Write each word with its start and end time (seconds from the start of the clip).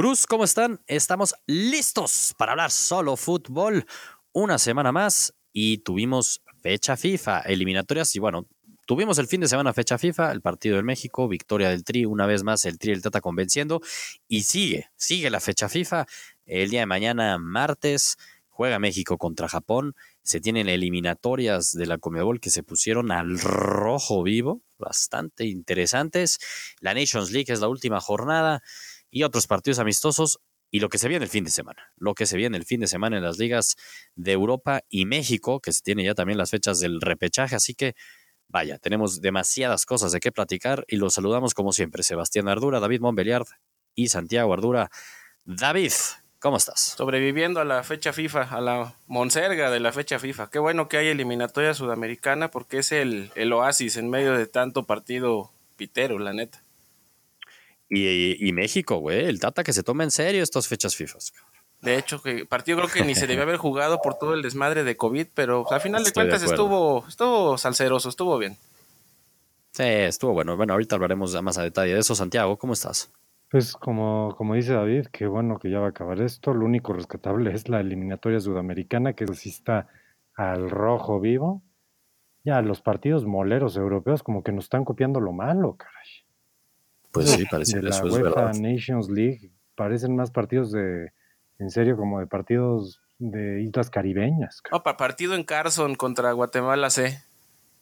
Gruz, 0.00 0.26
¿cómo 0.26 0.44
están? 0.44 0.80
Estamos 0.86 1.34
listos 1.46 2.34
para 2.38 2.52
hablar 2.52 2.70
solo 2.70 3.18
fútbol 3.18 3.84
una 4.32 4.56
semana 4.56 4.92
más 4.92 5.34
y 5.52 5.76
tuvimos 5.76 6.40
fecha 6.62 6.96
FIFA, 6.96 7.40
eliminatorias 7.40 8.16
y 8.16 8.18
bueno, 8.18 8.46
tuvimos 8.86 9.18
el 9.18 9.26
fin 9.26 9.42
de 9.42 9.48
semana 9.48 9.74
fecha 9.74 9.98
FIFA, 9.98 10.32
el 10.32 10.40
partido 10.40 10.76
del 10.76 10.86
México, 10.86 11.28
victoria 11.28 11.68
del 11.68 11.84
Tri, 11.84 12.06
una 12.06 12.24
vez 12.24 12.44
más 12.44 12.64
el 12.64 12.78
Tri 12.78 12.92
el 12.92 13.02
Tata 13.02 13.20
convenciendo 13.20 13.82
y 14.26 14.44
sigue, 14.44 14.88
sigue 14.96 15.28
la 15.28 15.38
fecha 15.38 15.68
FIFA. 15.68 16.06
El 16.46 16.70
día 16.70 16.80
de 16.80 16.86
mañana, 16.86 17.36
martes, 17.36 18.16
juega 18.48 18.78
México 18.78 19.18
contra 19.18 19.48
Japón. 19.48 19.94
Se 20.22 20.40
tienen 20.40 20.70
eliminatorias 20.70 21.72
de 21.72 21.84
la 21.84 21.98
Comebol 21.98 22.40
que 22.40 22.48
se 22.48 22.62
pusieron 22.62 23.12
al 23.12 23.38
rojo 23.38 24.22
vivo, 24.22 24.62
bastante 24.78 25.44
interesantes. 25.44 26.38
La 26.80 26.94
Nations 26.94 27.32
League 27.32 27.52
es 27.52 27.60
la 27.60 27.68
última 27.68 28.00
jornada 28.00 28.62
y 29.10 29.22
otros 29.22 29.46
partidos 29.46 29.78
amistosos 29.78 30.40
y 30.70 30.80
lo 30.80 30.88
que 30.88 30.98
se 30.98 31.08
viene 31.08 31.24
el 31.24 31.30
fin 31.30 31.44
de 31.44 31.50
semana, 31.50 31.92
lo 31.96 32.14
que 32.14 32.26
se 32.26 32.36
viene 32.36 32.56
el 32.56 32.64
fin 32.64 32.80
de 32.80 32.86
semana 32.86 33.16
en 33.16 33.24
las 33.24 33.38
ligas 33.38 33.76
de 34.14 34.32
Europa 34.32 34.82
y 34.88 35.04
México, 35.04 35.60
que 35.60 35.72
se 35.72 35.82
tiene 35.82 36.04
ya 36.04 36.14
también 36.14 36.38
las 36.38 36.50
fechas 36.50 36.78
del 36.78 37.00
repechaje, 37.00 37.56
así 37.56 37.74
que 37.74 37.94
vaya, 38.50 38.78
tenemos 38.78 39.20
demasiadas 39.20 39.86
cosas 39.86 40.12
de 40.12 40.20
qué 40.20 40.32
platicar 40.32 40.84
y 40.88 40.96
los 40.96 41.14
saludamos 41.14 41.54
como 41.54 41.72
siempre, 41.72 42.02
Sebastián 42.02 42.48
Ardura, 42.48 42.80
David 42.80 43.00
Montbeliard 43.00 43.46
y 43.94 44.08
Santiago 44.08 44.52
Ardura. 44.52 44.90
David, 45.44 45.92
¿cómo 46.38 46.56
estás? 46.56 46.94
Sobreviviendo 46.96 47.60
a 47.60 47.64
la 47.64 47.82
fecha 47.82 48.12
FIFA, 48.12 48.42
a 48.42 48.60
la 48.60 48.94
monserga 49.06 49.70
de 49.70 49.80
la 49.80 49.92
fecha 49.92 50.18
FIFA. 50.18 50.50
Qué 50.50 50.58
bueno 50.58 50.88
que 50.88 50.98
hay 50.98 51.08
eliminatoria 51.08 51.74
sudamericana 51.74 52.50
porque 52.50 52.78
es 52.78 52.92
el, 52.92 53.30
el 53.34 53.52
oasis 53.52 53.96
en 53.96 54.10
medio 54.10 54.34
de 54.34 54.46
tanto 54.46 54.84
partido 54.84 55.50
pitero, 55.76 56.18
la 56.18 56.32
neta. 56.32 56.62
Y, 57.92 58.52
México, 58.52 58.98
güey, 58.98 59.24
el 59.24 59.40
Tata 59.40 59.64
que 59.64 59.72
se 59.72 59.82
toma 59.82 60.04
en 60.04 60.12
serio 60.12 60.42
estas 60.44 60.68
fechas 60.68 60.94
FIFA. 60.94 61.18
De 61.82 61.98
hecho, 61.98 62.22
que 62.22 62.46
partido 62.46 62.78
creo 62.78 62.88
que 62.88 63.04
ni 63.04 63.14
se 63.14 63.26
debió 63.26 63.42
haber 63.42 63.56
jugado 63.58 64.00
por 64.00 64.14
todo 64.14 64.34
el 64.34 64.42
desmadre 64.42 64.84
de 64.84 64.96
COVID, 64.96 65.26
pero 65.34 65.70
al 65.70 65.80
final 65.80 66.04
de 66.04 66.12
cuentas 66.12 66.42
estuvo, 66.42 67.04
estuvo 67.08 67.58
salseroso, 67.58 68.08
estuvo 68.08 68.38
bien. 68.38 68.56
Sí, 69.72 69.82
estuvo 69.84 70.32
bueno. 70.32 70.56
Bueno, 70.56 70.74
ahorita 70.74 70.94
hablaremos 70.96 71.40
más 71.42 71.58
a 71.58 71.62
detalle 71.62 71.94
de 71.94 72.00
eso. 72.00 72.14
Santiago, 72.14 72.56
¿cómo 72.58 72.74
estás? 72.74 73.10
Pues 73.50 73.72
como, 73.72 74.34
como 74.36 74.54
dice 74.54 74.74
David, 74.74 75.06
qué 75.10 75.26
bueno 75.26 75.58
que 75.58 75.70
ya 75.70 75.80
va 75.80 75.86
a 75.86 75.90
acabar 75.90 76.20
esto. 76.20 76.54
Lo 76.54 76.64
único 76.66 76.92
rescatable 76.92 77.52
es 77.52 77.68
la 77.68 77.80
eliminatoria 77.80 78.38
sudamericana, 78.38 79.14
que 79.14 79.26
sí 79.34 79.48
está 79.48 79.88
al 80.36 80.70
rojo 80.70 81.18
vivo. 81.18 81.62
Ya 82.44 82.62
los 82.62 82.80
partidos 82.80 83.26
moleros 83.26 83.76
europeos 83.76 84.22
como 84.22 84.44
que 84.44 84.52
nos 84.52 84.64
están 84.64 84.84
copiando 84.84 85.18
lo 85.20 85.32
malo, 85.32 85.76
caray. 85.76 86.19
Pues 87.12 87.30
sí, 87.30 87.44
parece 87.50 87.76
de 87.76 87.80
que 87.80 87.88
la 87.88 87.94
eso 87.96 88.06
es 88.06 88.14
UEFA 88.14 88.22
verdad. 88.22 88.54
Nations 88.60 89.08
League 89.10 89.52
parecen 89.74 90.14
más 90.14 90.30
partidos 90.30 90.72
de, 90.72 91.12
en 91.58 91.70
serio, 91.70 91.96
como 91.96 92.20
de 92.20 92.26
partidos 92.26 93.00
de 93.18 93.62
islas 93.62 93.90
caribeñas. 93.90 94.62
No, 94.70 94.82
para 94.82 94.96
partido 94.96 95.34
en 95.34 95.44
Carson 95.44 95.94
contra 95.94 96.32
Guatemala 96.32 96.90
C. 96.90 97.18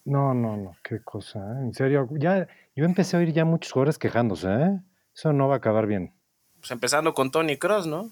No, 0.05 0.33
no, 0.33 0.57
no, 0.57 0.77
qué 0.83 1.01
cosa, 1.01 1.39
¿eh? 1.39 1.65
en 1.65 1.75
serio. 1.75 2.09
Ya, 2.13 2.49
yo 2.75 2.85
empecé 2.85 3.17
a 3.17 3.21
oír 3.21 3.33
ya 3.33 3.45
muchos 3.45 3.73
jugadores 3.73 3.99
quejándose, 3.99 4.49
¿eh? 4.49 4.81
Eso 5.15 5.33
no 5.33 5.49
va 5.49 5.55
a 5.55 5.59
acabar 5.59 5.87
bien. 5.87 6.15
Pues 6.61 6.71
empezando 6.71 7.13
con 7.13 7.31
Tony 7.31 7.57
Cross, 7.57 7.87
¿no? 7.87 8.11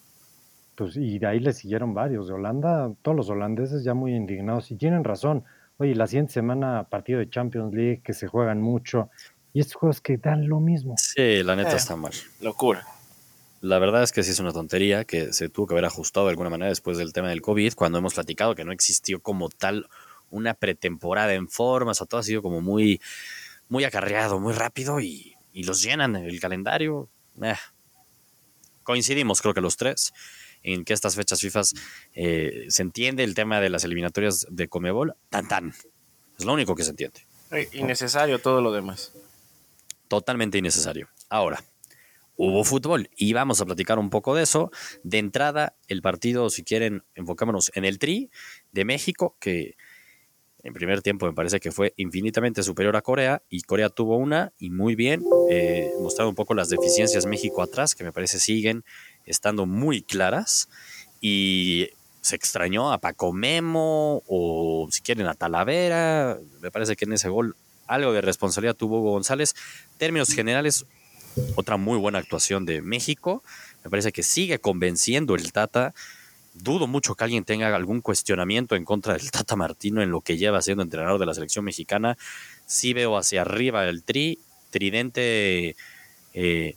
Pues, 0.77 0.97
y 0.97 1.19
de 1.19 1.27
ahí 1.27 1.41
le 1.41 1.53
siguieron 1.53 1.95
varios. 1.95 2.29
De 2.29 2.35
Holanda, 2.35 2.93
todos 3.03 3.17
los 3.17 3.31
holandeses 3.31 3.83
ya 3.83 3.95
muy 3.95 4.15
indignados. 4.15 4.71
Y 4.71 4.77
tienen 4.77 5.05
razón. 5.05 5.45
Oye, 5.79 5.95
la 5.95 6.07
siguiente 6.07 6.35
semana 6.35 6.87
partido 6.91 7.19
de 7.19 7.31
Champions 7.31 7.75
League 7.75 8.03
que 8.05 8.13
se 8.13 8.27
juegan 8.27 8.61
mucho. 8.61 9.11
Y 9.57 9.61
estos 9.61 9.77
juegos 9.77 10.03
que 10.03 10.19
dan 10.19 10.49
lo 10.51 10.61
mismo. 10.61 10.97
Sí, 10.99 11.43
la 11.43 11.57
neta 11.57 11.73
Eh. 11.73 11.77
está 11.77 11.97
mal. 11.97 12.13
Locura. 12.43 12.87
La 13.63 13.79
verdad 13.79 14.03
es 14.03 14.13
que 14.13 14.23
sí 14.23 14.33
es 14.33 14.39
una 14.39 14.53
tontería 14.53 15.07
que 15.07 15.33
se 15.33 15.49
tuvo 15.49 15.67
que 15.67 15.73
haber 15.73 15.87
ajustado 15.87 16.27
de 16.27 16.33
alguna 16.33 16.51
manera 16.51 16.69
después 16.69 16.99
del 16.99 17.15
tema 17.15 17.31
del 17.31 17.41
COVID, 17.41 17.73
cuando 17.73 17.97
hemos 17.97 18.13
platicado 18.13 18.55
que 18.55 18.65
no 18.67 18.73
existió 18.73 19.19
como 19.21 19.49
tal 19.49 19.89
una 20.29 20.53
pretemporada 20.53 21.33
en 21.33 21.49
forma, 21.49 21.93
o 21.93 21.95
sea, 21.95 22.07
todo 22.07 22.21
ha 22.21 22.23
sido 22.23 22.43
como 22.43 22.61
muy, 22.61 23.01
muy 23.71 23.85
acarreado, 23.85 24.39
muy 24.41 24.53
rápido 24.53 25.01
y, 25.01 25.37
y 25.55 25.63
los 25.65 25.83
llenan 25.83 26.17
el 26.17 26.39
calendario. 26.39 27.09
Eh. 27.41 27.55
Coincidimos, 28.83 29.41
creo 29.41 29.55
que 29.55 29.63
los 29.63 29.79
tres, 29.79 30.13
en 30.63 30.85
que 30.85 30.93
estas 30.93 31.17
fechas 31.17 31.41
FIFA 31.41 31.63
eh, 32.15 32.67
se 32.69 32.83
entiende 32.83 33.25
el 33.25 33.35
tema 33.35 33.59
de 33.63 33.71
las 33.71 33.85
eliminatorias 33.85 34.47
de 34.51 34.69
Comebol, 34.69 35.15
tan 35.31 35.49
tan. 35.49 35.73
Es 36.39 36.45
lo 36.45 36.53
único 36.53 36.75
que 36.75 36.83
se 36.85 36.91
entiende. 36.91 37.27
Eh, 37.53 37.71
Innecesario 37.73 38.39
todo 38.39 38.61
lo 38.61 38.71
demás. 38.71 39.13
Totalmente 40.09 40.59
innecesario. 40.59 41.09
Ahora, 41.29 41.63
hubo 42.37 42.65
fútbol 42.65 43.11
y 43.17 43.33
vamos 43.33 43.61
a 43.61 43.67
platicar 43.67 43.99
un 43.99 44.11
poco 44.11 44.35
de 44.35 44.43
eso. 44.43 44.71
De 45.03 45.19
entrada, 45.19 45.77
el 45.89 46.03
partido, 46.03 46.51
si 46.51 46.63
quieren, 46.63 47.05
enfocémonos 47.15 47.73
en 47.75 47.85
el 47.85 47.99
Tri 47.99 48.31
de 48.73 48.85
México, 48.85 49.37
que 49.41 49.77
en 50.63 50.73
primer 50.73 51.01
tiempo 51.01 51.27
me 51.27 51.33
parece 51.33 51.61
que 51.61 51.71
fue 51.71 51.95
infinitamente 51.97 52.63
superior 52.65 52.97
a 52.97 53.03
Corea 53.03 53.43
y 53.49 53.63
Corea 53.63 53.89
tuvo 53.89 54.17
una 54.17 54.53
y 54.59 54.71
muy 54.71 54.97
bien, 54.97 55.23
eh, 55.49 55.93
mostrando 56.01 56.31
un 56.31 56.35
poco 56.35 56.55
las 56.55 56.69
deficiencias 56.69 57.25
México 57.27 57.63
atrás, 57.63 57.95
que 57.95 58.03
me 58.03 58.13
parece 58.13 58.41
siguen 58.41 58.85
estando 59.25 59.67
muy 59.67 60.03
claras 60.03 60.69
y 61.21 61.91
se 62.21 62.35
extrañó 62.35 62.93
a 62.93 62.99
Paco 62.99 63.33
Memo 63.33 64.25
o 64.27 64.89
si 64.91 65.03
quieren 65.03 65.29
a 65.29 65.35
Talavera, 65.35 66.41
me 66.61 66.73
parece 66.73 66.97
que 66.97 67.05
en 67.05 67.13
ese 67.13 67.29
gol 67.29 67.55
algo 67.87 68.13
de 68.13 68.21
responsabilidad 68.21 68.77
tuvo 68.77 69.01
Hugo 69.01 69.13
González. 69.13 69.55
Términos 69.99 70.33
generales, 70.33 70.87
otra 71.55 71.77
muy 71.77 71.99
buena 71.99 72.19
actuación 72.19 72.67
de 72.67 72.83
México. 72.83 73.43
Me 73.85 73.91
parece 73.91 74.13
que 74.13 74.23
sigue 74.23 74.59
convenciendo 74.59 75.35
el 75.35 75.53
Tata. 75.53 75.95
Dudo 76.55 76.87
mucho 76.87 77.15
que 77.15 77.25
alguien 77.25 77.45
tenga 77.45 77.75
algún 77.75 78.01
cuestionamiento 78.01 78.77
en 78.77 78.85
contra 78.85 79.15
del 79.15 79.31
Tata 79.31 79.57
Martino 79.57 80.03
en 80.03 80.11
lo 80.11 80.23
que 80.23 80.39
lleva 80.39 80.63
siendo 80.63 80.83
entrenador 80.83 81.21
de 81.21 81.27
la 81.27 81.35
selección 81.35 81.65
mexicana. 81.65 82.17
Sí 82.67 82.93
veo 82.95 83.17
hacia 83.17 83.43
arriba 83.43 83.85
el 83.87 84.03
tri, 84.03 84.39
tridente, 84.71 85.77
eh, 86.35 86.77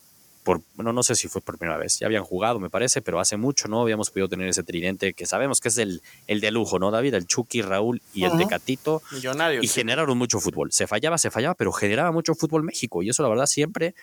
por, 0.50 0.62
bueno, 0.74 0.92
no 0.94 1.04
sé 1.04 1.14
si 1.14 1.28
fue 1.28 1.42
por 1.42 1.60
primera 1.60 1.78
vez, 1.78 2.00
ya 2.00 2.08
habían 2.08 2.24
jugado, 2.24 2.60
me 2.60 2.72
parece, 2.72 3.04
pero 3.04 3.20
hace 3.20 3.38
mucho 3.38 3.68
no 3.68 3.82
habíamos 3.84 4.10
podido 4.10 4.28
tener 4.30 4.48
ese 4.50 4.64
tridente 4.64 5.14
que 5.14 5.28
sabemos 5.28 5.62
que 5.62 5.68
es 5.68 5.78
el, 5.78 6.02
el 6.26 6.42
de 6.42 6.50
lujo, 6.50 6.80
¿no, 6.80 6.90
David? 6.90 7.14
El 7.14 7.28
Chucky, 7.28 7.62
Raúl 7.62 8.02
y 8.16 8.24
el 8.24 8.30
Ujú. 8.32 8.40
Tecatito 8.40 9.04
Millonario. 9.12 9.62
y 9.62 9.68
generaron 9.68 10.18
mucho 10.18 10.40
fútbol. 10.40 10.72
Se 10.72 10.88
fallaba, 10.88 11.20
se 11.20 11.30
fallaba, 11.30 11.54
pero 11.54 11.72
generaba 11.72 12.12
mucho 12.12 12.34
fútbol 12.34 12.64
México 12.64 13.04
y 13.04 13.10
eso 13.10 13.22
la 13.22 13.30
verdad 13.30 13.46
siempre 13.46 13.94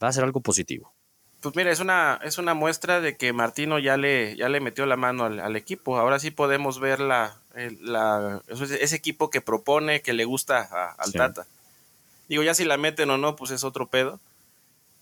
va 0.00 0.06
a 0.06 0.12
ser 0.12 0.22
algo 0.22 0.40
positivo. 0.40 0.92
Pues 1.40 1.56
mira, 1.56 1.72
es 1.72 1.80
una, 1.80 2.20
es 2.22 2.38
una 2.38 2.54
muestra 2.54 3.00
de 3.00 3.16
que 3.16 3.32
Martino 3.32 3.80
ya 3.80 3.96
le, 3.96 4.36
ya 4.36 4.48
le 4.48 4.60
metió 4.60 4.86
la 4.86 4.96
mano 4.96 5.24
al, 5.24 5.40
al 5.40 5.56
equipo. 5.56 5.98
Ahora 5.98 6.20
sí 6.20 6.30
podemos 6.30 6.78
ver 6.78 7.00
la, 7.00 7.36
el- 7.56 7.78
la- 7.82 8.42
ese 8.46 8.82
ese 8.84 8.94
equipo 8.94 9.28
que 9.28 9.40
propone, 9.40 10.02
que 10.02 10.12
le 10.12 10.24
gusta 10.24 10.60
a- 10.70 10.92
al 10.92 11.10
Sí. 11.10 11.18
Tata. 11.18 11.46
Digo, 12.28 12.44
ya 12.44 12.54
si 12.54 12.64
la 12.64 12.76
meten 12.76 13.10
o 13.10 13.18
no, 13.18 13.34
pues 13.34 13.50
es 13.50 13.64
otro 13.64 13.88
pedo. 13.88 14.20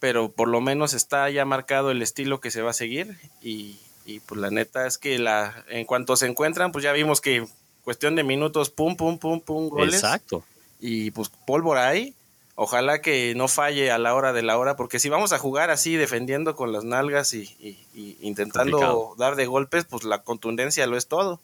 Pero 0.01 0.31
por 0.31 0.49
lo 0.49 0.61
menos 0.61 0.93
está 0.95 1.29
ya 1.31 1.45
marcado 1.45 1.91
el 1.91 2.03
estilo 2.03 2.41
que 2.41 2.51
se 2.51 2.63
va 2.63 2.71
a 2.71 2.75
seguir. 2.75 3.17
Y, 3.41 3.79
y, 4.05 4.21
pues 4.21 4.41
la 4.41 4.51
neta 4.51 4.87
es 4.87 4.99
que 4.99 5.19
la, 5.19 5.65
en 5.69 5.85
cuanto 5.87 6.17
se 6.17 6.27
encuentran, 6.27 6.73
pues 6.73 6.83
ya 6.85 6.93
vimos 6.93 7.21
que 7.21 7.47
cuestión 7.83 8.15
de 8.17 8.23
minutos, 8.25 8.71
pum, 8.71 8.97
pum, 8.97 9.19
pum, 9.19 9.41
pum, 9.41 9.69
goles. 9.69 9.95
Exacto. 9.95 10.45
y 10.81 11.11
pues 11.13 11.31
pólvora 11.47 11.89
ahí. 11.89 12.15
Ojalá 12.57 13.01
que 13.01 13.35
no 13.35 13.49
falle 13.49 13.91
a 13.91 13.99
la 13.99 14.15
hora 14.15 14.33
de 14.33 14.43
la 14.43 14.57
hora, 14.59 14.77
porque 14.77 15.01
si 15.01 15.09
vamos 15.09 15.33
a 15.33 15.39
jugar 15.41 15.71
así 15.71 15.97
defendiendo 15.97 16.55
con 16.55 16.71
las 16.73 16.85
nalgas 16.85 17.35
y, 17.35 17.43
y- 17.59 17.85
y 17.95 18.17
intentando 18.21 18.79
Complicado. 18.79 19.15
dar 19.19 19.35
de 19.35 19.47
golpes, 19.47 19.85
pues 19.87 20.05
la 20.05 20.23
contundencia 20.23 20.87
lo 20.87 20.97
es 20.97 21.09
todo. 21.09 21.41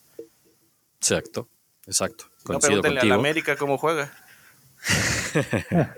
Exacto. 1.01 1.49
Exacto. 1.87 2.27
No 2.49 2.61
pregúntenle 2.61 2.99
a 2.99 3.01
contigo. 3.01 3.09
la 3.09 3.15
América 3.17 3.57
cómo 3.57 3.77
juega. 3.79 4.13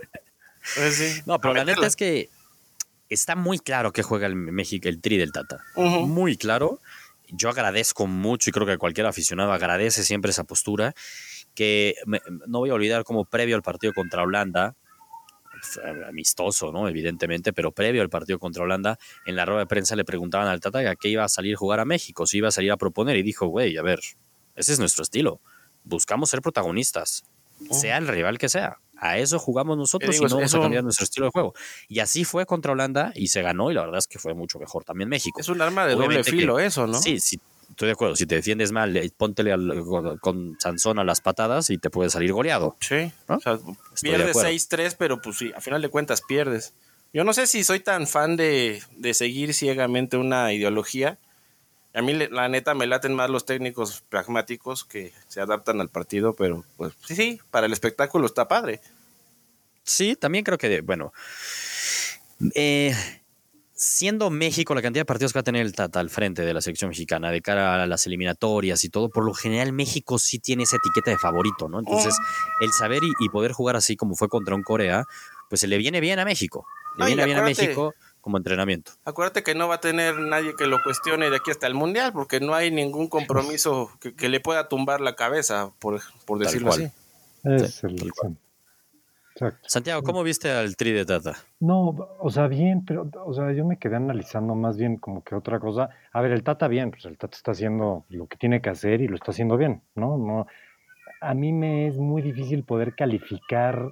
Pues 0.76 0.94
sí, 0.96 1.22
No, 1.26 1.40
pero 1.40 1.52
a 1.52 1.56
la 1.56 1.64
neta 1.64 1.87
es 1.87 1.96
que 1.96 2.31
está 3.12 3.35
muy 3.37 3.59
claro 3.59 3.93
que 3.93 4.03
juega 4.03 4.26
el 4.26 4.35
México, 4.37 4.88
el 4.88 5.00
tri 5.00 5.17
del 5.17 5.32
Tata. 5.32 5.59
Muy 6.06 6.37
claro. 6.37 6.81
Yo 7.29 7.49
agradezco 7.49 8.06
mucho 8.06 8.50
y 8.50 8.53
creo 8.53 8.67
que 8.67 8.76
cualquier 8.79 9.06
aficionado 9.06 9.53
agradece 9.53 10.05
siempre 10.05 10.31
esa 10.31 10.44
postura. 10.44 10.94
Que 11.55 11.94
me- 12.06 12.20
no 12.47 12.59
voy 12.61 12.70
a 12.70 12.75
olvidar 12.75 13.05
como 13.05 13.25
previo 13.25 13.56
al 13.56 13.62
partido 13.62 13.93
contra 13.93 14.23
Holanda, 14.23 14.75
fue 15.62 15.82
amistoso, 16.09 16.73
¿no? 16.73 16.88
Evidentemente, 16.88 17.53
pero 17.53 17.70
previo 17.73 18.03
al 18.03 18.09
partido 18.11 18.38
contra 18.38 18.64
Holanda, 18.64 18.99
en 19.26 19.37
la 19.37 19.44
rueda 19.44 19.61
de 19.61 19.67
prensa 19.67 19.94
le 19.94 20.05
preguntaban 20.05 20.49
al 20.49 20.61
Tata 20.61 20.79
a 20.91 20.97
qué 20.97 21.09
iba 21.09 21.25
a 21.25 21.29
salir 21.29 21.55
a 21.55 21.59
jugar 21.59 21.79
a 21.81 21.85
México, 21.85 22.26
si 22.26 22.38
iba 22.38 22.49
a 22.49 22.53
salir 22.53 22.73
a 22.73 22.76
proponer, 22.76 23.17
y 23.17 23.23
dijo, 23.23 23.47
güey, 23.47 23.76
a 23.76 23.82
ver, 23.82 24.00
ese 24.56 24.73
es 24.73 24.79
nuestro 24.81 25.03
estilo. 25.05 25.41
Buscamos 25.85 26.31
ser 26.31 26.41
protagonistas, 26.43 27.25
sea 27.70 27.99
el 27.99 28.09
rival 28.09 28.38
que 28.38 28.49
sea. 28.49 28.79
A 29.04 29.19
eso 29.19 29.38
jugamos 29.40 29.76
nosotros 29.76 30.12
digo, 30.12 30.26
y 30.26 30.31
no 30.31 30.37
vamos 30.37 30.54
a 30.54 30.60
cambiar 30.60 30.84
nuestro 30.84 31.02
estilo 31.04 31.26
de 31.26 31.32
juego. 31.32 31.54
Y 31.88 31.99
así 31.99 32.25
fue 32.25 32.46
contra 32.46 32.70
Holanda 32.70 33.10
y 33.16 33.26
se 33.28 33.43
ganó, 33.43 33.70
y 33.70 33.75
la 33.75 33.81
verdad 33.82 33.99
es 33.99 34.06
que 34.06 34.20
fue 34.20 34.32
mucho 34.32 34.60
mejor 34.60 34.84
también 34.84 35.08
México. 35.08 35.40
Es 35.40 35.49
un 35.49 35.60
arma 35.60 35.87
de 35.87 35.94
doble 35.96 36.22
que- 36.22 36.31
filo 36.31 36.60
eso, 36.60 36.87
¿no? 36.87 36.94
Sí, 37.02 37.19
sí, 37.19 37.40
estoy 37.69 37.87
de 37.87 37.93
acuerdo. 37.93 38.14
Si 38.14 38.26
te 38.26 38.37
defiendes 38.37 38.70
mal, 38.70 38.96
eh, 38.96 39.10
póntele 39.16 39.52
al- 39.52 39.82
con, 39.84 40.19
con 40.19 40.56
Sansón 40.60 41.00
a 41.00 41.04
las 41.04 41.20
patadas 41.20 41.69
y 41.70 41.78
te 41.78 41.90
puede 41.90 42.10
salir 42.10 42.32
goleado. 42.32 42.76
Sí. 42.78 43.10
¿No? 43.28 43.38
O 43.38 43.40
sea, 43.40 43.54
de 43.56 43.60
pierdes 44.00 44.28
acuerdo. 44.31 44.50
6-3, 44.50 44.94
pero 44.96 45.20
pues 45.20 45.37
sí, 45.37 45.50
a 45.56 45.60
final 45.60 45.82
de 45.82 45.88
cuentas 45.88 46.22
pierdes. 46.22 46.72
Yo 47.12 47.25
no 47.25 47.32
sé 47.32 47.49
si 47.49 47.64
soy 47.64 47.81
tan 47.81 48.06
fan 48.06 48.37
de, 48.37 48.81
de 48.96 49.14
seguir 49.14 49.52
ciegamente 49.52 50.16
una 50.16 50.52
ideología. 50.52 51.19
A 51.94 52.00
mí, 52.00 52.14
la 52.14 52.48
neta, 52.48 52.74
me 52.74 52.86
laten 52.86 53.14
más 53.14 53.28
los 53.28 53.44
técnicos 53.44 54.02
pragmáticos 54.08 54.84
que 54.84 55.12
se 55.28 55.40
adaptan 55.40 55.80
al 55.80 55.90
partido, 55.90 56.34
pero 56.34 56.64
pues 56.76 56.94
sí, 57.04 57.14
sí, 57.14 57.40
para 57.50 57.66
el 57.66 57.72
espectáculo 57.72 58.26
está 58.26 58.48
padre. 58.48 58.80
Sí, 59.84 60.16
también 60.16 60.44
creo 60.44 60.56
que, 60.56 60.80
bueno, 60.80 61.12
eh, 62.54 62.94
siendo 63.74 64.30
México 64.30 64.74
la 64.74 64.80
cantidad 64.80 65.02
de 65.02 65.06
partidos 65.06 65.32
que 65.32 65.38
va 65.38 65.40
a 65.40 65.44
tener 65.44 65.66
el 65.66 65.74
Tata 65.74 66.00
al 66.00 66.08
frente 66.08 66.42
de 66.42 66.54
la 66.54 66.62
selección 66.62 66.88
mexicana 66.90 67.30
de 67.30 67.42
cara 67.42 67.82
a 67.82 67.86
las 67.86 68.06
eliminatorias 68.06 68.84
y 68.84 68.88
todo, 68.88 69.10
por 69.10 69.24
lo 69.24 69.34
general 69.34 69.72
México 69.72 70.18
sí 70.18 70.38
tiene 70.38 70.62
esa 70.62 70.76
etiqueta 70.76 71.10
de 71.10 71.18
favorito, 71.18 71.68
¿no? 71.68 71.80
Entonces, 71.80 72.16
el 72.60 72.72
saber 72.72 73.02
y, 73.04 73.12
y 73.18 73.28
poder 73.28 73.52
jugar 73.52 73.76
así 73.76 73.96
como 73.96 74.14
fue 74.14 74.28
contra 74.28 74.54
un 74.54 74.62
Corea, 74.62 75.04
pues 75.50 75.60
se 75.60 75.66
le 75.66 75.76
viene 75.78 76.00
bien 76.00 76.18
a 76.20 76.24
México. 76.24 76.64
Le 76.96 77.04
Ay, 77.04 77.08
viene 77.08 77.24
bien 77.26 77.38
a 77.38 77.42
México 77.42 77.94
como 78.22 78.38
entrenamiento. 78.38 78.92
Acuérdate 79.04 79.42
que 79.42 79.54
no 79.54 79.69
va 79.69 79.74
a 79.74 79.80
tener 79.80 80.19
nadie 80.19 80.54
que 80.56 80.66
lo 80.66 80.82
cuestione 80.82 81.28
de 81.28 81.36
aquí 81.36 81.50
hasta 81.50 81.66
el 81.66 81.74
Mundial, 81.74 82.12
porque 82.14 82.40
no 82.40 82.54
hay 82.54 82.70
ningún 82.70 83.08
compromiso 83.08 83.90
que, 84.00 84.14
que 84.14 84.30
le 84.30 84.40
pueda 84.40 84.69
tumbar 84.69 85.02
la 85.02 85.14
cabeza, 85.14 85.72
por, 85.78 86.00
por 86.24 86.38
decirlo 86.38 86.70
así. 86.70 86.84
Es 87.44 87.74
Sí, 87.74 87.86
el-. 87.86 88.10
Exacto. 89.34 89.66
Santiago, 89.66 90.02
¿cómo 90.02 90.22
viste 90.22 90.50
al 90.50 90.76
tri 90.76 90.92
de 90.92 91.04
Tata? 91.06 91.34
No, 91.58 91.96
o 92.19 92.30
sea, 92.30 92.48
bien, 92.48 92.84
pero, 92.84 93.08
o 93.24 93.32
sea, 93.32 93.52
yo 93.52 93.64
me 93.64 93.78
quedé 93.78 93.96
analizando 93.96 94.54
más 94.54 94.76
bien 94.76 94.98
como 94.98 95.25
que 95.25 95.34
otra 95.34 95.58
cosa. 95.58 95.88
A 96.12 96.20
ver, 96.20 96.32
el 96.32 96.42
Tata 96.42 96.68
bien, 96.68 96.90
pues 96.90 97.06
el 97.06 97.16
Tata 97.16 97.36
está 97.36 97.52
haciendo 97.52 98.04
lo 98.10 98.26
que 98.26 98.36
tiene 98.36 98.60
que 98.60 98.70
hacer 98.70 99.00
y 99.00 99.08
lo 99.08 99.16
está 99.16 99.30
haciendo 99.30 99.56
bien, 99.56 99.82
¿no? 99.94 100.18
No, 100.18 100.46
a 101.20 101.34
mí 101.34 101.52
me 101.52 101.88
es 101.88 101.96
muy 101.98 102.20
difícil 102.20 102.64
poder 102.64 102.94
calificar. 102.94 103.90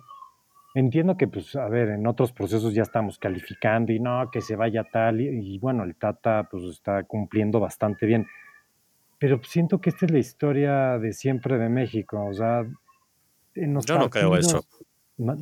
Entiendo 0.75 1.17
que, 1.17 1.27
pues, 1.27 1.57
a 1.57 1.69
ver, 1.69 1.89
en 1.89 2.07
otros 2.07 2.33
procesos 2.33 2.75
ya 2.75 2.83
estamos 2.83 3.19
calificando 3.19 3.93
y 3.93 3.99
no, 3.99 4.31
que 4.31 4.41
se 4.41 4.55
vaya 4.57 4.85
tal, 4.85 5.21
y, 5.21 5.55
y 5.55 5.59
bueno, 5.59 5.83
el 5.85 5.97
Tata, 5.97 6.49
pues, 6.51 6.63
está 6.65 7.03
cumpliendo 7.05 7.59
bastante 7.59 8.07
bien. 8.07 8.27
Pero 9.19 9.41
siento 9.43 9.81
que 9.81 9.91
esta 9.91 10.07
es 10.07 10.13
la 10.13 10.19
historia 10.19 10.99
de 10.99 11.13
siempre 11.13 11.59
de 11.59 11.69
México, 11.69 12.25
o 12.25 12.33
sea, 12.33 12.65
en 13.55 13.75
los 13.75 13.85
Yo 13.85 13.99
no 13.99 14.09
creo 14.11 14.37
eso. 14.37 14.65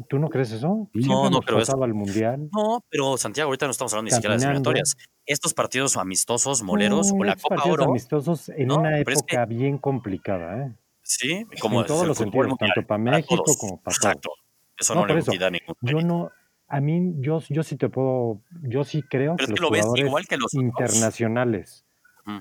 ¿Tú 0.09 0.19
no 0.19 0.29
crees 0.29 0.51
eso? 0.51 0.91
No, 0.93 1.03
Siempre 1.03 1.31
no 1.31 1.41
creo 1.41 1.61
eso. 1.61 1.81
al 1.85 1.95
mundial. 1.95 2.49
No, 2.53 2.83
pero 2.91 3.17
Santiago, 3.17 3.49
ahorita 3.51 3.67
no 3.67 3.71
estamos 3.71 3.93
hablando 3.93 4.09
ni 4.11 4.15
siquiera 4.15 4.33
de 4.33 4.39
las 4.39 4.45
Caminando. 4.45 4.71
eliminatorias. 4.71 4.97
Estos 5.25 5.55
partidos 5.55 5.97
amistosos, 5.97 6.63
moleros, 6.65 7.13
No, 7.13 7.19
o 7.21 7.25
la 7.25 7.37
Copa 7.37 7.55
partidos 7.57 7.75
Oro, 7.79 7.91
amistosos 7.91 8.49
en 8.49 8.67
No, 8.69 8.79
una 8.79 8.99
es 8.99 9.07
época 9.09 9.45
bien 9.47 9.79
complicada, 9.79 10.65
¿eh? 10.67 10.73
sí, 11.03 11.47
como 11.61 11.83
en 11.83 11.87
todos 11.87 12.09
los 12.09 12.19
sentidos, 12.19 12.49
mundial, 12.49 12.73
tanto 12.75 12.89
para 12.89 12.99
México 12.99 13.45
como 13.61 13.81
para 13.81 13.95
Exacto. 13.95 14.31
Eso 14.79 14.95
No, 14.95 15.07
no, 15.07 15.15
le 15.15 15.21
eso, 15.21 15.33
quita 15.33 15.51
ningún 15.51 15.75
Yo 15.83 16.01
no, 16.01 16.31
a 16.69 16.81
mí, 16.81 17.15
yo, 17.19 17.41
yo 17.49 17.63
sí 17.63 17.77
te 17.77 17.89
puedo, 17.89 18.43
yo 18.63 18.85
sí 18.85 19.03
creo 19.03 19.37
Pero 19.37 19.49
que 19.49 19.55
que 19.55 19.61
los 19.61 19.61
lo 19.61 19.71
ves 19.71 19.81
jugadores 19.83 20.07
igual 20.07 20.27
que 20.27 20.37
los 20.37 20.55
internacionales 20.55 21.85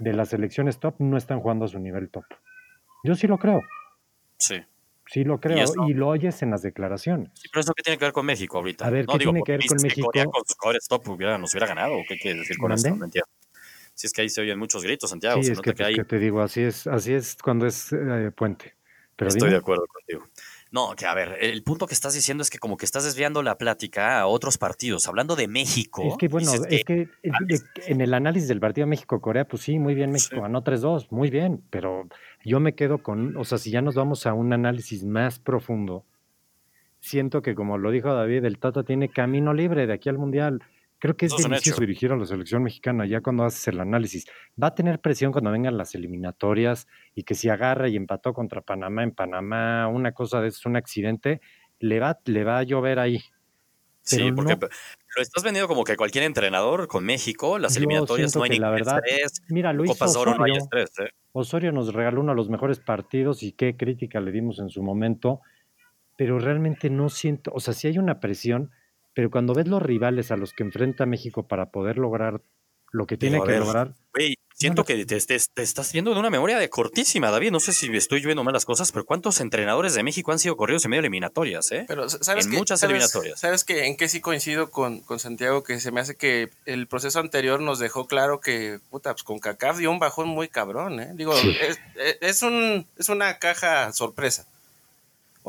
de 0.01 0.13
las 0.13 0.29
selecciones 0.29 0.79
top 0.79 0.95
no 0.99 1.15
están 1.15 1.39
jugando 1.39 1.63
a 1.63 1.67
su 1.69 1.79
nivel 1.79 2.09
top. 2.09 2.25
Yo 3.03 3.15
sí 3.15 3.25
lo 3.25 3.37
creo, 3.37 3.61
Sí. 4.37 4.61
sí 5.05 5.23
lo 5.23 5.39
creo, 5.39 5.65
y 5.87 5.93
lo 5.93 6.09
oyes 6.09 6.41
en 6.43 6.51
las 6.51 6.61
declaraciones. 6.61 7.29
Sí, 7.35 7.47
pero 7.49 7.61
eso 7.61 7.73
qué 7.73 7.83
tiene 7.83 7.97
que 7.97 8.03
ver 8.03 8.11
con 8.13 8.25
México 8.25 8.57
ahorita. 8.57 8.85
A 8.85 8.89
ver, 8.89 9.05
no 9.07 9.13
¿qué 9.13 9.19
digo, 9.19 9.31
tiene 9.31 9.43
que 9.45 9.51
ver 9.53 9.65
con 9.65 9.77
que 9.77 10.01
Corea 10.01 10.23
México? 10.25 10.31
con 10.31 10.45
sus 10.45 10.57
jugadores 10.57 10.87
top 10.89 11.07
hubiera, 11.07 11.37
nos 11.37 11.53
hubiera 11.53 11.67
ganado. 11.67 11.93
¿o 11.93 12.03
¿Qué 12.07 12.17
quiere 12.17 12.39
decir 12.39 12.57
con 12.57 12.69
¿Mande? 12.69 12.89
esto? 12.89 12.99
No 12.99 13.05
entiendo. 13.05 13.29
Si 13.93 14.07
es 14.07 14.13
que 14.13 14.21
ahí 14.23 14.29
se 14.29 14.41
oyen 14.41 14.59
muchos 14.59 14.83
gritos, 14.83 15.09
Santiago. 15.09 15.37
Sí, 15.37 15.45
se 15.45 15.51
es 15.53 15.57
nota 15.59 15.71
que, 15.71 15.75
que 15.77 15.83
hay 15.85 15.95
que 15.95 16.03
te 16.03 16.19
digo, 16.19 16.41
así 16.41 16.61
es, 16.63 16.85
así 16.85 17.13
es 17.13 17.37
cuando 17.41 17.65
es 17.65 17.93
eh, 17.93 18.31
puente. 18.35 18.75
Pero 19.15 19.29
Estoy 19.29 19.47
dime. 19.47 19.53
de 19.53 19.57
acuerdo 19.59 19.87
contigo. 19.87 20.27
No, 20.71 20.95
que 20.95 21.05
a 21.05 21.13
ver, 21.13 21.37
el 21.41 21.63
punto 21.63 21.87
que 21.87 21.93
estás 21.93 22.13
diciendo 22.13 22.41
es 22.41 22.49
que 22.49 22.59
como 22.59 22.77
que 22.77 22.85
estás 22.85 23.03
desviando 23.05 23.41
la 23.41 23.57
plática 23.57 24.19
a 24.19 24.27
otros 24.27 24.57
partidos. 24.57 25.07
Hablando 25.07 25.35
de 25.35 25.47
México. 25.47 26.03
Es 26.05 26.17
que 26.17 26.27
bueno, 26.27 26.51
es 26.69 26.83
que 26.83 27.09
en 27.87 28.01
el 28.01 28.13
análisis 28.13 28.49
del 28.49 28.59
partido 28.59 28.87
México-Corea, 28.87 29.45
pues 29.45 29.63
sí, 29.63 29.79
muy 29.79 29.95
bien, 29.95 30.11
México 30.11 30.35
Sí. 30.35 30.41
ganó 30.41 30.63
3-2, 30.63 31.07
muy 31.09 31.29
bien, 31.29 31.63
pero 31.69 32.07
yo 32.43 32.59
me 32.59 32.75
quedo 32.75 32.97
con, 33.03 33.37
o 33.37 33.45
sea, 33.45 33.57
si 33.57 33.71
ya 33.71 33.81
nos 33.81 33.95
vamos 33.95 34.25
a 34.25 34.33
un 34.33 34.51
análisis 34.53 35.03
más 35.03 35.39
profundo, 35.39 36.03
siento 36.99 37.41
que 37.41 37.55
como 37.55 37.77
lo 37.77 37.91
dijo 37.91 38.13
David, 38.13 38.43
el 38.45 38.59
Tata 38.59 38.83
tiene 38.83 39.09
camino 39.09 39.53
libre 39.53 39.87
de 39.87 39.93
aquí 39.93 40.09
al 40.09 40.17
Mundial. 40.17 40.61
Creo 40.99 41.15
que 41.15 41.27
es 41.27 41.33
un 41.33 41.43
delicioso 41.51 41.79
dirigir 41.81 42.11
a 42.11 42.17
la 42.17 42.25
selección 42.25 42.63
mexicana 42.63 43.05
ya 43.05 43.21
cuando 43.21 43.43
haces 43.43 43.67
el 43.67 43.79
análisis. 43.79 44.25
Va 44.61 44.67
a 44.67 44.75
tener 44.75 44.99
presión 44.99 45.31
cuando 45.31 45.51
vengan 45.51 45.77
las 45.77 45.93
eliminatorias 45.93 46.87
y 47.13 47.23
que 47.23 47.35
si 47.35 47.49
agarra 47.49 47.87
y 47.87 47.95
empató 47.95 48.33
contra 48.33 48.61
Panamá 48.61 49.03
en 49.03 49.11
Panamá, 49.11 49.87
una 49.87 50.13
cosa 50.13 50.41
de 50.41 50.47
eso, 50.47 50.57
es 50.59 50.65
un 50.65 50.75
accidente, 50.75 51.39
le 51.79 51.99
va, 51.99 52.19
le 52.25 52.43
va 52.43 52.59
a 52.59 52.63
llover 52.63 52.97
ahí. 52.99 53.19
Sí, 54.01 54.31
porque 54.31 54.55
no- 54.55 54.67
lo 55.17 55.21
estás 55.21 55.43
vendiendo 55.43 55.67
como 55.67 55.83
que 55.83 55.97
cualquier 55.97 56.23
entrenador 56.23 56.87
con 56.87 57.03
México, 57.05 57.59
las 57.59 57.73
Yo 57.75 57.79
eliminatorias 57.79 58.35
no 58.35 58.43
hay 58.43 58.49
ningún 58.51 58.71
verdad, 58.71 59.01
estrés, 59.05 59.41
Mira, 59.49 59.73
lo 59.73 59.83
hizo 59.83 59.93
Copas 59.95 60.13
de 60.13 60.19
Oro 60.19 60.35
no 60.35 60.45
hay 60.45 60.51
Osorio. 60.51 60.63
estrés. 60.63 61.07
¿eh? 61.07 61.11
Osorio 61.33 61.71
nos 61.73 61.93
regaló 61.93 62.21
uno 62.21 62.31
de 62.31 62.37
los 62.37 62.49
mejores 62.49 62.79
partidos 62.79 63.43
y 63.43 63.51
qué 63.51 63.75
crítica 63.75 64.19
le 64.21 64.31
dimos 64.31 64.59
en 64.59 64.69
su 64.69 64.81
momento, 64.81 65.41
pero 66.17 66.39
realmente 66.39 66.89
no 66.89 67.09
siento, 67.09 67.51
o 67.53 67.59
sea, 67.59 67.73
sí 67.73 67.87
hay 67.87 67.97
una 67.97 68.19
presión, 68.19 68.71
pero 69.17 69.31
cuando 69.31 69.55
ves 69.55 69.67
los 69.67 69.81
rivales 69.81 70.29
a 70.29 70.37
los 70.37 70.53
que 70.53 70.61
enfrenta 70.61 71.07
México 71.07 71.47
para 71.47 71.71
poder 71.71 71.97
lograr 71.97 72.39
lo 72.91 73.07
que 73.07 73.17
tiene 73.17 73.41
que 73.41 73.47
ver, 73.47 73.59
lograr, 73.61 73.95
Güey, 74.13 74.35
siento 74.53 74.81
no. 74.81 74.85
que 74.85 75.05
te, 75.07 75.19
te- 75.19 75.39
te 75.53 75.61
estás 75.63 75.91
yendo 75.91 76.13
de 76.13 76.19
una 76.19 76.29
memoria 76.29 76.59
de 76.59 76.69
cortísima, 76.69 77.31
David. 77.31 77.51
No 77.51 77.59
sé 77.59 77.73
si 77.73 77.87
estoy 77.97 78.21
viendo 78.23 78.43
mal 78.43 78.53
las 78.53 78.63
cosas, 78.65 78.91
pero 78.91 79.05
¿cuántos 79.05 79.41
entrenadores 79.41 79.95
de 79.95 80.03
México 80.03 80.31
han 80.31 80.37
sido 80.37 80.55
corridos 80.55 80.85
en 80.85 80.91
medio 80.91 81.01
de 81.01 81.07
eliminatorias? 81.07 81.71
Eh? 81.71 81.85
Pero, 81.87 82.07
¿sabes 82.09 82.45
En 82.45 82.51
qué? 82.51 82.57
muchas 82.59 82.79
¿Sabes- 82.79 82.91
eliminatorias. 82.93 83.39
¿Sabes 83.39 83.63
que 83.63 83.87
en 83.87 83.97
qué 83.97 84.07
sí 84.07 84.21
coincido 84.21 84.69
con, 84.69 84.99
con 85.01 85.17
Santiago? 85.17 85.63
Que 85.63 85.79
se 85.79 85.91
me 85.91 85.99
hace 85.99 86.15
que 86.15 86.49
el 86.65 86.87
proceso 86.87 87.19
anterior 87.19 87.59
nos 87.59 87.79
dejó 87.79 88.05
claro 88.05 88.39
que, 88.39 88.79
puta, 88.91 89.13
pues 89.13 89.23
con 89.23 89.39
CACAF 89.39 89.79
dio 89.79 89.89
un 89.89 89.97
bajón 89.99 90.27
muy 90.29 90.47
cabrón, 90.47 90.99
¿eh? 90.99 91.11
Digo, 91.15 91.35
Sí. 91.35 91.55
es, 91.59 91.79
es- 91.95 92.17
es 92.21 92.41
un, 92.43 92.85
es 92.97 93.09
una 93.09 93.39
caja 93.39 93.91
sorpresa. 93.93 94.45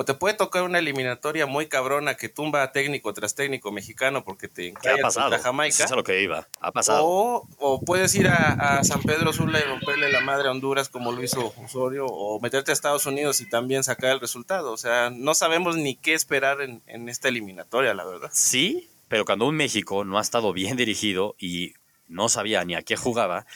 O 0.01 0.05
te 0.05 0.15
puede 0.15 0.37
tocar 0.37 0.63
una 0.63 0.79
eliminatoria 0.79 1.47
muy 1.47 1.67
cabrona 1.67 2.15
que 2.15 2.29
tumba 2.29 2.63
a 2.63 2.71
técnico 2.71 3.13
tras 3.15 3.35
técnico 3.35 3.73
mexicano 3.73 4.23
porque 4.23 4.47
te 4.47 4.63
¿Qué 4.63 4.67
ha 4.69 4.71
encallas 4.93 5.01
pasado? 5.01 5.25
contra 5.25 5.39
Eso 5.39 5.45
Jamaica. 5.49 5.85
es 5.85 5.91
a 5.91 5.97
lo 5.97 6.05
que 6.05 6.23
iba. 6.23 6.47
Ha 6.61 6.71
pasado. 6.71 7.01
O, 7.05 7.49
o 7.59 7.81
puedes 7.81 8.15
ir 8.15 8.29
a, 8.29 8.79
a 8.79 8.85
San 8.85 9.03
Pedro 9.03 9.33
Sula 9.33 9.59
y 9.59 9.63
romperle 9.65 10.13
la 10.13 10.21
madre 10.21 10.47
a 10.47 10.53
Honduras 10.53 10.89
como 10.89 11.11
lo 11.11 11.21
hizo 11.21 11.53
Osorio, 11.65 12.07
o 12.07 12.39
meterte 12.39 12.71
a 12.71 12.75
Estados 12.75 13.07
Unidos 13.07 13.41
y 13.41 13.49
también 13.49 13.83
sacar 13.83 14.13
el 14.13 14.21
resultado. 14.21 14.71
O 14.71 14.77
sea, 14.77 15.11
no 15.11 15.35
sabemos 15.35 15.77
ni 15.77 15.97
qué 15.97 16.15
esperar 16.15 16.61
en, 16.61 16.81
en 16.87 17.09
esta 17.09 17.27
eliminatoria, 17.27 17.93
la 17.93 18.05
verdad. 18.05 18.31
Sí, 18.33 18.89
pero 19.09 19.25
cuando 19.25 19.49
un 19.49 19.57
México 19.57 20.05
no 20.05 20.19
ha 20.19 20.23
estado 20.23 20.53
bien 20.53 20.77
dirigido 20.77 21.35
y 21.41 21.75
no 22.07 22.29
sabía 22.29 22.65
ni 22.65 22.77
a 22.77 22.83
qué 22.83 22.95
jugaba, 22.97 23.47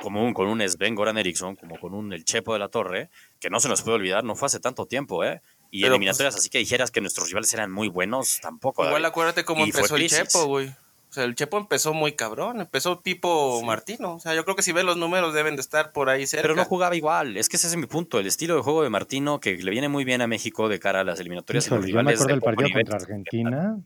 como 0.00 0.24
un, 0.24 0.34
con 0.34 0.48
un 0.48 0.68
Sven 0.68 0.96
Goran 0.96 1.16
Eriksson, 1.16 1.54
como 1.54 1.78
con 1.78 1.94
un 1.94 2.12
El 2.12 2.24
Chepo 2.24 2.54
de 2.54 2.58
la 2.58 2.70
Torre, 2.70 3.08
que 3.38 3.50
no 3.50 3.60
se 3.60 3.68
nos 3.68 3.82
puede 3.82 3.98
olvidar, 3.98 4.24
no 4.24 4.34
fue 4.34 4.46
hace 4.46 4.58
tanto 4.58 4.86
tiempo, 4.86 5.22
¿eh? 5.22 5.40
Y 5.74 5.80
Pero, 5.80 5.94
eliminatorias, 5.94 6.36
así 6.36 6.50
que 6.50 6.58
dijeras 6.58 6.90
que 6.90 7.00
nuestros 7.00 7.28
rivales 7.28 7.52
eran 7.54 7.72
muy 7.72 7.88
buenos, 7.88 8.40
tampoco. 8.42 8.82
Igual 8.82 9.00
David. 9.00 9.10
acuérdate 9.10 9.44
cómo 9.46 9.64
Y 9.64 9.70
empezó 9.70 9.96
el. 9.96 10.06
Chepo, 10.06 10.44
güey. 10.44 10.68
O 10.68 11.14
sea, 11.14 11.24
el 11.24 11.34
Chepo 11.34 11.56
empezó 11.56 11.94
muy 11.94 12.12
cabrón, 12.12 12.60
empezó 12.60 12.98
tipo 12.98 13.62
Martino. 13.62 14.16
O 14.16 14.20
sea, 14.20 14.34
yo 14.34 14.44
creo 14.44 14.54
que 14.54 14.62
si 14.62 14.72
ves 14.72 14.84
los 14.84 14.98
números 14.98 15.32
deben 15.32 15.56
de 15.56 15.62
estar 15.62 15.92
por 15.92 16.10
ahí 16.10 16.26
cerca. 16.26 16.42
Pero 16.42 16.56
no 16.56 16.66
jugaba 16.66 16.94
igual, 16.94 17.38
es 17.38 17.48
que 17.48 17.56
ese 17.56 17.68
es 17.68 17.76
mi 17.76 17.86
punto, 17.86 18.18
el 18.18 18.26
estilo 18.26 18.54
de 18.54 18.60
juego 18.60 18.82
de 18.82 18.90
Martino 18.90 19.40
que 19.40 19.56
le 19.56 19.70
viene 19.70 19.88
muy 19.88 20.04
bien 20.04 20.20
a 20.20 20.26
México 20.26 20.68
de 20.68 20.78
cara 20.78 21.00
a 21.00 21.04
las 21.04 21.18
eliminatorias 21.20 21.66
y 21.66 21.70
los 21.70 21.86
Híjole, 21.86 21.92
yo 21.92 22.04
me 22.04 22.12
acuerdo 22.12 22.26
de 22.26 22.32
del 22.34 22.42
partido 22.42 22.68
nivel. 22.68 22.84
contra 22.84 22.98
Argentina. 22.98 23.80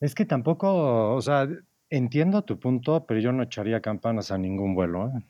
Es 0.00 0.14
que 0.14 0.24
tampoco, 0.24 1.14
o 1.14 1.20
sea, 1.20 1.46
entiendo 1.90 2.42
tu 2.42 2.58
punto, 2.58 3.04
pero 3.06 3.20
yo 3.20 3.32
no 3.32 3.42
echaría 3.42 3.80
campanas 3.80 4.30
a 4.30 4.38
ningún 4.38 4.74
vuelo. 4.74 5.08
¿eh? 5.08 5.22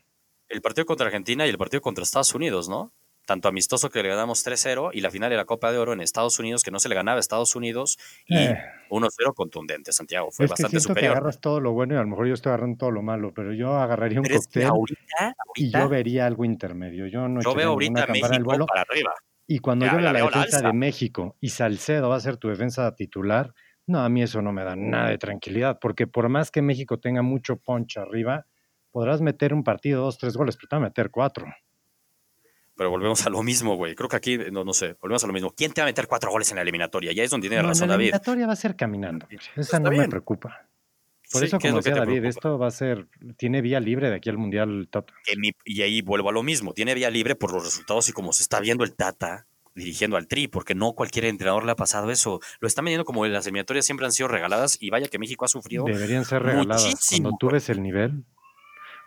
El 0.47 0.61
partido 0.61 0.85
contra 0.85 1.07
Argentina 1.07 1.45
y 1.45 1.49
el 1.49 1.57
partido 1.57 1.81
contra 1.81 2.03
Estados 2.03 2.33
Unidos, 2.33 2.69
¿no? 2.69 2.93
Tanto 3.25 3.47
amistoso 3.47 3.89
que 3.89 4.03
le 4.03 4.09
ganamos 4.09 4.43
3-0 4.45 4.91
y 4.93 5.01
la 5.01 5.09
final 5.09 5.29
de 5.29 5.37
la 5.37 5.45
Copa 5.45 5.71
de 5.71 5.77
Oro 5.77 5.93
en 5.93 6.01
Estados 6.01 6.39
Unidos 6.39 6.61
que 6.63 6.71
no 6.71 6.79
se 6.79 6.89
le 6.89 6.95
ganaba 6.95 7.17
a 7.17 7.19
Estados 7.19 7.55
Unidos 7.55 7.97
y 8.27 8.37
Eh. 8.37 8.57
1-0 8.89 9.33
contundente, 9.33 9.91
Santiago. 9.93 10.29
Fue 10.31 10.45
es 10.45 10.49
que 10.49 10.63
bastante 10.63 10.79
siento 10.79 10.87
que 10.95 10.99
superior. 11.01 11.11
agarras 11.17 11.39
todo 11.39 11.59
lo 11.61 11.71
bueno 11.71 11.95
y 11.95 11.97
a 11.97 12.01
lo 12.01 12.07
mejor 12.07 12.27
yo 12.27 12.33
estoy 12.33 12.49
agarrando 12.51 12.77
todo 12.77 12.91
lo 12.91 13.01
malo, 13.01 13.33
pero 13.33 13.53
yo 13.53 13.75
agarraría 13.77 14.19
un 14.19 14.25
que 14.25 14.35
cóctel 14.35 14.65
ahorita, 14.67 15.01
y 15.55 15.65
ahorita 15.67 15.79
yo 15.79 15.89
vería 15.89 16.25
algo 16.25 16.45
intermedio. 16.45 17.07
Yo 17.07 17.27
no 17.27 17.41
yo 17.41 17.55
veo 17.55 17.69
ahorita 17.69 18.07
México 18.07 18.43
vuelo. 18.43 18.65
para 18.65 18.81
arriba. 18.81 19.13
Y 19.47 19.59
cuando 19.59 19.85
Ya, 19.85 19.93
yo 19.93 19.99
la 19.99 20.11
veo 20.11 20.29
la 20.29 20.37
defensa 20.41 20.61
de 20.67 20.73
México 20.73 21.35
y 21.39 21.49
Salcedo 21.49 22.09
va 22.09 22.15
a 22.17 22.19
ser 22.19 22.37
tu 22.37 22.49
defensa 22.49 22.93
titular, 22.95 23.53
no, 23.87 23.99
a 23.99 24.09
mí 24.09 24.21
eso 24.21 24.41
no 24.41 24.53
me 24.53 24.63
da 24.63 24.75
nada 24.75 25.09
de 25.09 25.17
tranquilidad, 25.17 25.79
porque 25.81 26.07
por 26.07 26.29
más 26.29 26.51
que 26.51 26.61
México 26.61 26.99
tenga 26.99 27.21
mucho 27.21 27.57
punch 27.57 27.97
arriba, 27.97 28.45
podrás 28.91 29.21
meter 29.21 29.53
un 29.53 29.63
partido, 29.63 30.01
dos, 30.03 30.17
tres 30.17 30.37
goles, 30.37 30.55
pero 30.55 30.67
te 30.69 30.75
va 30.75 30.81
a 30.81 30.85
meter 30.85 31.09
cuatro. 31.11 31.45
Pero 32.75 32.89
volvemos 32.89 33.25
a 33.25 33.29
lo 33.29 33.43
mismo, 33.43 33.75
güey. 33.75 33.93
Creo 33.95 34.09
que 34.09 34.15
aquí, 34.15 34.37
no, 34.51 34.63
no 34.63 34.73
sé, 34.73 34.95
volvemos 35.01 35.23
a 35.23 35.27
lo 35.27 35.33
mismo. 35.33 35.51
¿Quién 35.55 35.71
te 35.73 35.81
va 35.81 35.85
a 35.85 35.89
meter 35.89 36.07
cuatro 36.07 36.31
goles 36.31 36.49
en 36.51 36.55
la 36.55 36.63
eliminatoria? 36.63 37.11
Ya 37.11 37.23
es 37.23 37.29
donde 37.29 37.47
tiene 37.49 37.61
No, 37.61 37.69
razón 37.69 37.83
en 37.85 37.89
la 37.89 37.93
David. 37.95 38.05
eliminatoria 38.05 38.47
va 38.47 38.53
a 38.53 38.55
ser 38.55 38.75
caminando. 38.75 39.27
Esa 39.55 39.79
no 39.79 39.91
me 39.91 40.07
preocupa. 40.09 40.67
Por 41.31 41.39
Sí, 41.41 41.45
eso, 41.47 41.57
¿qué 41.59 41.67
es 41.67 41.71
como 41.73 41.83
que 41.83 41.89
decía 41.89 41.99
David, 42.05 42.19
preocupa? 42.21 42.29
esto 42.29 42.59
va 42.59 42.67
a 42.67 42.71
ser, 42.71 43.07
tiene 43.37 43.61
vía 43.61 43.79
libre 43.79 44.09
de 44.09 44.15
aquí 44.15 44.29
al 44.29 44.37
Mundial 44.37 44.87
Tata. 44.91 45.13
Mi- 45.37 45.51
y 45.65 45.81
ahí 45.81 46.01
vuelvo 46.01 46.29
a 46.29 46.31
lo 46.31 46.43
mismo. 46.43 46.73
Tiene 46.73 46.93
vía 46.95 47.09
libre 47.09 47.35
por 47.35 47.51
los 47.53 47.63
resultados 47.63 48.09
y 48.09 48.11
como 48.11 48.33
se 48.33 48.43
está 48.43 48.59
viendo 48.59 48.83
el 48.83 48.93
Tata 48.95 49.45
dirigiendo 49.75 50.17
al 50.17 50.27
Tri, 50.27 50.47
porque 50.47 50.75
no 50.75 50.93
cualquier 50.93 51.25
entrenador 51.25 51.65
le 51.65 51.71
ha 51.71 51.75
pasado 51.75 52.11
eso. 52.11 52.39
Lo 52.59 52.67
están 52.67 52.85
vendiendo 52.85 53.05
como 53.05 53.25
las 53.25 53.45
eliminatorias 53.47 53.85
siempre 53.85 54.05
han 54.05 54.11
sido 54.11 54.27
regaladas 54.27 54.77
y 54.79 54.91
vaya 54.91 55.07
que 55.07 55.17
México 55.17 55.45
ha 55.45 55.47
sufrido. 55.47 55.85
Deberían 55.85 56.25
ser 56.25 56.43
regaladas. 56.43 56.83
muchísimo. 56.85 57.29
Cuando 57.29 57.37
tú 57.39 57.49
ves 57.49 57.69
el 57.69 57.81
nivel. 57.81 58.23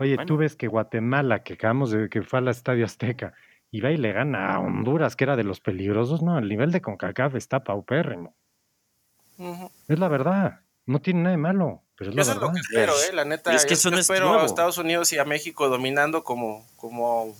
Oye, 0.00 0.16
Bueno. 0.16 0.26
tú 0.26 0.36
ves 0.36 0.56
que 0.56 0.66
Guatemala, 0.66 1.44
que 1.44 1.54
acabamos 1.54 1.92
de 1.92 2.08
que 2.08 2.22
fue 2.22 2.40
al 2.40 2.48
Estadio 2.48 2.84
Azteca, 2.84 3.34
y 3.76 3.80
va 3.80 3.90
y 3.90 3.96
le 3.98 4.12
gana 4.12 4.54
a 4.54 4.58
Honduras, 4.60 5.16
que 5.16 5.24
era 5.24 5.36
de 5.36 5.44
los 5.44 5.60
peligrosos. 5.60 6.22
No, 6.22 6.38
el 6.38 6.48
nivel 6.48 6.72
de 6.72 6.80
CONCACAF 6.80 7.34
está 7.34 7.62
paupérrimo. 7.62 8.34
Ujú. 9.38 9.70
Es 9.88 9.98
la 9.98 10.08
verdad. 10.08 10.60
No 10.86 11.00
tiene 11.00 11.20
nada 11.20 11.32
de 11.32 11.36
malo, 11.36 11.82
pero 11.96 12.10
es 12.10 12.16
la 12.16 12.22
Eso 12.22 12.32
es 12.32 12.38
lo 12.38 12.52
que 12.52 12.60
espero, 12.60 12.92
eh, 12.94 13.12
la 13.12 13.24
neta. 13.24 13.54
Es 13.54 13.64
que 13.64 13.70
yo- 13.70 13.74
eso 13.74 13.88
yo 13.90 13.96
no 13.96 14.00
es 14.00 14.08
espero 14.08 14.32
a. 14.40 14.46
Estados 14.46 14.78
Unidos 14.78 15.12
y 15.12 15.18
a 15.18 15.24
México 15.24 15.68
dominando 15.68 16.24
como, 16.24 16.64
como 16.76 17.34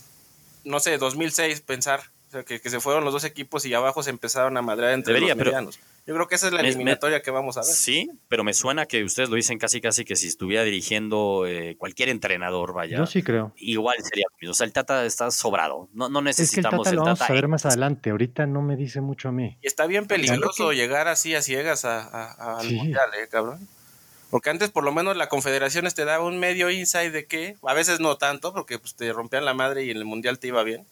no 0.65 0.81
sé, 0.81 0.99
2006, 0.99 1.61
pensar. 1.63 2.01
O 2.37 2.39
sea, 2.41 2.45
que, 2.45 2.61
que 2.61 2.69
se 2.69 2.81
fueron 2.81 3.03
los 3.05 3.15
dos 3.15 3.25
equipos 3.25 3.65
y 3.65 3.73
abajo 3.73 4.03
se 4.03 4.11
empezaron 4.11 4.57
a 4.59 4.63
madrear 4.63 4.93
entre 4.93 5.15
Debería, 5.15 5.35
los 5.35 5.39
pero- 5.39 5.51
medianos. 5.53 5.79
Yo 6.07 6.15
creo 6.15 6.29
que 6.29 6.35
esa 6.37 6.47
es 6.49 6.53
la 6.53 6.59
Me- 6.59 6.65
me- 6.65 6.69
eliminatoria 6.69 7.21
que 7.23 7.31
vamos 7.33 7.57
a 7.57 7.61
ver. 7.63 7.69
Sí, 7.71 8.09
pero 8.29 8.45
me 8.45 8.53
suena 8.55 8.87
que 8.87 9.03
ustedes 9.03 9.29
lo 9.29 9.35
dicen 9.37 9.59
casi 9.59 9.81
casi 9.81 10.05
que 10.05 10.15
si 10.15 10.29
estuviera 10.29 10.63
dirigiendo 10.63 11.47
eh, 11.49 11.75
cualquier 11.79 12.11
entrenador, 12.11 12.75
vaya, 12.75 12.99
Yo 12.99 13.07
sí 13.07 13.23
creo. 13.25 13.53
igual 13.57 13.97
sería. 14.05 14.27
O 14.49 14.55
sea, 14.55 14.67
el 14.67 14.73
Tata 14.73 15.05
está 15.05 15.31
sobrado. 15.33 15.89
No, 15.95 16.09
no 16.09 16.19
Es 16.21 16.37
que 16.37 16.43
el 16.43 16.47
necesitamos 16.47 16.85
Tata 16.85 16.95
lo 16.95 17.03
vamos 17.05 17.23
a 17.23 17.33
ver 17.33 17.49
más 17.49 17.65
adelante. 17.67 18.11
Ahorita 18.11 18.47
no 18.47 18.61
me 18.63 18.77
dice 18.77 19.01
mucho 19.01 19.31
a 19.31 19.33
mí. 19.33 19.57
Y 19.63 19.67
está 19.67 19.87
bien 19.87 20.07
peligroso 20.07 20.69
que- 20.71 20.77
llegar 20.77 21.09
así 21.09 21.35
a 21.35 21.43
ciegas 21.43 21.85
a, 21.85 22.03
a- 22.03 22.59
al 22.61 22.69
Sí. 22.69 22.75
mundial, 22.77 23.09
eh, 23.21 23.27
cabrón. 23.29 23.67
Porque 24.31 24.51
antes 24.51 24.71
por 24.71 24.85
lo 24.85 24.93
menos 24.93 25.17
la 25.17 25.29
confederaciones 25.29 25.95
te 25.95 26.05
daba 26.05 26.25
un 26.25 26.39
medio 26.39 26.71
insight 26.71 27.13
de 27.13 27.27
que, 27.27 27.57
a 27.67 27.75
veces 27.75 27.99
no 28.01 28.17
tanto, 28.17 28.53
porque 28.53 28.79
pues, 28.79 28.95
te 28.95 29.13
rompían 29.13 29.45
la 29.45 29.55
madre 29.55 29.85
y 29.85 29.91
en 29.91 29.97
el 29.97 30.05
mundial 30.05 30.39
te 30.39 30.49
iba 30.49 30.63
bien. 30.63 30.85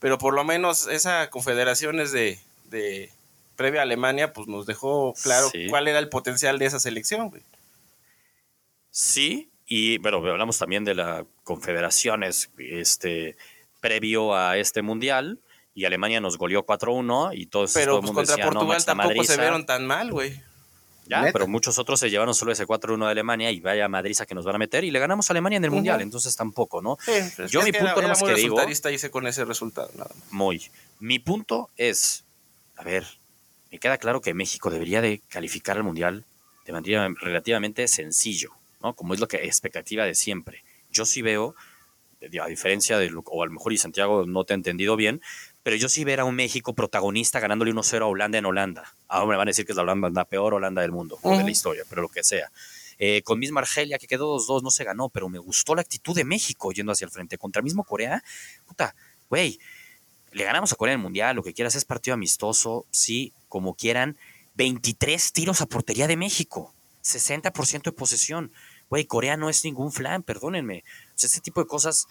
Pero 0.00 0.18
por 0.18 0.34
lo 0.34 0.42
menos 0.44 0.88
esa 0.88 1.30
confederaciones 1.30 2.10
de, 2.10 2.38
de 2.64 3.10
previa 3.54 3.80
a 3.80 3.82
Alemania, 3.84 4.32
pues 4.32 4.48
nos 4.48 4.66
dejó 4.66 5.14
claro 5.22 5.48
Sí. 5.50 5.66
cuál 5.68 5.86
era 5.86 5.98
el 5.98 6.08
potencial 6.08 6.58
de 6.58 6.66
esa 6.66 6.80
selección, 6.80 7.30
güey. 7.30 7.42
Sí, 8.90 9.50
y 9.66 9.98
bueno, 9.98 10.16
hablamos 10.18 10.58
también 10.58 10.84
de 10.84 10.94
las 10.94 11.24
confederaciones 11.44 12.50
este, 12.58 13.36
previo 13.80 14.34
a 14.34 14.56
este 14.56 14.82
mundial. 14.82 15.38
Y 15.72 15.84
Alemania 15.84 16.20
nos 16.20 16.36
goleó 16.36 16.66
4-1 16.66 17.30
y 17.32 17.46
todo, 17.46 17.64
todo 17.66 17.74
Pero 17.74 17.94
el 17.94 18.00
pues, 18.00 18.06
mundo 18.06 18.20
contra 18.20 18.36
decía, 18.36 18.50
Portugal 18.50 18.84
tampoco 18.84 19.22
se 19.24 19.36
vieron 19.36 19.64
tan 19.64 19.86
mal, 19.86 20.10
güey. 20.10 20.42
Ya, 21.10 21.20
Neta. 21.22 21.32
pero 21.32 21.48
muchos 21.48 21.78
otros 21.78 21.98
se 22.00 22.08
llevaron 22.08 22.34
solo 22.34 22.52
ese 22.52 22.66
4-1 22.66 23.04
de 23.06 23.10
Alemania 23.10 23.50
y 23.50 23.60
vaya 23.60 23.88
madriza 23.88 24.26
que 24.26 24.34
nos 24.34 24.44
van 24.44 24.54
a 24.54 24.58
meter 24.58 24.84
y 24.84 24.90
le 24.90 24.98
ganamos 25.00 25.28
a 25.28 25.32
Alemania 25.32 25.56
en 25.56 25.64
el 25.64 25.70
mundial, 25.72 26.00
entonces 26.00 26.34
tampoco, 26.36 26.80
¿no? 26.80 26.96
Sí, 27.04 27.12
Yo 27.48 27.62
mi 27.62 27.72
punto 27.72 27.98
era 27.98 28.02
nomás 28.02 28.22
que 28.22 28.34
digo- 28.34 28.56
hice 28.92 29.10
con 29.10 29.26
ese 29.26 29.44
resultado, 29.44 29.90
nada 29.96 30.10
más. 30.14 30.32
Muy. 30.32 30.70
Mi 31.00 31.18
punto 31.18 31.68
es, 31.76 32.24
a 32.76 32.84
ver, 32.84 33.04
me 33.72 33.78
queda 33.78 33.98
claro 33.98 34.20
que 34.20 34.34
México 34.34 34.70
debería 34.70 35.00
de 35.00 35.20
calificar 35.28 35.76
al 35.76 35.82
mundial 35.84 36.24
de 36.66 36.72
manera 36.72 37.08
relativamente 37.20 37.88
sencillo, 37.88 38.52
¿no? 38.82 38.94
Como 38.94 39.12
es 39.14 39.20
lo 39.20 39.26
que 39.28 39.38
expectativa 39.44 40.04
de 40.04 40.14
siempre. 40.14 40.62
Yo 40.92 41.04
sí 41.04 41.22
veo, 41.22 41.54
a 42.42 42.46
diferencia 42.46 42.98
de, 42.98 43.10
o 43.24 43.42
a 43.42 43.46
lo 43.46 43.52
mejor 43.52 43.72
y 43.72 43.78
Santiago 43.78 44.26
no 44.26 44.44
te 44.44 44.52
ha 44.52 44.56
entendido 44.56 44.94
bien, 44.94 45.22
pero 45.62 45.76
yo 45.76 45.88
sí 45.88 46.04
ver 46.04 46.20
a 46.20 46.24
un 46.24 46.34
México 46.34 46.74
protagonista 46.74 47.40
ganándole 47.40 47.72
1-0 47.72 48.02
a 48.02 48.06
Holanda 48.06 48.38
en 48.38 48.46
Holanda. 48.46 48.94
Ahora 49.08 49.26
me 49.26 49.36
van 49.36 49.48
a 49.48 49.50
decir 49.50 49.66
que 49.66 49.72
es 49.72 49.76
la 49.76 49.82
Holanda, 49.82 50.10
la 50.10 50.24
peor 50.24 50.54
Holanda 50.54 50.82
del 50.82 50.92
mundo, 50.92 51.18
o 51.22 51.36
de 51.36 51.44
la 51.44 51.50
historia, 51.50 51.84
pero 51.88 52.02
lo 52.02 52.08
que 52.08 52.24
sea. 52.24 52.50
Eh, 52.98 53.22
con 53.22 53.38
misma 53.38 53.60
Argelia, 53.60 53.98
que 53.98 54.06
quedó 54.06 54.36
2-2, 54.38 54.62
no 54.62 54.70
se 54.70 54.84
ganó, 54.84 55.08
pero 55.08 55.28
me 55.28 55.38
gustó 55.38 55.74
la 55.74 55.80
actitud 55.80 56.14
de 56.14 56.24
México 56.24 56.70
yendo 56.72 56.92
hacia 56.92 57.06
el 57.06 57.10
frente. 57.10 57.38
Contra 57.38 57.62
mismo 57.62 57.84
Corea, 57.84 58.22
puta, 58.66 58.94
güey, 59.30 59.58
le 60.32 60.44
ganamos 60.44 60.72
a 60.72 60.76
Corea 60.76 60.94
en 60.94 61.00
el 61.00 61.02
Mundial, 61.02 61.36
lo 61.36 61.42
que 61.42 61.54
quieras, 61.54 61.74
es 61.74 61.84
partido 61.84 62.14
amistoso, 62.14 62.86
sí, 62.90 63.32
como 63.48 63.74
quieran. 63.74 64.16
23 64.54 65.32
tiros 65.32 65.62
a 65.62 65.66
portería 65.66 66.06
de 66.06 66.16
México, 66.16 66.74
60% 67.02 67.84
de 67.84 67.92
posesión. 67.92 68.52
Güey, 68.90 69.06
Corea 69.06 69.36
no 69.36 69.48
es 69.48 69.64
ningún 69.64 69.92
flan, 69.92 70.22
perdónenme. 70.22 70.84
O 71.14 71.18
sea, 71.18 71.28
este 71.28 71.40
tipo 71.40 71.60
de 71.62 71.66
cosas 71.66 72.06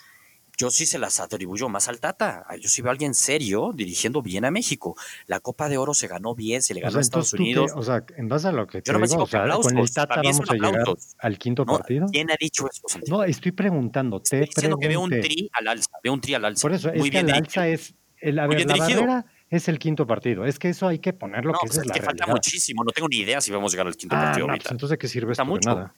yo 0.59 0.69
sí 0.71 0.85
se 0.85 0.99
las 0.99 1.21
atribuyo 1.21 1.69
más 1.69 1.87
al 1.87 2.01
Tata. 2.01 2.45
Yo 2.59 2.67
sí 2.67 2.81
veo 2.81 2.89
a 2.89 2.91
alguien 2.91 3.13
serio 3.15 3.71
dirigiendo 3.73 4.21
bien 4.21 4.43
a 4.43 4.51
México. 4.51 4.95
La 5.25 5.39
Copa 5.39 5.69
de 5.69 5.77
Oro 5.77 5.93
se 5.93 6.07
ganó 6.09 6.35
bien, 6.35 6.61
se 6.61 6.73
le 6.73 6.81
O 6.81 6.83
ganó 6.83 6.91
sea, 6.91 6.99
a 6.99 7.01
Estados 7.01 7.31
¿tú 7.31 7.37
qué? 7.37 7.43
Unidos. 7.43 7.71
o 7.75 7.81
sea, 7.81 8.03
en 8.17 8.27
base 8.27 8.49
a 8.49 8.51
lo 8.51 8.67
que 8.67 8.81
te 8.81 8.87
Yo 8.89 8.93
nomás 8.93 9.09
digo, 9.09 9.23
o 9.23 9.27
sea, 9.27 9.45
que 9.45 9.49
con 9.61 9.77
el 9.77 9.91
Tata 9.93 10.15
vamos 10.21 10.49
a 10.49 10.53
llegar 10.53 10.83
al 11.19 11.37
quinto 11.37 11.63
No, 11.63 11.77
partido. 11.77 12.07
¿Quién 12.11 12.29
ha 12.29 12.35
dicho 12.37 12.67
eso, 12.69 12.81
Santiago? 12.87 13.19
No, 13.19 13.23
estoy 13.23 13.53
preguntando, 13.53 14.17
Estoy 14.17 14.39
te 14.41 14.45
diciendo 14.47 14.77
que 14.77 14.87
veo 14.89 14.99
un 14.99 15.09
pregunté. 15.09 15.29
tri 15.35 15.49
al 15.53 15.67
alza, 15.69 15.89
veo 16.03 16.11
un 16.13 16.19
tri 16.21 16.33
al 16.33 16.43
alza. 16.43 16.61
Por 16.61 16.73
eso, 16.73 16.89
Muy 16.89 16.97
es 16.97 17.03
que 17.05 17.09
bien 17.09 17.29
el 17.29 17.33
dirigido. 17.35 17.61
alza 17.63 17.67
es, 17.69 17.93
el, 18.19 18.37
a 18.39 18.47
ver, 18.47 18.67
la 18.67 18.75
barrera 18.75 19.25
es 19.49 19.67
el 19.69 19.79
quinto 19.79 20.05
partido. 20.05 20.43
Es 20.45 20.59
que 20.59 20.67
eso 20.69 20.87
hay 20.89 20.99
que 20.99 21.13
ponerlo, 21.13 21.53
No, 21.53 21.59
que 21.59 21.67
pues 21.67 21.77
es 21.77 21.81
es 21.83 21.87
la 21.87 21.93
que 21.93 22.01
falta 22.01 22.25
realidad. 22.25 22.35
muchísimo. 22.35 22.83
No 22.83 22.91
tengo 22.91 23.07
ni 23.07 23.17
idea 23.19 23.39
si 23.39 23.51
vamos 23.51 23.71
a 23.71 23.75
llegar 23.75 23.87
al 23.87 23.95
quinto 23.95 24.15
Ah, 24.17 24.23
partido 24.25 24.45
no, 24.47 24.51
ahorita. 24.51 24.63
pues 24.65 24.71
entonces, 24.73 24.89
¿de 24.91 24.97
qué 24.97 25.07
sirve 25.07 25.33
Falta 25.35 25.43
esto? 25.43 25.45
De 25.45 25.49
mucho. 25.49 25.69
nada. 25.69 25.95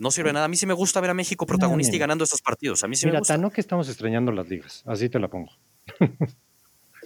No 0.00 0.10
sirve 0.10 0.32
nada. 0.32 0.46
A 0.46 0.48
mí 0.48 0.56
sí 0.56 0.66
me 0.66 0.72
gusta 0.74 1.00
ver 1.00 1.10
a 1.10 1.14
México 1.14 1.44
protagonista 1.46 1.94
y 1.94 1.98
ganando 1.98 2.24
esos 2.24 2.40
partidos. 2.40 2.82
A 2.82 2.88
mí 2.88 2.96
sí 2.96 3.04
me 3.06 3.12
Mira, 3.12 3.18
gusta. 3.20 3.34
tan 3.34 3.42
no 3.42 3.50
que 3.50 3.60
estamos 3.60 3.88
extrañando 3.88 4.32
las 4.32 4.48
ligas. 4.48 4.82
Así 4.86 5.08
te 5.10 5.18
la 5.20 5.28
pongo. 5.28 5.50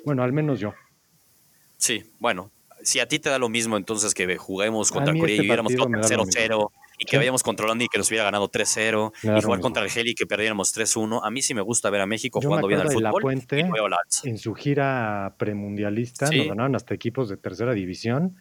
bueno, 0.04 0.22
al 0.22 0.32
menos 0.32 0.60
yo. 0.60 0.72
Sí, 1.76 2.04
bueno. 2.18 2.50
Si 2.82 3.00
a 3.00 3.08
ti 3.08 3.18
te 3.18 3.30
da 3.30 3.38
lo 3.38 3.48
mismo 3.48 3.76
entonces 3.78 4.12
que 4.14 4.36
juguemos 4.36 4.92
contra 4.92 5.14
Corea 5.14 5.34
este 5.36 5.42
y 5.44 5.46
hubiéramos 5.46 5.72
me 5.72 5.78
lo 5.78 6.04
0-0 6.04 6.70
y 6.98 7.06
que 7.06 7.16
vayamos 7.16 7.42
contra 7.42 7.64
Holanda 7.64 7.84
y 7.84 7.88
que 7.88 7.96
nos 7.96 8.08
hubiera 8.10 8.24
ganado 8.24 8.50
3-0 8.50 9.12
Me 9.22 9.30
da 9.30 9.38
y 9.38 9.42
jugar 9.42 9.56
mismo. 9.56 9.60
contra 9.62 9.82
Argelia 9.82 10.12
y 10.12 10.14
que 10.14 10.26
perdiéramos 10.26 10.76
3-1, 10.76 11.20
a 11.24 11.30
mí 11.30 11.40
sí 11.40 11.54
me 11.54 11.62
gusta 11.62 11.88
ver 11.88 12.02
a 12.02 12.06
México 12.06 12.40
Yo 12.42 12.48
me 12.48 12.56
jugando 12.56 12.68
bien 12.68 12.80
al 12.82 12.88
de 12.88 13.00
La 13.00 13.08
fútbol 13.10 13.22
Puente, 13.22 13.58
y 13.60 13.62
alza. 13.62 14.28
En 14.28 14.36
su 14.38 14.54
gira 14.54 15.34
premundialista 15.38 16.26
Sí. 16.26 16.36
nos 16.38 16.48
ganaron 16.48 16.76
hasta 16.76 16.92
equipos 16.94 17.30
de 17.30 17.38
tercera 17.38 17.72
división 17.72 18.36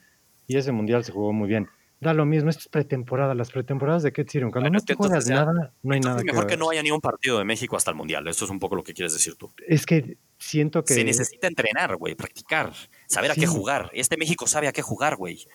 y 0.45 0.57
ese 0.57 0.73
mundial 0.73 1.05
se 1.05 1.13
jugó 1.13 1.31
muy 1.31 1.47
bien. 1.47 1.69
Da 2.03 2.13
lo 2.13 2.25
mismo, 2.25 2.49
esto 2.49 2.59
es 2.59 2.67
pretemporada. 2.67 3.33
¿Las 3.33 3.49
pretemporadas 3.49 4.03
de 4.03 4.11
qué 4.11 4.25
sirven? 4.25 4.51
Cuando 4.51 4.69
Bueno, 4.69 4.79
no 4.79 4.85
te 4.85 4.93
juegas 4.93 5.25
nada, 5.27 5.73
no 5.81 5.93
hay 5.93 6.01
nada 6.01 6.21
mejor 6.21 6.47
que 6.47 6.57
no 6.57 6.69
haya 6.69 6.83
ni 6.83 6.91
un 6.91 6.99
partido 6.99 7.37
de 7.37 7.45
México 7.45 7.77
hasta 7.77 7.91
el 7.91 7.97
Mundial. 7.97 8.27
Esto 8.27 8.43
es 8.43 8.51
un 8.51 8.59
poco 8.59 8.75
lo 8.75 8.83
que 8.83 8.93
quieres 8.93 9.13
decir 9.13 9.35
tú. 9.35 9.53
Es 9.67 9.85
que 9.85 10.17
siento 10.37 10.83
que... 10.83 10.93
Se 10.93 11.03
necesita 11.03 11.47
entrenar, 11.47 11.95
güey, 11.95 12.15
practicar, 12.15 12.73
saber 13.07 13.31
a 13.31 13.35
qué 13.35 13.47
jugar. 13.47 13.89
Este 13.93 14.17
México 14.17 14.45
sabe 14.47 14.67
a 14.67 14.73
qué 14.73 14.81
jugar, 14.81 15.15
güey. 15.15 15.47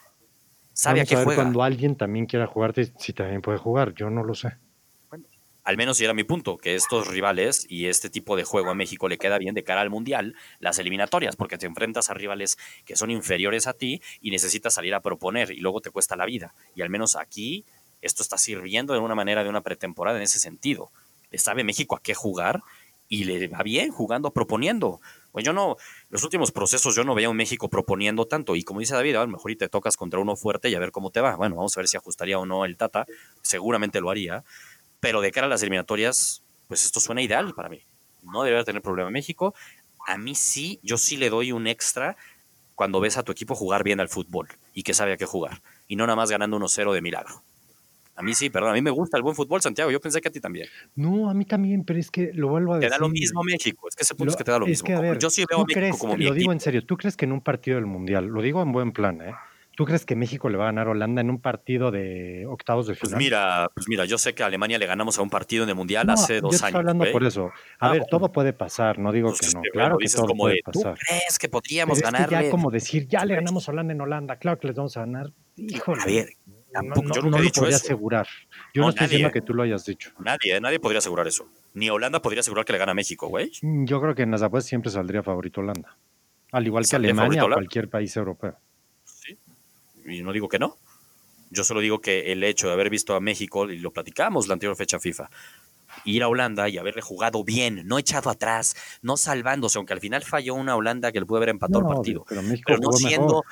Sabe 0.73 1.01
Vamos 1.01 1.07
a 1.07 1.09
qué 1.09 1.15
a 1.15 1.19
ver 1.19 1.25
juega. 1.27 1.43
cuando 1.43 1.63
alguien 1.63 1.97
también 1.97 2.27
quiera 2.27 2.47
jugarte, 2.47 2.93
si 2.99 3.13
también 3.13 3.43
puede 3.43 3.59
jugar. 3.59 3.95
Yo 3.95 4.09
no 4.09 4.25
lo 4.25 4.35
sé. 4.35 4.57
Al 5.69 5.77
menos 5.77 6.01
era 6.01 6.15
mi 6.15 6.25
punto, 6.25 6.57
que 6.57 6.77
estos 6.77 7.09
rivales 7.09 7.67
y 7.69 7.89
este 7.89 8.09
tipo 8.09 8.37
de 8.37 8.45
juego 8.45 8.71
a 8.71 8.75
México 8.75 9.07
le 9.07 9.19
queda 9.19 9.37
bien 9.37 9.55
de 9.55 9.65
cara 9.65 9.83
al 9.83 9.91
Mundial, 9.91 10.35
las 10.61 10.79
eliminatorias, 10.79 11.37
porque 11.37 11.59
te 11.59 11.67
enfrentas 11.67 12.09
a 12.09 12.15
rivales 12.15 12.57
que 12.87 12.97
son 12.97 13.11
inferiores 13.11 13.67
a 13.67 13.75
ti 13.75 14.01
y 14.23 14.31
necesitas 14.31 14.73
salir 14.73 14.95
a 14.95 15.03
proponer 15.03 15.51
y 15.51 15.61
luego 15.61 15.83
te 15.83 15.91
cuesta 15.91 16.17
la 16.17 16.25
vida. 16.25 16.55
Y 16.75 16.81
al 16.81 16.89
menos 16.89 17.17
aquí 17.17 17.67
esto 18.01 18.23
está 18.23 18.39
sirviendo 18.39 18.95
de 18.95 19.01
una 19.01 19.15
manera 19.15 19.45
de 19.45 19.51
una 19.51 19.61
pretemporada 19.61 20.17
en 20.17 20.23
ese 20.23 20.39
sentido. 20.39 20.91
Le 21.31 21.37
sabe 21.37 21.65
México 21.65 21.97
a 21.97 22.01
qué 22.01 22.15
jugar 22.15 22.63
y 23.07 23.25
le 23.25 23.49
va 23.49 23.63
bien 23.63 23.91
jugando, 23.91 24.31
proponiendo. 24.31 25.03
Pues 25.33 25.45
yo 25.45 25.53
no, 25.53 25.77
los 26.09 26.25
últimos 26.25 26.51
procesos 26.51 26.95
yo 26.97 27.05
no 27.05 27.15
veía 27.15 27.29
a 27.29 27.31
un 27.31 27.37
México 27.37 27.69
proponiendo 27.69 28.27
tanto. 28.27 28.57
Y 28.57 28.63
como 28.63 28.81
dice 28.81 28.95
David, 28.95 29.17
a 29.17 29.21
lo 29.21 29.29
mejor 29.29 29.51
y 29.51 29.57
te 29.57 29.69
tocas 29.69 29.97
contra 29.97 30.19
uno 30.19 30.37
fuerte 30.37 30.69
y 30.71 30.75
a 30.75 30.79
ver 30.79 30.93
cómo 30.93 31.11
te 31.11 31.21
va. 31.21 31.37
Bueno, 31.37 31.57
vamos 31.57 31.77
a 31.77 31.81
ver 31.81 31.89
si 31.89 31.97
ajustaría 31.97 32.39
o 32.39 32.47
no 32.47 32.65
el 32.65 32.77
Tata. 32.77 33.07
Seguramente 33.43 34.01
lo 34.01 34.11
haría. 34.11 34.45
Pero 35.01 35.21
de 35.21 35.31
cara 35.31 35.47
a 35.47 35.51
las 35.51 35.63
eliminatorias, 35.63 36.43
pues 36.67 36.85
esto 36.85 37.01
suena 37.01 37.23
ideal 37.23 37.55
para 37.55 37.69
mí. 37.69 37.81
No 38.23 38.43
debería 38.43 38.65
tener 38.65 38.83
problema 38.83 39.11
México. 39.11 39.55
A 40.07 40.17
mí 40.19 40.35
sí, 40.35 40.81
yo 40.83 40.99
sí 40.99 41.17
le 41.17 41.31
doy 41.31 41.53
un 41.53 41.67
extra 41.67 42.17
cuando 42.75 43.01
ves 43.01 43.17
a 43.17 43.23
tu 43.23 43.33
equipo 43.33 43.55
jugar 43.55 43.85
bien 43.85 44.01
al 44.01 44.09
fútbol 44.09 44.49
y 44.75 44.83
que 44.83 44.95
sabe 44.95 45.13
a 45.13 45.17
qué 45.17 45.25
jugar. 45.27 45.61
Y 45.87 45.97
no 45.97 46.07
nada 46.07 46.17
más 46.17 46.31
ganando 46.31 46.57
1-0 46.59 46.93
de 46.93 47.01
milagro. 47.03 47.43
A 48.17 48.23
mí 48.23 48.35
sí, 48.35 48.51
perdón, 48.51 48.71
a 48.71 48.75
mí 48.75 48.83
me 48.83 48.91
gusta 48.91 49.17
el 49.17 49.23
buen 49.23 49.37
fútbol, 49.37 49.63
Santiago. 49.63 49.93
Yo 49.93 50.01
pensé 50.01 50.21
que 50.21 50.27
a 50.29 50.33
ti 50.33 50.41
también. 50.41 50.67
No, 50.97 51.31
a 51.31 51.35
mí 51.35 51.45
también, 51.45 51.85
pero 51.85 52.01
es 52.01 52.11
que 52.11 52.33
lo 52.35 52.49
vuelvo 52.49 52.75
a 52.75 52.81
Te 52.81 52.87
decir. 52.87 52.91
da 52.91 52.99
lo 52.99 53.09
mismo 53.09 53.45
México. 53.45 53.87
Es 53.89 53.95
que 53.95 54.03
ese 54.03 54.15
punto 54.17 54.25
Lo- 54.27 54.31
es 54.33 54.37
que 54.37 54.43
te 54.45 54.51
da 54.51 54.59
lo 54.59 54.65
es 54.67 54.71
mismo. 54.71 54.87
que, 54.87 54.95
a 54.95 55.01
ver, 55.01 55.19
yo 55.21 55.31
sí 55.31 55.45
veo 55.49 55.59
a 55.59 55.61
¿tú 55.63 55.67
México 55.67 55.79
crees- 55.81 55.97
como 55.99 56.17
mi 56.17 56.25
Lo 56.25 56.35
digo 56.35 56.51
en 56.53 56.59
serio, 56.59 56.85
¿tú 56.85 56.97
crees 56.97 57.17
que 57.17 57.27
en 57.27 57.33
un 57.33 57.41
partido 57.41 57.77
del 57.77 57.87
Mundial, 57.87 58.27
lo 58.27 58.43
digo 58.43 58.61
en 58.63 58.73
buen 58.73 58.91
plan, 58.91 59.21
¿eh? 59.23 59.35
¿Tú 59.79 59.85
crees 59.85 60.05
que 60.05 60.17
México 60.17 60.49
le 60.49 60.59
va 60.59 60.65
a 60.65 60.67
ganar 60.67 60.89
a 60.89 60.91
Holanda 60.91 61.21
en 61.21 61.31
un 61.31 61.41
partido 61.41 61.93
de 61.93 62.45
octavos 62.49 62.89
de 62.89 62.95
Pues 62.95 63.11
final? 63.13 63.19
mira, 63.23 63.71
pues 63.73 63.87
mira, 63.89 64.07
yo 64.07 64.19
sé 64.19 64.35
que 64.35 64.43
a 64.43 64.47
Alemania 64.47 64.77
le 64.77 64.87
ganamos 64.87 65.17
a 65.21 65.23
un 65.23 65.31
partido 65.31 65.63
en 65.63 65.69
el 65.71 65.77
Mundial 65.77 66.05
No, 66.09 66.15
hace 66.15 66.35
yo 66.35 66.41
dos 66.41 66.51
te 66.51 66.57
estoy 66.57 66.67
años. 66.71 66.79
hablando 66.81 67.05
güey. 67.05 67.13
por 67.13 67.23
eso. 67.23 67.53
A 67.79 67.87
Ah, 67.87 67.93
ver, 67.93 68.03
todo 68.11 68.33
puede 68.33 68.53
pasar, 68.53 68.99
no 68.99 69.13
digo 69.13 69.29
Pues 69.29 69.39
que 69.39 69.55
no. 69.55 69.63
que, 69.63 69.71
Claro 69.71 69.95
bueno, 69.95 69.99
que 70.05 70.13
todo 70.13 70.27
como 70.27 70.43
puede 70.43 70.55
de, 70.57 70.63
¿tú 70.65 70.81
pasar. 70.83 70.99
crees 70.99 71.39
que 71.39 71.49
podríamos 71.49 72.01
ganarle? 72.01 72.47
ya 72.47 72.51
como 72.51 72.73
decir, 72.73 73.07
ya 73.07 73.25
le 73.25 73.37
ganamos 73.37 73.69
a 73.69 73.71
Holanda 73.73 73.93
en 73.93 74.01
Holanda, 74.01 74.35
claro 74.41 74.59
que 74.59 74.67
les 74.67 74.75
vamos 74.75 74.97
a 74.97 75.01
ganar. 75.03 75.27
Híjole. 75.57 76.03
A 76.03 76.07
ver, 76.07 76.29
no, 76.45 76.55
tampoco, 76.73 77.03
no- 77.07 77.15
yo 77.15 77.21
no 77.21 77.25
nunca 77.27 77.37
he 77.37 77.41
lo 77.43 77.45
dicho 77.45 77.61
podría 77.61 77.77
eso. 77.77 77.85
asegurar. 77.87 78.27
Yo 78.75 78.81
no, 78.81 78.87
No, 78.87 78.89
estoy 78.91 79.05
diciendo 79.07 79.29
nadie. 79.29 79.41
que 79.41 79.47
tú 79.47 79.55
lo 79.55 79.63
hayas 79.63 79.85
dicho. 79.87 80.11
Nadie, 80.19 80.57
eh, 80.57 80.61
nadie 80.61 80.81
podría 80.81 80.99
asegurar 80.99 81.29
eso. 81.29 81.47
Ni 81.75 81.89
Holanda 81.89 82.21
podría 82.21 82.41
asegurar 82.41 82.65
que 82.65 82.73
le 82.73 82.79
gana 82.81 82.91
a 82.91 82.95
México, 82.97 83.29
güey. 83.29 83.53
Mm, 83.63 83.85
Yo 83.85 84.01
creo 84.01 84.17
que 84.17 84.23
en 84.23 84.33
las 84.33 84.43
apuestas 84.43 84.69
siempre 84.71 84.91
saldría 84.91 85.23
favorito 85.23 85.61
Holanda. 85.61 85.97
Al 86.51 86.67
igual 86.67 86.83
que 86.83 86.89
¿Saldría 86.89 87.13
Alemania 87.13 87.45
o 87.45 87.49
cualquier 87.53 87.89
país 87.89 88.17
europeo. 88.17 88.57
Sí. 90.09 90.19
Y 90.19 90.23
no 90.23 90.33
digo 90.33 90.49
que 90.49 90.59
no. 90.59 90.77
Yo 91.51 91.65
solo 91.65 91.81
digo 91.81 92.01
que 92.01 92.33
el 92.33 92.45
hecho 92.45 92.67
de 92.67 92.75
haber 92.75 92.91
visto 92.91 93.15
a 93.15 93.21
México, 93.21 93.71
y 93.71 93.79
lo 93.79 93.91
platicamos 93.91 94.49
la 94.49 94.55
anterior 94.55 94.77
fecha 94.77 94.99
FIFA, 95.01 95.31
ir 96.05 96.23
a 96.23 96.29
Holanda 96.29 96.69
y 96.69 96.77
haberle 96.79 97.01
jugado 97.01 97.43
bien, 97.43 97.87
no 97.87 97.99
echado 97.99 98.29
atrás, 98.31 98.77
no 99.03 99.17
salvándose, 99.17 99.79
aunque 99.79 99.95
al 99.95 100.01
final 100.01 100.23
falló 100.23 100.55
una 100.55 100.77
Holanda 100.77 101.11
que 101.11 101.21
le 101.21 101.27
pudo 101.27 101.39
haber 101.39 101.49
empatado 101.49 101.81
No, 101.83 101.89
el 101.91 101.95
partido. 101.97 102.25
pero 102.29 102.43
México 102.43 102.65
Pero 102.67 102.81
no 102.81 102.93
siendo, 102.93 103.43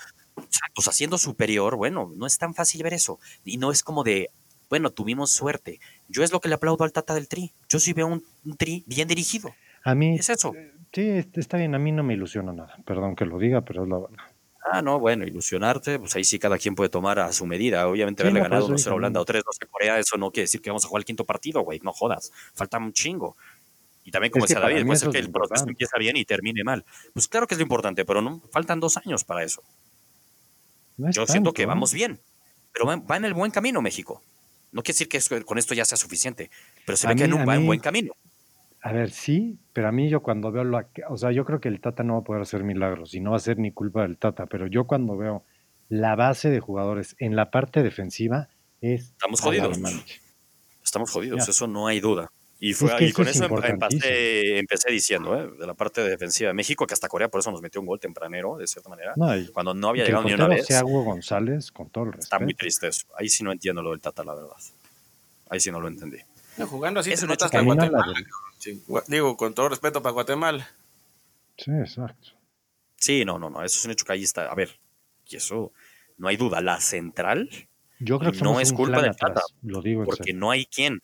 o 0.75 0.83
sea, 0.83 0.93
siendo 0.93 1.17
superior, 1.17 1.77
bueno, 1.77 2.13
no 2.15 2.27
es 2.27 2.37
tan 2.37 2.55
fácil 2.55 2.83
ver 2.83 2.93
eso. 2.93 3.19
Y 3.45 3.57
no 3.57 3.71
es 3.73 3.83
como 3.83 4.05
de, 4.05 4.29
bueno, 4.69 4.91
tuvimos 4.91 5.31
suerte. 5.31 5.81
Yo 6.09 6.23
es 6.23 6.31
lo 6.33 6.41
que 6.41 6.49
le 6.51 6.57
aplaudo 6.57 6.85
al 6.85 6.93
Tata 6.93 7.15
del 7.15 7.29
Tri. 7.29 7.53
Yo 7.71 7.81
sí 7.81 7.95
veo 7.95 8.07
un, 8.09 8.23
un 8.45 8.57
Tri 8.59 8.85
bien 8.87 9.09
dirigido. 9.09 9.55
A 9.85 9.95
mí, 9.95 10.17
Es 10.19 10.29
eso. 10.29 10.53
sí, 10.93 11.01
est- 11.01 11.39
está 11.39 11.57
bien, 11.57 11.75
a 11.75 11.79
mí 11.79 11.93
no 11.93 12.03
me 12.03 12.13
ilusiona 12.13 12.53
nada. 12.53 12.77
Perdón 12.85 13.17
que 13.17 13.25
lo 13.25 13.39
diga, 13.39 13.63
pero 13.63 13.85
es 13.85 13.89
la 13.89 13.99
verdad. 14.01 14.17
Ah, 14.73 14.83
no, 14.83 14.99
bueno, 14.99 15.25
ilusionarte, 15.25 15.99
pues 16.01 16.17
ahí 16.17 16.25
sí 16.25 16.39
cada 16.41 16.59
quien 16.59 16.75
puede 16.75 16.91
tomar 16.91 17.19
a 17.21 17.33
su 17.33 17.47
medida. 17.47 17.87
Obviamente 17.89 18.23
Sí, 18.23 18.29
haberle 18.29 18.41
ganado 18.41 18.65
eso 18.65 18.73
1-0 18.75 18.77
dije, 18.79 18.91
a 18.91 18.95
Holanda 18.95 19.21
o 19.21 19.25
3-2 19.25 19.43
a 19.63 19.67
Corea, 19.67 19.99
eso 19.99 20.17
no 20.17 20.31
quiere 20.33 20.45
decir 20.45 20.61
que 20.61 20.71
vamos 20.71 20.85
a 20.85 20.89
jugar 20.89 21.01
el 21.03 21.05
quinto 21.05 21.25
partido, 21.25 21.61
güey. 21.61 21.79
No 21.85 21.93
jodas. 21.93 22.33
Falta 22.55 22.79
un 22.79 22.93
chingo. 22.93 23.37
Y 24.03 24.11
también, 24.11 24.33
como 24.33 24.45
decía 24.47 24.61
David, 24.61 24.85
puede 24.87 24.99
ser 24.99 25.11
que 25.11 25.19
el 25.19 25.31
proceso 25.31 25.65
empieza 25.69 25.97
bien 25.99 26.17
y 26.17 26.25
termine 26.25 26.65
mal. 26.65 26.85
Pues 27.13 27.29
claro 27.29 27.47
que 27.47 27.55
es 27.55 27.59
lo 27.59 27.63
importante, 27.63 28.05
pero 28.05 28.23
no 28.23 28.41
faltan 28.53 28.81
dos 28.81 28.97
años 28.97 29.25
para 29.25 29.45
eso. 29.45 29.63
No 30.97 31.09
es 31.11 31.17
Yo 31.17 31.27
siento 31.27 31.53
que 31.53 31.63
¿eh? 31.63 31.67
vamos 31.67 31.93
bien, 31.93 32.21
pero 32.73 32.87
va, 32.87 33.17
en 33.17 33.25
el 33.25 33.35
buen 33.35 33.51
camino 33.51 33.83
México. 33.83 34.23
No 34.73 34.83
quiere 34.83 34.95
decir 34.99 35.09
que 35.09 35.45
con 35.45 35.59
esto 35.59 35.75
ya 35.75 35.85
sea 35.85 35.97
suficiente, 35.99 36.51
pero 36.85 36.97
se 36.97 37.07
A 37.07 37.11
ve 37.11 37.17
que 37.17 37.29
mí- 37.29 37.45
va 37.45 37.55
en 37.57 37.67
buen 37.67 37.81
camino. 37.81 38.15
A 38.87 38.93
ver, 38.93 39.11
sí, 39.11 39.59
pero 39.73 39.89
a 39.89 39.93
mí 39.93 40.09
yo 40.09 40.23
cuando 40.23 40.53
veo 40.53 40.63
lo... 40.63 40.81
O 41.09 41.17
sea, 41.17 41.33
yo 41.33 41.45
creo 41.45 41.61
que 41.61 41.69
el 41.69 41.81
Tata 41.81 42.05
no 42.05 42.15
va 42.15 42.21
a 42.21 42.25
poder 42.25 42.43
hacer 42.43 42.63
milagros 42.63 43.15
y 43.15 43.21
no 43.21 43.33
va 43.33 43.37
a 43.37 43.41
ser 43.41 43.59
ni 43.59 43.73
culpa 43.73 44.03
del 44.03 44.17
Tata, 44.17 44.47
pero 44.47 44.69
yo 44.69 44.85
cuando 44.87 45.17
veo 45.17 45.45
la 45.89 46.15
base 46.15 46.51
de 46.51 46.61
jugadores 46.61 47.17
en 47.19 47.35
la 47.35 47.51
parte 47.51 47.83
defensiva 47.83 48.49
es... 48.81 49.07
Estamos 49.11 49.41
jodidos. 49.41 49.77
Estamos 50.85 51.11
jodidos, 51.11 51.45
Ya. 51.47 51.51
eso 51.51 51.67
no 51.67 51.89
hay 51.89 51.99
duda. 51.99 52.31
Y, 52.61 52.75
fue, 52.75 52.89
Es 52.91 52.95
que 52.95 53.05
y 53.05 53.09
eso 53.09 53.17
con 53.17 53.29
es 53.29 53.35
eso 53.37 53.45
importantísimo. 53.45 54.03
empecé, 54.05 54.59
empecé 54.59 54.91
diciendo, 54.93 55.37
¿eh? 55.37 55.51
de 55.59 55.67
la 55.67 55.75
parte 55.75 56.01
defensiva 56.03 56.49
de 56.49 56.55
México, 56.55 56.87
que 56.87 56.95
hasta 56.95 57.09
Corea 57.09 57.29
por 57.29 57.41
eso 57.41 57.51
nos 57.51 57.61
metió 57.61 57.81
un 57.81 57.87
gol 57.89 57.99
tempranero, 58.01 58.57
de 58.57 58.67
cierta 58.69 58.89
manera, 58.89 59.13
No, 59.17 59.37
y- 59.37 59.49
cuando 59.49 59.75
no 59.75 59.89
había 59.89 60.05
llegado 60.05 60.25
ni 60.25 60.33
una 60.33 60.47
vez. 60.47 60.65
sea 60.65 60.85
Hugo 60.85 61.03
González, 61.03 61.71
con 61.73 61.91
todo 61.91 62.05
el 62.05 62.11
Está 62.19 62.39
muy 62.39 62.47
respeto. 62.53 62.59
triste 62.61 62.89
eso. 62.89 63.07
Ahí 63.19 63.29
sí 63.29 63.43
no 63.43 63.51
entiendo 63.53 63.83
lo 63.83 63.91
del 63.91 64.01
Tata, 64.01 64.23
la 64.25 64.35
verdad. 64.35 64.57
Ahí 65.51 65.59
sí 65.61 65.71
no 65.73 65.81
lo 65.81 65.89
entendí. 65.89 66.19
No, 66.57 66.67
jugando 66.67 67.01
así 67.01 67.11
Es 67.13 67.19
te 67.21 67.27
un 67.27 67.31
notas 67.31 67.51
Guatemala. 67.51 67.91
la-. 67.91 68.15
Sí, 68.59 68.83
digo, 69.09 69.37
con 69.37 69.55
todo 69.55 69.69
respeto 69.69 70.03
para 70.03 70.13
Guatemala. 70.13 70.69
Sí, 71.57 71.71
exacto. 71.71 72.31
Sí, 72.97 73.25
no, 73.25 73.39
no, 73.39 73.51
no, 73.51 73.63
eso 73.63 73.79
es 73.79 73.85
un 73.85 73.91
hecho 73.93 74.05
que 74.05 74.13
ahí 74.13 74.23
está. 74.23 74.51
A 74.51 74.55
ver, 74.55 74.79
y 75.27 75.37
eso 75.37 75.73
no 76.17 76.29
hay 76.29 76.37
duda. 76.37 76.61
La 76.61 76.81
central, 76.81 77.49
Yo 77.99 78.19
creo 78.19 78.33
que 78.33 78.41
No 78.43 78.61
es 78.61 78.73
culpa 78.73 79.03
del 79.03 79.17
Tata, 79.17 79.43
Lo 79.63 79.81
digo 79.83 80.05
porque 80.05 80.33
no 80.33 80.51
hay 80.51 80.67
quien. 80.67 81.01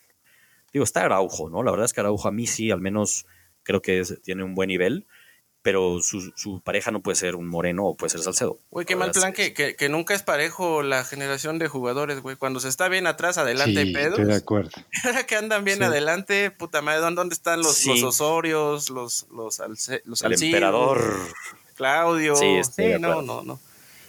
Digo, 0.72 0.84
está 0.84 1.04
Araujo, 1.04 1.50
¿no? 1.50 1.62
La 1.62 1.70
verdad 1.70 1.84
es 1.86 1.92
que 1.92 2.00
Araujo 2.00 2.28
a 2.28 2.32
mí 2.32 2.46
sí, 2.46 2.70
al 2.70 2.80
menos 2.80 3.26
creo 3.62 3.82
que 3.82 4.00
es- 4.00 4.20
tiene 4.22 4.42
un 4.42 4.54
buen 4.54 4.68
nivel, 4.68 5.06
pero 5.62 6.00
su, 6.00 6.32
su 6.36 6.60
pareja 6.60 6.90
no 6.90 7.00
puede 7.00 7.14
ser 7.16 7.36
un 7.36 7.46
moreno 7.48 7.84
o 7.86 7.96
puede 7.96 8.10
ser 8.10 8.20
Salcedo. 8.20 8.58
Güey, 8.70 8.84
qué 8.84 8.96
mal 8.96 9.12
plan 9.12 9.32
que, 9.32 9.54
que, 9.54 9.76
que 9.76 9.88
nunca 9.88 10.12
es 10.14 10.22
parejo 10.22 10.82
la 10.82 11.04
generación 11.04 11.58
de 11.58 11.68
jugadores, 11.68 12.20
güey. 12.20 12.36
Cuando 12.36 12.58
se 12.60 12.68
está 12.68 12.88
bien 12.88 13.06
atrás, 13.06 13.38
adelante, 13.38 13.84
sí, 13.84 13.92
pedos. 13.92 14.18
estoy 14.18 14.24
de 14.26 14.34
acuerdo. 14.36 14.70
Ahora 15.04 15.24
que 15.24 15.36
andan 15.36 15.64
bien 15.64 15.78
Sí. 15.78 15.84
adelante, 15.84 16.50
puta 16.50 16.82
madre, 16.82 17.00
¿dónde 17.00 17.20
dónde 17.20 17.34
están 17.34 17.60
los, 17.60 17.74
Sí. 17.76 17.88
los 18.00 18.02
Osorios, 18.02 18.90
los, 18.90 19.26
los, 19.32 19.60
Alce- 19.60 20.02
los 20.04 20.22
El 20.22 20.32
emperador. 20.42 21.02
Claudio? 21.74 22.36
Sí, 22.36 22.46
estoy 22.46 22.86
de 22.88 22.98
no, 22.98 23.08
acuerdo. 23.12 23.26
no, 23.36 23.42
no. 23.54 23.60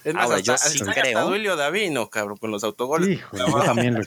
Es 0.04 0.12
más, 0.12 0.24
Ahora, 0.24 0.36
hasta, 0.36 0.46
yo 0.52 0.58
sí 0.58 0.80
hasta- 0.82 0.92
creo- 1.00 1.18
hasta 1.18 1.30
Duilio 1.30 1.56
Davino, 1.56 2.10
cabrón, 2.10 2.36
con 2.36 2.50
los 2.50 2.62
autogoles. 2.62 3.20
Yo 3.32 3.62
también 3.64 3.94
lo. 3.94 4.00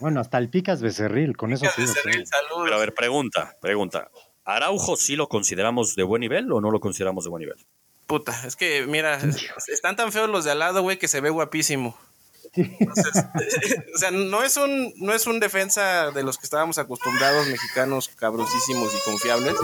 Bueno, 0.00 0.20
hasta 0.20 0.38
el 0.38 0.48
Picas 0.50 0.82
Becerril, 0.82 1.36
con 1.36 1.52
eso 1.52 1.66
sí. 1.76 1.86
Cerril, 1.86 2.26
saludos. 2.26 2.62
Pero 2.64 2.76
a 2.76 2.80
ver, 2.80 2.94
pregunta, 2.94 3.56
pregunta. 3.60 4.10
¿Araujo 4.46 4.96
sí 4.96 5.16
lo 5.16 5.28
consideramos 5.28 5.96
de 5.96 6.04
buen 6.04 6.20
nivel 6.20 6.50
o 6.52 6.60
no 6.60 6.70
lo 6.70 6.78
consideramos 6.80 7.24
de 7.24 7.30
buen 7.30 7.40
nivel? 7.40 7.58
Puta, 8.06 8.32
es 8.46 8.54
que 8.54 8.86
mira, 8.86 9.18
están 9.66 9.96
tan 9.96 10.12
feos 10.12 10.30
los 10.30 10.44
de 10.44 10.52
al 10.52 10.60
lado, 10.60 10.82
güey, 10.82 10.98
que 10.98 11.08
se 11.08 11.20
ve 11.20 11.30
guapísimo. 11.30 11.98
O 13.94 13.98
sea, 13.98 14.10
no 14.10 14.42
es 14.42 14.56
un 14.56 14.92
no 14.96 15.12
es 15.14 15.26
un 15.26 15.40
defensa 15.40 16.10
de 16.10 16.22
los 16.22 16.38
que 16.38 16.44
estábamos 16.44 16.78
acostumbrados 16.78 17.46
mexicanos 17.46 18.08
cabrosísimos 18.08 18.94
y 18.94 18.98
confiables, 19.04 19.54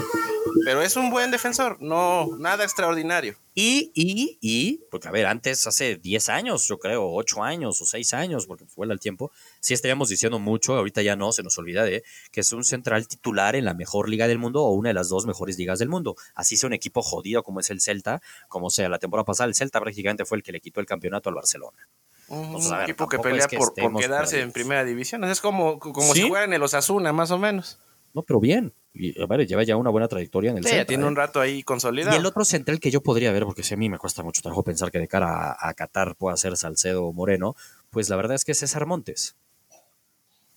pero 0.65 0.81
es 0.81 0.95
un 0.95 1.09
buen 1.09 1.31
defensor, 1.31 1.77
no 1.81 2.29
nada 2.39 2.63
extraordinario. 2.63 3.35
Y, 3.55 3.91
y, 3.93 4.39
y, 4.41 4.81
porque 4.89 5.07
a 5.07 5.11
ver, 5.11 5.27
antes, 5.27 5.67
hace 5.67 5.97
10 5.97 6.29
años, 6.29 6.67
yo 6.67 6.79
creo, 6.79 7.11
8 7.11 7.43
años 7.43 7.79
o 7.81 7.85
6 7.85 8.13
años, 8.15 8.47
porque 8.47 8.65
vuela 8.75 8.93
el 8.93 8.99
tiempo, 8.99 9.31
sí 9.59 9.75
estaríamos 9.75 10.09
diciendo 10.09 10.39
mucho, 10.39 10.75
ahorita 10.75 11.03
ya 11.03 11.15
no, 11.15 11.31
se 11.31 11.43
nos 11.43 11.57
olvida 11.59 11.83
de 11.83 12.03
que 12.31 12.41
es 12.41 12.51
un 12.51 12.63
central 12.63 13.07
titular 13.07 13.55
en 13.55 13.65
la 13.65 13.75
mejor 13.75 14.09
liga 14.09 14.27
del 14.27 14.39
mundo 14.39 14.63
o 14.63 14.71
una 14.71 14.89
de 14.89 14.95
las 14.95 15.09
dos 15.09 15.27
mejores 15.27 15.57
ligas 15.59 15.77
del 15.77 15.89
mundo. 15.89 16.15
Así 16.33 16.57
sea 16.57 16.67
un 16.67 16.73
equipo 16.73 17.03
jodido 17.03 17.43
como 17.43 17.59
es 17.59 17.69
el 17.69 17.79
Celta, 17.79 18.21
como 18.47 18.71
sea, 18.71 18.89
la 18.89 18.97
temporada 18.99 19.25
pasada 19.25 19.47
el 19.47 19.55
Celta 19.55 19.79
prácticamente 19.79 20.25
fue 20.25 20.37
el 20.37 20.43
que 20.43 20.51
le 20.51 20.59
quitó 20.59 20.79
el 20.79 20.87
campeonato 20.87 21.29
al 21.29 21.35
Barcelona. 21.35 21.87
Un 22.33 22.69
ver, 22.69 22.81
equipo 22.83 23.07
que 23.07 23.19
pelea 23.19 23.39
es 23.41 23.47
que 23.47 23.57
por, 23.57 23.73
quedarse 23.73 24.41
en 24.41 24.51
primera 24.51 24.83
división. 24.83 25.23
Es 25.25 25.41
como, 25.41 25.79
como 25.79 26.13
¿Sí? 26.13 26.21
si 26.23 26.27
fueran 26.27 26.49
en 26.49 26.55
el 26.55 26.63
Osasuna, 26.63 27.13
más 27.13 27.31
o 27.31 27.37
menos. 27.37 27.79
No, 28.13 28.21
pero 28.23 28.39
bien. 28.39 28.73
Y, 28.93 29.19
a 29.19 29.25
ver, 29.25 29.47
lleva 29.47 29.63
ya 29.63 29.75
una 29.75 29.89
buena 29.89 30.07
trayectoria 30.07 30.51
en 30.51 30.57
el 30.59 30.63
Sí, 30.63 30.69
ya 30.69 30.75
Celta. 30.77 30.87
tiene 30.89 31.03
¿eh? 31.03 31.07
un 31.07 31.15
rato 31.15 31.39
ahí 31.41 31.59
Y 31.59 31.63
consolidado. 31.63 32.15
el 32.15 32.25
otro 32.27 32.45
central 32.45 32.79
que 32.79 32.91
yo 32.91 33.01
podría 33.01 33.31
ver, 33.31 33.43
porque 33.43 33.63
si 33.63 33.73
a 33.73 33.77
mí 33.77 33.89
me 33.89 33.97
cuesta 33.97 34.21
mucho 34.21 34.41
trabajo 34.43 34.63
pensar 34.63 34.91
que 34.91 34.99
de 34.99 35.07
cara 35.07 35.51
a, 35.53 35.69
a 35.69 35.73
Qatar 35.73 36.15
pueda 36.15 36.37
ser 36.37 36.55
Salcedo 36.57 37.05
o 37.05 37.13
Moreno, 37.13 37.55
pues 37.89 38.09
la 38.09 38.15
verdad 38.15 38.35
es 38.35 38.45
que 38.45 38.51
es 38.51 38.59
César 38.59 38.85
Montes. 38.85 39.35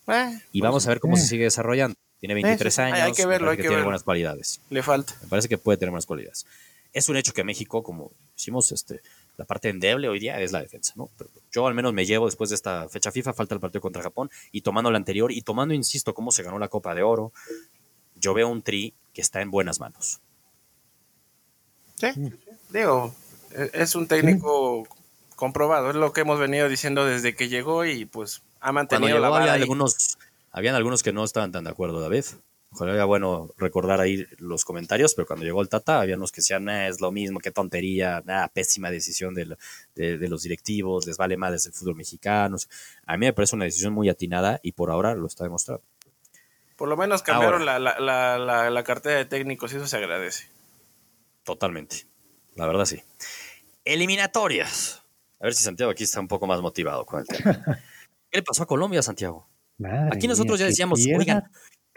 Eh, 0.08 0.38
Y 0.52 0.60
vamos 0.60 0.86
a 0.86 0.90
ver 0.90 1.00
cómo 1.00 1.16
eh. 1.16 1.20
se 1.20 1.26
sigue 1.26 1.44
desarrollando. 1.44 1.96
Tiene 2.20 2.34
23 2.34 2.74
sí. 2.74 2.80
Hay- 2.80 2.92
años, 2.92 3.06
hay 3.06 3.12
que 3.12 3.22
me 3.22 3.28
verlo, 3.28 3.46
parece 3.46 3.50
hay 3.52 3.56
que 3.56 3.62
tiene 3.62 3.74
verlo. 3.76 3.84
buenas 3.86 4.02
cualidades. 4.02 4.60
le 4.70 4.82
falta. 4.82 5.14
Me 5.22 5.28
parece 5.28 5.48
que 5.48 5.58
puede 5.58 5.78
tener 5.78 5.90
buenas 5.90 6.06
cualidades. 6.06 6.46
Es 6.92 7.08
un 7.08 7.16
hecho 7.16 7.32
que 7.32 7.44
México, 7.44 7.82
como 7.82 8.12
hicimos, 8.36 8.72
este, 8.72 9.00
la 9.36 9.44
parte 9.44 9.68
endeble 9.68 10.08
hoy 10.08 10.18
día 10.18 10.40
es 10.40 10.52
la 10.52 10.60
defensa, 10.60 10.92
¿no? 10.96 11.10
Pero 11.16 11.30
yo 11.52 11.66
al 11.66 11.74
menos 11.74 11.92
me 11.92 12.06
llevo 12.06 12.26
después 12.26 12.50
de 12.50 12.56
esta 12.56 12.88
fecha 12.88 13.12
FIFA, 13.12 13.32
falta 13.32 13.54
el 13.54 13.60
partido 13.60 13.80
contra 13.80 14.02
Japón, 14.02 14.30
y 14.52 14.62
tomando 14.62 14.90
la 14.90 14.96
anterior, 14.98 15.30
y 15.32 15.42
tomando, 15.42 15.74
insisto, 15.74 16.14
cómo 16.14 16.32
se 16.32 16.42
ganó 16.42 16.58
la 16.58 16.68
Copa 16.68 16.94
de 16.94 17.02
Oro, 17.02 17.32
yo 18.14 18.34
veo 18.34 18.48
un 18.48 18.62
tri 18.62 18.94
que 19.12 19.20
está 19.20 19.42
en 19.42 19.50
buenas 19.50 19.78
manos. 19.80 20.20
Sí, 21.96 22.08
digo, 22.70 23.14
e- 23.52 23.70
es 23.74 23.94
un 23.94 24.06
técnico 24.06 24.86
comprobado, 25.34 25.90
es 25.90 25.96
lo 25.96 26.12
que 26.12 26.22
hemos 26.22 26.38
venido 26.38 26.68
diciendo 26.68 27.04
desde 27.04 27.34
que 27.34 27.48
llegó 27.48 27.84
y 27.84 28.06
pues 28.06 28.42
ha 28.60 28.72
mantenido 28.72 29.08
llegó 29.08 29.20
la 29.20 29.28
vara 29.28 29.52
había 29.52 29.62
algunos, 29.62 30.18
habían 30.50 30.74
algunos 30.74 31.02
que 31.02 31.12
no 31.12 31.24
estaban 31.24 31.52
tan 31.52 31.64
de 31.64 31.70
acuerdo, 31.70 32.00
David. 32.00 32.24
Era 32.80 33.04
bueno 33.04 33.50
recordar 33.56 34.00
ahí 34.00 34.26
los 34.38 34.64
comentarios, 34.64 35.14
pero 35.14 35.26
cuando 35.26 35.44
llegó 35.44 35.62
el 35.62 35.68
Tata, 35.68 36.00
había 36.00 36.16
unos 36.16 36.32
que 36.32 36.40
decían, 36.40 36.64
"Nah, 36.64 36.88
es 36.88 37.00
lo 37.00 37.12
mismo, 37.12 37.40
qué 37.40 37.50
tontería, 37.50 38.22
nada, 38.24 38.48
pésima 38.48 38.90
decisión 38.90 39.34
de, 39.34 39.56
de 39.94 40.28
los 40.28 40.42
directivos, 40.42 41.06
les 41.06 41.16
vale 41.16 41.36
más 41.36 41.66
el 41.66 41.72
fútbol 41.72 41.96
mexicano. 41.96 42.56
A 43.06 43.16
mí 43.16 43.26
me 43.26 43.32
parece 43.32 43.56
una 43.56 43.64
decisión 43.64 43.92
muy 43.92 44.08
atinada 44.08 44.60
y 44.62 44.72
por 44.72 44.90
ahora 44.90 45.14
lo 45.14 45.26
está 45.26 45.44
demostrando. 45.44 45.82
Por 46.76 46.88
lo 46.88 46.96
menos 46.96 47.22
cambiaron 47.22 47.64
la, 47.64 47.78
la, 47.78 47.98
la, 47.98 48.38
la, 48.38 48.70
la 48.70 48.84
cartera 48.84 49.16
de 49.16 49.24
técnicos 49.24 49.72
y 49.72 49.76
eso 49.76 49.86
se 49.86 49.96
agradece. 49.96 50.48
Totalmente. 51.42 52.06
La 52.54 52.66
verdad 52.66 52.84
sí. 52.84 53.02
Eliminatorias. 53.84 55.02
A 55.40 55.44
ver 55.44 55.54
si 55.54 55.62
Santiago 55.62 55.90
aquí 55.90 56.04
está 56.04 56.20
un 56.20 56.28
poco 56.28 56.46
más 56.46 56.60
motivado 56.60 57.06
con 57.06 57.20
el 57.20 57.26
tema. 57.26 57.62
¿Qué 58.30 58.38
le 58.38 58.42
pasó 58.42 58.64
a 58.64 58.66
Colombia, 58.66 59.02
Santiago? 59.02 59.48
Madre 59.78 60.10
Aquí 60.12 60.26
nosotros 60.26 60.58
mía, 60.58 60.66
ya 60.66 60.70
decíamos, 60.70 61.00
oigan, 61.06 61.44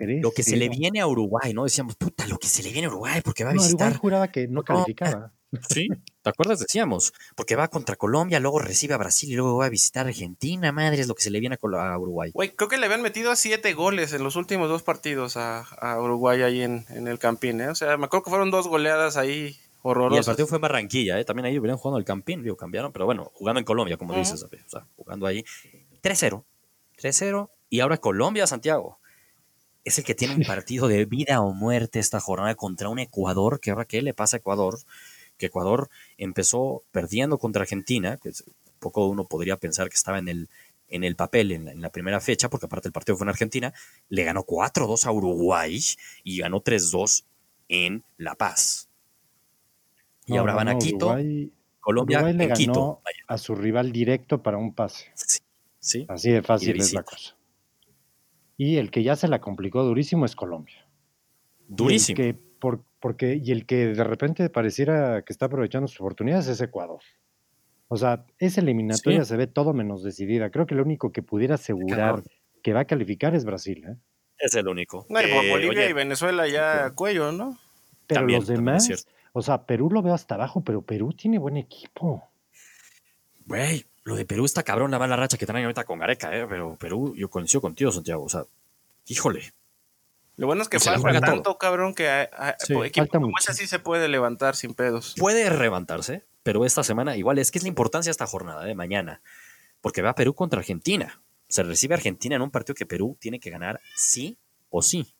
Lo 0.06 0.32
que 0.32 0.44
se 0.44 0.58
le 0.58 0.70
viene 0.70 1.00
a 1.02 1.08
Uruguay, 1.08 1.54
¿no? 1.54 1.64
Decíamos, 1.64 1.96
puta, 1.96 2.28
lo 2.28 2.38
que 2.38 2.48
se 2.48 2.64
le 2.64 2.72
viene 2.72 2.88
a 2.88 2.90
Uruguay 2.90 3.22
porque 3.24 3.44
va 3.44 3.52
a 3.52 3.54
No, 3.54 3.62
visitar. 3.62 3.88
Uruguay 3.88 4.00
juraba 4.00 4.28
que 4.30 4.48
no 4.48 4.64
calificaba. 4.64 5.32
Sí, 5.68 5.88
¿te 6.22 6.30
acuerdas? 6.30 6.60
Decíamos, 6.60 7.12
porque 7.36 7.56
va 7.56 7.70
contra 7.70 7.96
Colombia, 7.96 8.40
luego 8.40 8.60
recibe 8.60 8.94
a 8.94 8.98
Brasil 8.98 9.32
y 9.32 9.36
luego 9.36 9.58
va 9.58 9.66
a 9.66 9.70
visitar 9.70 10.06
Argentina. 10.06 10.72
Madre, 10.72 11.02
es 11.02 11.08
lo 11.08 11.16
que 11.16 11.24
se 11.24 11.32
le 11.32 11.40
viene 11.40 11.58
a, 11.60 11.94
a 11.94 11.98
Uruguay. 11.98 12.30
Güey, 12.36 12.52
creo 12.52 12.70
que 12.70 12.78
le 12.78 12.86
habían 12.86 13.02
metido 13.02 13.36
siete 13.36 13.74
goles 13.74 14.14
en 14.14 14.24
los 14.24 14.36
últimos 14.36 14.70
dos 14.70 14.84
partidos 14.84 15.38
a, 15.38 15.62
a 15.62 16.00
Uruguay 16.00 16.44
ahí 16.44 16.62
en, 16.62 16.86
en 16.90 17.08
el 17.08 17.18
Campín, 17.18 17.62
¿eh? 17.62 17.70
O 17.70 17.74
sea, 17.74 17.98
me 17.98 18.06
acuerdo 18.06 18.26
que 18.26 18.30
fueron 18.30 18.52
dos 18.52 18.68
goleadas 18.68 19.18
ahí 19.18 19.58
Y 20.12 20.18
el 20.18 20.24
partido 20.24 20.48
fue 20.48 20.58
en 20.58 20.62
Barranquilla, 20.62 21.20
¿eh? 21.20 21.26
También 21.26 21.46
ahí 21.48 21.58
hubieran 21.58 21.78
jugado 21.78 21.98
en 21.98 22.02
el 22.02 22.06
Campín, 22.06 22.44
digo, 22.44 22.56
cambiaron, 22.56 22.92
pero 22.92 23.06
bueno, 23.06 23.32
jugando 23.34 23.58
en 23.60 23.66
Colombia, 23.66 23.98
como 23.98 24.12
Ujú. 24.12 24.20
dices, 24.20 24.42
David, 24.42 24.60
o 24.68 24.70
sea, 24.70 24.86
jugando 24.98 25.26
ahí. 25.26 25.44
3-0, 26.04 26.44
3-0, 27.02 27.50
y 27.70 27.80
ahora 27.80 27.98
Colombia, 27.98 28.46
Santiago. 28.46 29.00
Es 29.84 29.98
el 29.98 30.04
que 30.04 30.16
tiene 30.16 30.36
un 30.36 30.44
partido 30.44 30.88
de 30.88 31.06
vida 31.06 31.42
o 31.42 31.54
muerte 31.54 32.00
esta 32.00 32.20
jornada 32.20 32.56
contra 32.56 32.90
un 32.90 33.00
Ecuador, 33.00 33.60
que 33.60 33.72
ahora 33.72 33.86
qué 33.86 34.02
le 34.02 34.14
pasa 34.14 34.38
a 34.38 34.40
Ecuador, 34.40 34.80
que 35.38 35.48
Ecuador 35.48 35.90
empezó 36.18 36.84
perdiendo 36.92 37.38
contra 37.38 37.64
Argentina, 37.64 38.18
que 38.18 38.32
poco 38.80 39.08
uno 39.08 39.26
podría 39.26 39.58
pensar 39.58 39.90
que 39.90 39.96
estaba 39.96 40.20
en 40.20 40.28
el, 40.28 40.50
en 40.90 41.04
el 41.04 41.16
papel 41.16 41.52
en 41.52 41.66
la, 41.66 41.72
en 41.72 41.82
la 41.82 41.90
primera 41.92 42.20
fecha, 42.20 42.50
porque 42.50 42.66
aparte 42.66 42.88
el 42.90 42.94
partido 42.94 43.18
fue 43.18 43.26
en 43.26 43.30
Argentina, 43.30 43.74
le 44.10 44.24
ganó 44.24 44.44
4-2 44.44 45.06
a 45.06 45.12
Uruguay 45.12 45.80
y 46.24 46.38
ganó 46.40 46.62
3-2 46.62 47.24
en 47.70 48.04
La 48.18 48.36
Paz. 48.36 48.90
Y 50.26 50.34
No, 50.34 50.42
ahora 50.42 50.54
no, 50.54 50.58
van 50.58 50.68
a 50.70 50.78
Quito, 50.78 51.08
Uruguay, 51.08 51.52
Colombia 51.80 52.18
Uruguay 52.18 52.38
le 52.38 52.44
en 52.44 52.50
ganó 52.50 52.60
Quito. 52.60 53.02
Vaya, 53.04 53.20
a 53.28 53.38
su 53.38 53.56
rival 53.56 53.92
directo 53.92 54.44
para 54.44 54.58
un 54.58 54.74
pase. 54.74 55.12
sí, 55.16 55.40
sí. 55.80 56.06
Así 56.10 56.32
de 56.32 56.42
fácil 56.42 56.78
de 56.78 56.84
es 56.84 56.94
la 56.94 57.04
cosa. 57.04 57.36
Y 58.62 58.76
el 58.76 58.92
que 58.92 59.04
ya 59.04 59.16
se 59.16 59.30
la 59.30 59.40
complicó 59.40 59.84
durísimo 59.86 60.26
es 60.26 60.36
Colombia. 60.36 60.86
Durísimo. 61.70 62.22
Y 62.22 62.28
el 62.28 62.36
que, 62.36 62.42
por, 62.60 62.84
porque, 63.00 63.40
y 63.42 63.54
el 63.54 63.66
que 63.66 63.88
de 63.88 64.04
repente 64.04 64.50
pareciera 64.50 65.22
que 65.22 65.32
está 65.32 65.46
aprovechando 65.46 65.88
sus 65.88 66.02
oportunidades 66.02 66.48
es 66.50 66.60
Ecuador. 66.60 67.00
O 67.88 67.96
sea, 67.96 68.26
esa 68.38 68.60
eliminatoria 68.60 69.24
Sí. 69.24 69.30
se 69.30 69.38
ve 69.38 69.48
todo 69.48 69.74
menos 69.74 70.04
decidida. 70.04 70.50
Creo 70.52 70.66
que 70.66 70.76
lo 70.76 70.84
único 70.84 71.14
que 71.14 71.24
pudiera 71.24 71.56
asegurar 71.56 72.22
que 72.62 72.74
va 72.74 72.82
a 72.82 72.86
calificar 72.86 73.34
es 73.34 73.46
Brasil. 73.46 73.82
¿eh? 73.88 73.96
Es 74.38 74.54
el 74.56 74.68
único. 74.68 75.06
No, 75.08 75.22
Eh, 75.22 75.50
Bolivia 75.50 75.70
oye, 75.70 75.90
y 75.92 75.94
Venezuela 75.94 76.46
ya 76.50 76.86
a 76.88 76.94
cuello, 76.94 77.32
¿no? 77.32 77.58
Pero 78.08 78.20
También, 78.20 78.40
los 78.42 78.48
demás, 78.50 79.08
o 79.32 79.42
sea, 79.42 79.66
Perú 79.66 79.90
lo 79.90 80.02
veo 80.02 80.14
hasta 80.14 80.36
abajo, 80.36 80.62
pero 80.66 80.82
Perú 80.82 81.14
tiene 81.14 81.38
buen 81.40 81.56
equipo. 81.56 82.26
Güey, 83.46 83.86
lo 84.04 84.16
de 84.16 84.26
Perú 84.26 84.46
está 84.46 84.64
cabrón 84.64 84.92
la 84.92 85.00
mala 85.00 85.16
racha 85.16 85.38
que 85.38 85.46
traen 85.46 85.66
ahorita 85.66 85.84
con 85.84 86.00
Gareca, 86.00 86.36
¿eh? 86.36 86.46
Pero 86.50 86.76
Perú, 86.78 87.14
yo 87.16 87.30
coincido 87.30 87.62
contigo, 87.62 87.92
Santiago. 87.92 88.24
O 88.24 88.30
sea, 88.30 88.46
híjole. 89.08 89.54
Lo 90.38 90.48
bueno 90.48 90.62
es 90.62 90.70
que 90.70 90.80
falta 90.80 91.02
juega 91.02 91.20
todo. 91.20 91.32
tanto, 91.34 91.58
cabrón, 91.58 91.94
que 91.94 92.08
a- 92.10 92.30
a- 92.32 92.56
Sí, 92.60 92.74
por 92.74 92.86
equipo 92.86 93.04
falta 93.06 93.18
como 93.18 93.28
mucho. 93.32 93.52
ese 93.52 93.62
sí 93.62 93.68
se 93.68 93.80
puede 93.80 94.08
levantar 94.08 94.56
sin 94.56 94.74
pedos. 94.74 95.16
Puede 95.18 95.50
levantarse, 95.50 96.24
pero 96.44 96.66
esta 96.66 96.82
semana 96.84 97.18
igual 97.18 97.40
es 97.40 97.52
que 97.52 97.58
es 97.58 97.64
la 97.64 97.68
importancia 97.70 98.10
de 98.10 98.14
esta 98.14 98.26
jornada 98.26 98.64
de 98.64 98.74
mañana. 98.74 99.22
Porque 99.82 100.02
va 100.02 100.16
Perú 100.16 100.34
contra 100.34 100.60
Argentina. 100.60 101.22
Se 101.50 101.64
recibe 101.64 101.96
Argentina 101.96 102.36
en 102.38 102.42
un 102.42 102.52
partido 102.52 102.76
que 102.76 102.86
Perú 102.86 103.18
tiene 103.20 103.40
que 103.40 103.50
ganar 103.50 103.82
sí 103.96 104.38
o 104.70 104.82
sí. 104.82 105.14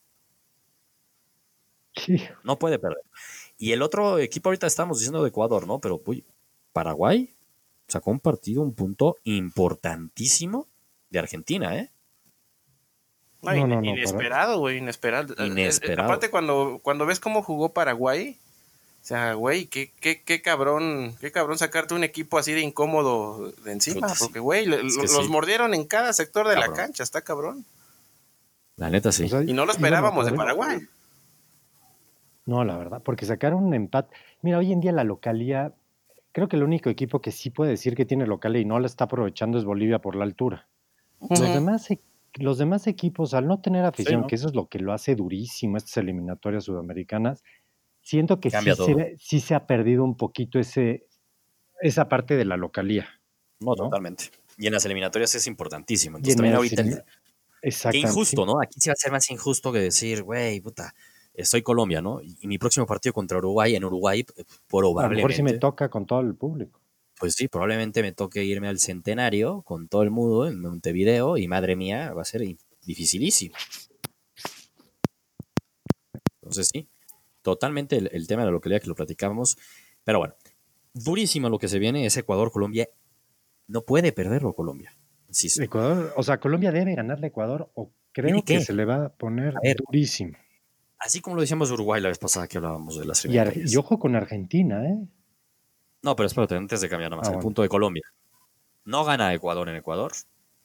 Sí, 1.96 2.18
No 2.44 2.58
puede 2.60 2.80
perder. 2.80 3.02
Y 3.58 3.74
el 3.74 3.82
otro 3.82 4.20
equipo 4.20 4.50
ahorita 4.50 4.68
estamos 4.68 5.00
diciendo 5.00 5.22
de 5.24 5.30
Ecuador, 5.30 5.68
¿no? 5.68 5.80
Pero 5.80 6.02
uy, 6.06 6.24
Paraguay 6.72 7.34
sacó 7.90 8.12
un 8.12 8.20
partido, 8.20 8.62
un 8.62 8.74
punto 8.74 9.18
importantísimo 9.24 10.68
de 11.10 11.20
Argentina, 11.20 11.76
¿eh? 11.76 11.92
No, 13.42 13.54
No, 13.54 13.68
no, 13.68 13.84
inesperado, 13.84 14.60
güey, 14.60 14.78
inesperado. 14.78 15.34
Eh, 15.34 15.38
eh, 15.40 15.48
Inesperado. 15.48 16.08
Aparte, 16.08 16.30
cuando, 16.30 16.80
cuando 16.84 17.06
ves 17.06 17.20
cómo 17.20 17.42
jugó 17.42 17.74
Paraguay, 17.74 18.38
o 19.02 19.06
sea, 19.06 19.34
güey, 19.34 19.68
qué, 19.68 19.94
qué, 20.02 20.22
qué 20.24 20.42
cabrón, 20.42 21.16
qué 21.22 21.32
cabrón 21.32 21.58
sacarte 21.58 21.94
un 21.94 22.04
equipo 22.04 22.38
así 22.38 22.52
de 22.54 22.62
incómodo 22.62 23.52
de 23.64 23.72
encima, 23.72 24.08
Puta, 24.08 24.20
porque, 24.20 24.40
güey, 24.40 24.66
los 24.66 24.94
sí. 24.94 25.30
mordieron 25.30 25.74
en 25.74 25.86
cada 25.86 26.12
sector 26.12 26.48
de 26.48 26.56
Cabrón. 26.56 26.72
la 26.72 26.76
cancha, 26.76 27.04
está 27.04 27.22
cabrón. 27.22 27.66
La 28.76 28.90
neta 28.90 29.12
sí. 29.12 29.24
o 29.24 29.30
sea, 29.30 29.44
Y 29.44 29.54
no 29.54 29.66
lo 29.66 29.72
esperábamos 29.72 30.26
de 30.26 30.34
Paraguay. 30.34 30.80
No, 32.46 32.64
la 32.66 32.78
verdad, 32.78 33.02
porque 33.04 33.26
sacaron 33.26 33.64
un 33.64 33.74
empate. 33.74 34.16
Mira, 34.42 34.58
hoy 34.58 34.72
en 34.72 34.82
día 34.82 34.92
la 34.92 35.04
localía, 35.04 35.74
creo 36.32 36.48
que 36.48 36.56
el 36.56 36.64
único 36.64 36.90
equipo 36.90 37.22
que 37.22 37.32
sí 37.32 37.50
puede 37.50 37.72
decir 37.72 37.96
que 37.96 38.06
tiene 38.06 38.26
localía 38.26 38.62
y 38.62 38.66
no 38.66 38.80
la 38.80 38.88
está 38.88 39.06
aprovechando 39.06 39.58
es 39.58 39.66
Bolivia 39.66 40.00
por 40.00 40.16
la 40.16 40.24
altura. 40.24 40.68
Los 41.30 41.42
demás, 41.42 41.92
e- 41.92 42.02
los 42.36 42.58
demás 42.58 42.88
equipos, 42.88 43.34
al 43.34 43.48
no 43.48 43.62
tener 43.62 43.86
afición, 43.86 44.22
¿no? 44.22 44.28
que 44.28 44.36
eso 44.36 44.48
es 44.48 44.56
lo 44.56 44.68
que 44.68 44.80
lo 44.80 44.94
hace 44.94 45.16
durísimo 45.16 45.78
estas 45.78 45.98
eliminatorias 45.98 46.64
sudamericanas, 46.64 47.44
siento 48.02 48.40
que 48.40 48.50
sí 48.50 48.58
se, 48.76 49.16
sí 49.18 49.40
se 49.40 49.56
ha 49.56 49.68
perdido 49.68 50.04
un 50.04 50.16
poquito 50.16 50.60
ese, 50.60 51.08
esa 51.82 52.08
parte 52.08 52.36
de 52.38 52.46
la 52.46 52.58
localía. 52.58 53.08
No, 53.60 53.72
¿no? 53.72 53.76
totalmente. 53.76 54.26
Y 54.58 54.68
en 54.68 54.74
las 54.74 54.86
eliminatorias 54.86 55.36
es 55.36 55.48
importantísimo. 55.48 56.18
Y 56.18 56.20
Entonces 56.20 56.36
en 56.36 56.38
también 56.38 56.56
ahorita... 56.56 57.06
Qué 57.92 57.98
injusto, 57.98 58.46
¿no? 58.46 58.62
Aquí 58.62 58.80
se 58.80 58.90
va 58.90 58.94
a 58.94 58.96
ser 58.96 59.12
más 59.12 59.30
injusto 59.30 59.74
que 59.74 59.80
decir, 59.80 60.24
güey, 60.24 60.62
puta, 60.62 60.94
estoy 61.42 61.62
Colombia, 61.62 62.02
¿no? 62.02 62.22
Y, 62.22 62.48
mi 62.48 62.58
próximo 62.58 62.86
partido 62.86 63.14
contra 63.14 63.38
Uruguay, 63.38 63.76
en 63.76 63.84
Uruguay, 63.84 64.26
eh, 64.36 64.42
A 64.42 64.42
lo 64.42 64.68
probablemente... 64.68 65.16
mejor 65.16 65.34
sí 65.34 65.44
me 65.44 65.54
toca 65.54 65.90
con 65.90 66.06
todo 66.06 66.22
el 66.22 66.36
público. 66.36 66.80
Pues 67.20 67.34
sí, 67.34 67.48
probablemente 67.48 68.02
me 68.02 68.12
toque 68.14 68.44
irme 68.46 68.68
al 68.68 68.80
centenario 68.80 69.62
con 69.64 69.88
todo 69.88 70.04
el 70.04 70.12
mundo 70.12 70.48
en 70.48 70.62
Montevideo 70.62 71.38
y 71.38 71.48
madre 71.48 71.76
mía, 71.76 72.14
va 72.14 72.22
a 72.22 72.26
ser 72.26 72.42
dificilísimo. 72.86 73.56
Entonces 76.42 76.70
sí, 76.72 76.88
totalmente 77.42 77.98
el, 77.98 78.10
el 78.14 78.28
tema 78.28 78.44
de 78.44 78.48
la 78.48 78.52
localidad 78.52 78.82
que 78.82 78.88
lo 78.88 78.96
platicábamos. 78.96 79.58
Pero 80.04 80.20
bueno, 80.20 80.34
durísimo 80.94 81.50
lo 81.50 81.60
que 81.60 81.68
se 81.68 81.80
viene 81.80 82.06
es 82.06 82.16
Ecuador-Colombia. 82.16 82.88
No 83.68 83.84
puede 83.84 84.12
perderlo 84.14 84.54
Colombia. 84.54 84.96
Ecuador, 85.60 86.14
o 86.16 86.24
sea, 86.24 86.40
Colombia 86.40 86.72
debe 86.72 86.96
ganarle 86.96 87.28
a 87.28 87.30
Ecuador 87.30 87.70
o 87.76 87.92
creo 88.12 88.28
¿Tiene 88.28 88.44
que 88.44 88.62
se 88.62 88.74
le 88.74 88.86
va 88.86 89.06
a 89.06 89.10
poner 89.10 89.56
A 89.56 89.60
ver. 89.62 89.78
durísimo. 89.78 90.38
Así 91.00 91.22
como 91.22 91.36
lo 91.36 91.42
decíamos 91.42 91.70
de 91.70 91.76
Uruguay 91.76 92.02
la 92.02 92.10
vez 92.10 92.18
pasada 92.20 92.48
que 92.48 92.58
hablábamos 92.58 92.98
de 93.00 93.06
las 93.06 93.24
Y, 93.24 93.30
eliminatorias. 93.30 93.72
y 93.72 93.78
ojo 93.78 94.00
con 94.00 94.16
Argentina, 94.16 94.86
¿eh? 94.86 94.98
No, 96.02 96.16
pero 96.16 96.28
espérate, 96.28 96.56
antes 96.56 96.82
de 96.82 96.90
cambiar 96.90 97.12
nada 97.12 97.20
más, 97.22 97.28
Ah, 97.28 97.32
el 97.32 97.36
bueno. 97.38 97.44
punto 97.44 97.62
de 97.62 97.70
Colombia. 97.70 98.04
No 98.86 99.04
gana 99.06 99.34
Ecuador 99.34 99.68
en 99.70 99.76
Ecuador. 99.76 100.12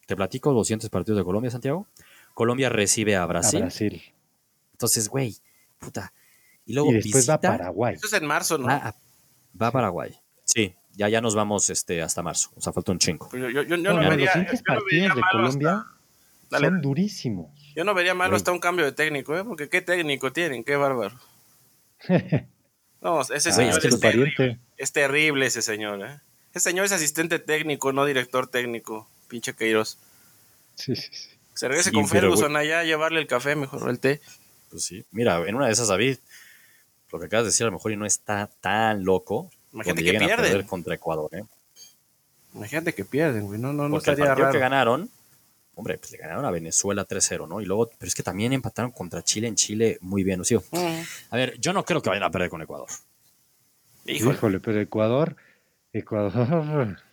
Te 0.07 0.17
platico 0.17 0.53
los 0.53 0.67
siguientes 0.67 0.91
partidos 0.91 1.19
de 1.19 1.25
Colombia, 1.25 1.51
Santiago. 1.51 1.87
Colombia 2.35 2.69
recibe 2.69 3.17
a 3.17 3.25
Brasil. 3.27 3.59
A 3.61 3.67
Brasil. 3.67 4.03
Entonces, 4.73 5.09
güey, 5.09 5.37
puta. 5.79 6.13
Y 6.67 6.75
luego 6.75 6.91
Y 6.91 6.95
después 6.95 7.29
va 7.29 7.35
a 7.35 7.41
Paraguay. 7.41 7.95
Eso 7.95 8.07
es 8.07 8.13
en 8.15 8.27
marzo, 8.27 8.59
¿no? 8.59 8.67
va 8.67 8.75
a, 8.77 8.95
va 9.61 9.67
a 9.69 9.73
Paraguay. 9.73 10.15
Sí, 10.45 10.75
ya, 10.93 11.09
ya 11.09 11.21
nos 11.21 11.35
vamos 11.35 11.71
este, 11.71 12.03
hasta 12.03 12.23
marzo. 12.23 12.51
O 12.57 12.61
sea, 12.61 12.73
falta 12.73 12.93
un 12.93 12.99
chingo. 12.99 13.29
Yo, 13.33 13.51
yo- 13.51 13.63
yo 13.63 13.77
No, 13.77 13.93
no, 13.93 13.99
pero 13.99 14.11
vería, 14.11 14.25
los 14.27 14.33
siguientes 14.33 14.63
no 14.67 14.75
partidos 14.75 15.17
de 15.17 15.23
Colombia 15.33 15.85
hasta- 16.45 16.59
son 16.59 16.81
durísimos. 16.81 17.51
Yo 17.75 17.85
no 17.85 17.95
vería 17.95 18.15
malo 18.15 18.37
hasta 18.37 18.53
un 18.53 18.59
cambio 18.61 18.85
de 18.85 18.93
técnico, 18.93 19.37
¿eh? 19.37 19.45
Porque 19.45 19.69
qué 19.69 19.81
técnico 19.83 20.33
tienen, 20.33 20.65
qué 20.65 20.77
bárbaro. 20.77 21.19
No, 23.01 23.21
ese 23.21 23.51
Güey, 23.51 23.71
señor 23.71 23.85
es 23.87 24.01
terrible. 24.01 24.59
Es 24.79 24.93
terrible 24.93 25.45
ese 25.45 25.61
señor, 25.61 26.01
¿eh? 26.07 26.21
Ese 26.55 26.71
señor 26.71 26.87
es 26.87 26.93
asistente 26.93 27.39
técnico, 27.39 27.93
no 27.93 28.07
director 28.07 28.47
técnico. 28.47 29.07
Pinche 29.29 29.53
Queiroz. 29.53 29.99
Sí, 30.75 30.97
sí, 30.97 31.09
sí. 31.13 31.29
Se 31.53 31.69
regrese 31.69 31.91
Sí, 31.91 31.95
con 31.95 32.09
pero, 32.09 32.23
Ferguson 32.23 32.57
allá 32.57 32.81
a 32.81 32.85
llevarle 32.85 33.21
el 33.21 33.27
café, 33.27 33.57
mejor 33.57 33.91
el 33.91 33.99
té. 34.01 34.23
Pues 34.71 34.85
sí. 34.85 35.05
Mira, 35.11 35.37
en 35.47 35.55
una 35.55 35.67
de 35.67 35.73
esas, 35.73 35.89
David, 35.89 36.17
lo 37.13 37.19
que 37.21 37.27
acabas 37.27 37.45
de 37.45 37.49
decir 37.51 37.65
a 37.65 37.67
lo 37.67 37.73
mejor 37.73 37.93
y 37.93 37.97
no 37.97 38.07
está 38.07 38.49
tan 38.63 39.05
loco. 39.05 39.51
Imagínate 39.75 40.03
que 40.03 40.17
a 40.17 40.19
pierden. 40.21 40.37
perder 40.47 40.65
contra 40.67 40.95
Ecuador, 40.95 41.29
¿eh? 41.35 41.45
Imagínate 42.55 42.95
que 42.95 43.05
pierden, 43.05 43.45
güey. 43.45 43.61
No, 43.61 43.75
no, 43.75 43.87
no 43.87 43.97
el 43.97 43.99
estaría 43.99 44.25
partido 44.25 44.47
raro. 44.47 44.53
que 44.55 44.61
ganaron, 44.61 45.11
hombre, 45.77 45.99
pues 45.99 46.13
le 46.13 46.19
ganaron 46.19 46.45
a 46.45 46.51
Venezuela 46.51 47.05
3-0, 47.07 47.47
¿no? 47.49 47.61
Y 47.61 47.65
luego, 47.67 47.91
pero 47.99 48.07
es 48.09 48.15
que 48.15 48.23
también 48.23 48.53
empataron 48.53 48.91
contra 48.93 49.23
Chile 49.23 49.49
en 49.49 49.57
Chile 49.57 49.99
muy 50.01 50.23
bien. 50.25 50.41
O 50.41 50.45
sea, 50.45 50.59
Mm. 50.59 51.03
a 51.31 51.37
ver, 51.37 51.59
yo 51.61 51.73
no 51.73 51.85
creo 51.85 52.01
que 52.03 52.11
vayan 52.11 52.25
a 52.25 52.31
perder 52.31 52.51
con 52.51 52.63
Ecuador. 52.63 52.89
Híjole. 54.07 54.35
Híjole, 54.35 54.61
pero 54.61 54.81
Ecuador, 54.81 55.37
Ecuador. 55.93 56.33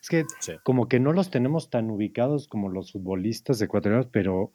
Es 0.00 0.08
que 0.08 0.24
Sí. 0.38 0.52
como 0.62 0.88
que 0.88 1.00
no 1.00 1.12
los 1.12 1.28
tenemos 1.30 1.70
tan 1.70 1.90
ubicados 1.90 2.46
como 2.46 2.68
los 2.68 2.92
futbolistas 2.92 3.60
ecuatorianos, 3.60 4.06
pero 4.12 4.52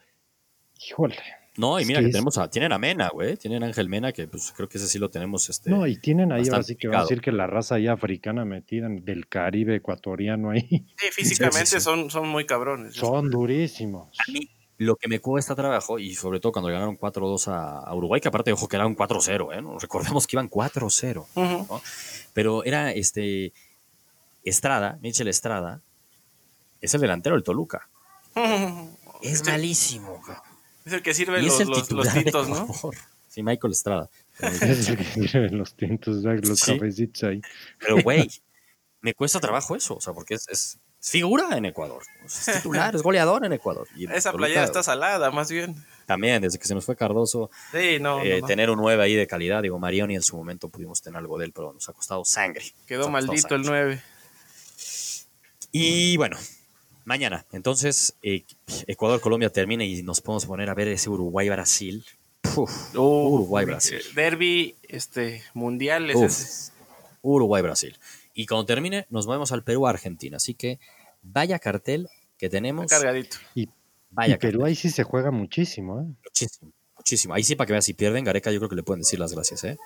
híjole. 0.79 1.17
No, 1.55 1.77
y 1.79 1.83
Es 1.83 1.87
mira 1.87 1.99
que 2.01 2.07
tenemos 2.07 2.37
a, 2.39 2.49
tienen 2.49 2.73
a 2.73 2.79
Mena, 2.79 3.09
güey. 3.09 3.37
Tienen 3.37 3.61
a 3.63 3.67
Ángel 3.67 3.87
Mena, 3.87 4.11
que 4.11 4.27
pues 4.27 4.51
creo 4.55 4.67
que 4.67 4.77
ese 4.79 4.87
sí 4.87 4.97
lo 4.97 5.09
tenemos. 5.09 5.49
Este, 5.49 5.69
No, 5.69 5.85
y 5.85 5.97
tienen 5.97 6.31
ahí 6.31 6.47
así 6.51 6.75
que 6.75 6.87
vamos 6.87 7.01
a 7.01 7.05
decir 7.05 7.21
que 7.21 7.31
la 7.31 7.45
raza 7.45 7.75
ahí 7.75 7.87
africana 7.87 8.43
metida 8.43 8.87
en- 8.87 9.05
del 9.05 9.27
Caribe 9.27 9.75
ecuatoriano 9.75 10.49
ahí 10.49 10.61
Sí, 10.97 11.07
físicamente 11.11 11.59
Sí, 11.65 11.71
sí, 11.75 11.77
sí. 11.77 11.81
Son, 11.81 12.09
son 12.09 12.27
muy 12.27 12.45
cabrones. 12.47 12.95
son 12.95 13.29
durísimos. 13.29 14.09
a 14.27 14.31
mí 14.31 14.49
lo 14.79 14.95
que 14.95 15.07
me 15.07 15.19
cuesta 15.19 15.53
trabajo, 15.55 15.99
y 15.99 16.15
sobre 16.15 16.39
todo 16.39 16.51
cuando 16.51 16.69
ganaron 16.69 16.97
4-2 16.97 17.47
a, 17.47 17.79
a 17.81 17.95
Uruguay, 17.95 18.19
que 18.19 18.27
aparte, 18.27 18.51
ojo, 18.51 18.67
que 18.67 18.75
era 18.75 18.87
un 18.87 18.95
4-0, 18.97 19.53
¿eh? 19.55 19.61
No, 19.61 19.77
recordemos 19.77 20.25
que 20.25 20.35
iban 20.35 20.49
4-0. 20.49 21.27
Ujú. 21.35 21.81
Pero 22.33 22.63
era 22.65 22.91
este 22.91 23.53
Estrada, 24.43 24.97
Michel 25.01 25.27
Estrada, 25.27 25.81
es 26.81 26.93
el 26.95 27.01
delantero 27.01 27.35
del 27.35 27.43
Toluca. 27.43 27.87
Es 29.21 29.35
Este- 29.35 29.51
malísimo. 29.51 30.19
cabrón. 30.25 30.43
Es 30.85 30.93
el 30.93 31.01
que 31.01 31.13
sirve 31.13 31.41
los, 31.41 31.59
el 31.59 31.67
tintos, 32.13 32.49
¿no? 32.49 32.67
Sí, 33.29 33.41
Michael 33.41 33.71
Estrada. 33.73 34.09
Es 34.39 34.89
el 34.89 34.97
que 34.97 35.03
sirven 35.05 35.57
los 35.57 35.73
tintos, 35.75 36.17
los 36.23 36.59
Sí. 36.59 36.73
cafecitos 36.73 37.23
ahí. 37.23 37.41
Pero, 37.79 38.01
güey, 38.01 38.29
me 39.01 39.13
cuesta 39.13 39.39
trabajo 39.39 39.75
eso, 39.75 39.95
o 39.95 40.01
sea, 40.01 40.13
porque 40.13 40.35
es, 40.35 40.47
es 40.49 40.77
figura 40.99 41.57
en 41.57 41.65
Ecuador. 41.65 42.03
Es 42.25 42.45
titular, 42.53 42.95
es 42.95 43.01
goleador 43.03 43.45
en 43.45 43.53
Ecuador. 43.53 43.87
Y 43.95 44.05
Esa 44.05 44.31
Toluca 44.31 44.37
playera 44.47 44.63
está 44.65 44.83
salada, 44.83 45.31
más 45.31 45.49
bien. 45.49 45.75
También, 46.05 46.41
desde 46.41 46.59
que 46.59 46.67
se 46.67 46.75
nos 46.75 46.85
fue 46.85 46.95
Cardoso, 46.97 47.49
Sí, 47.71 47.97
no, 47.99 48.21
eh, 48.21 48.41
no. 48.41 48.47
tener 48.47 48.69
un 48.69 48.77
9 48.77 49.01
ahí 49.01 49.15
de 49.15 49.25
calidad. 49.25 49.61
Digo, 49.63 49.79
Marioni 49.79 50.15
en 50.15 50.21
su 50.21 50.35
momento 50.35 50.67
pudimos 50.69 51.01
tener 51.01 51.17
algo 51.17 51.37
de 51.37 51.45
él, 51.45 51.53
pero 51.53 51.71
nos 51.73 51.87
ha 51.87 51.93
costado 51.93 52.25
sangre. 52.25 52.63
Quedó 52.85 53.09
maldito 53.09 53.55
el 53.55 53.63
sangre. 53.63 53.83
9. 53.85 54.01
Y 55.71 56.17
bueno, 56.17 56.37
mañana, 57.05 57.45
entonces, 57.51 58.15
eh, 58.21 58.43
Ecuador-Colombia 58.87 59.49
termina 59.49 59.83
y 59.83 60.03
nos 60.03 60.21
podemos 60.21 60.45
poner 60.45 60.69
a 60.69 60.73
ver 60.73 60.87
ese 60.87 61.09
Uruguay-Brasil. 61.09 62.05
Uruguay-Brasil. 62.93 64.01
Derby 64.15 64.75
este, 64.87 65.43
mundial. 65.53 66.11
Uruguay-Brasil. 67.21 67.97
Y 68.33 68.45
cuando 68.45 68.65
termine, 68.65 69.05
nos 69.09 69.27
movemos 69.27 69.51
al 69.51 69.63
Perú-Argentina. 69.63 70.37
Así 70.37 70.53
que 70.53 70.79
vaya 71.21 71.59
cartel 71.59 72.09
que 72.37 72.49
tenemos. 72.49 72.87
Cargadito. 72.87 73.37
Y, 73.55 73.69
Vaya 74.09 74.35
y 74.35 74.37
Perú 74.37 74.59
cartel. 74.59 74.67
ahí 74.67 74.75
sí 74.75 74.89
se 74.89 75.03
juega 75.03 75.31
muchísimo, 75.31 76.01
¿eh? 76.01 76.05
Muchísimo, 76.23 76.71
muchísimo. 76.97 77.33
Ahí 77.33 77.43
sí, 77.43 77.55
para 77.55 77.65
que 77.67 77.73
veas, 77.73 77.85
si 77.85 77.93
pierden, 77.93 78.23
Gareca, 78.23 78.51
yo 78.51 78.59
creo 78.59 78.69
que 78.69 78.75
le 78.75 78.83
pueden 78.83 79.01
decir 79.01 79.19
las 79.19 79.33
gracias, 79.33 79.63
¿eh? 79.63 79.77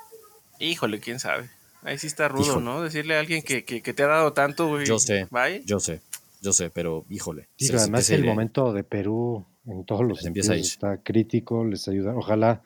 Híjole, 0.59 0.99
quién 0.99 1.19
sabe. 1.19 1.49
Ahí 1.83 1.97
sí 1.97 2.07
está 2.07 2.27
rudo, 2.27 2.43
Híjole. 2.43 2.65
¿no? 2.65 2.81
Decirle 2.81 3.15
a 3.15 3.19
alguien 3.19 3.41
que, 3.41 3.63
que, 3.63 3.81
que 3.81 3.93
te 3.93 4.03
ha 4.03 4.07
dado 4.07 4.33
tanto, 4.33 4.67
güey. 4.67 4.85
Yo 4.85 4.99
sé. 4.99 5.27
Bye. 5.31 5.63
Yo 5.65 5.79
sé, 5.79 6.01
yo 6.41 6.53
sé, 6.53 6.69
pero 6.69 7.05
híjole. 7.09 7.47
Se- 7.57 7.75
además 7.75 8.05
se- 8.05 8.15
el 8.15 8.25
momento 8.25 8.73
de 8.73 8.83
Perú 8.83 9.45
en 9.65 9.83
todos 9.85 10.05
los 10.05 10.19
sentidos. 10.21 10.49
Está 10.49 10.97
crítico, 11.03 11.65
les 11.65 11.87
ayuda. 11.87 12.15
Ojalá, 12.15 12.61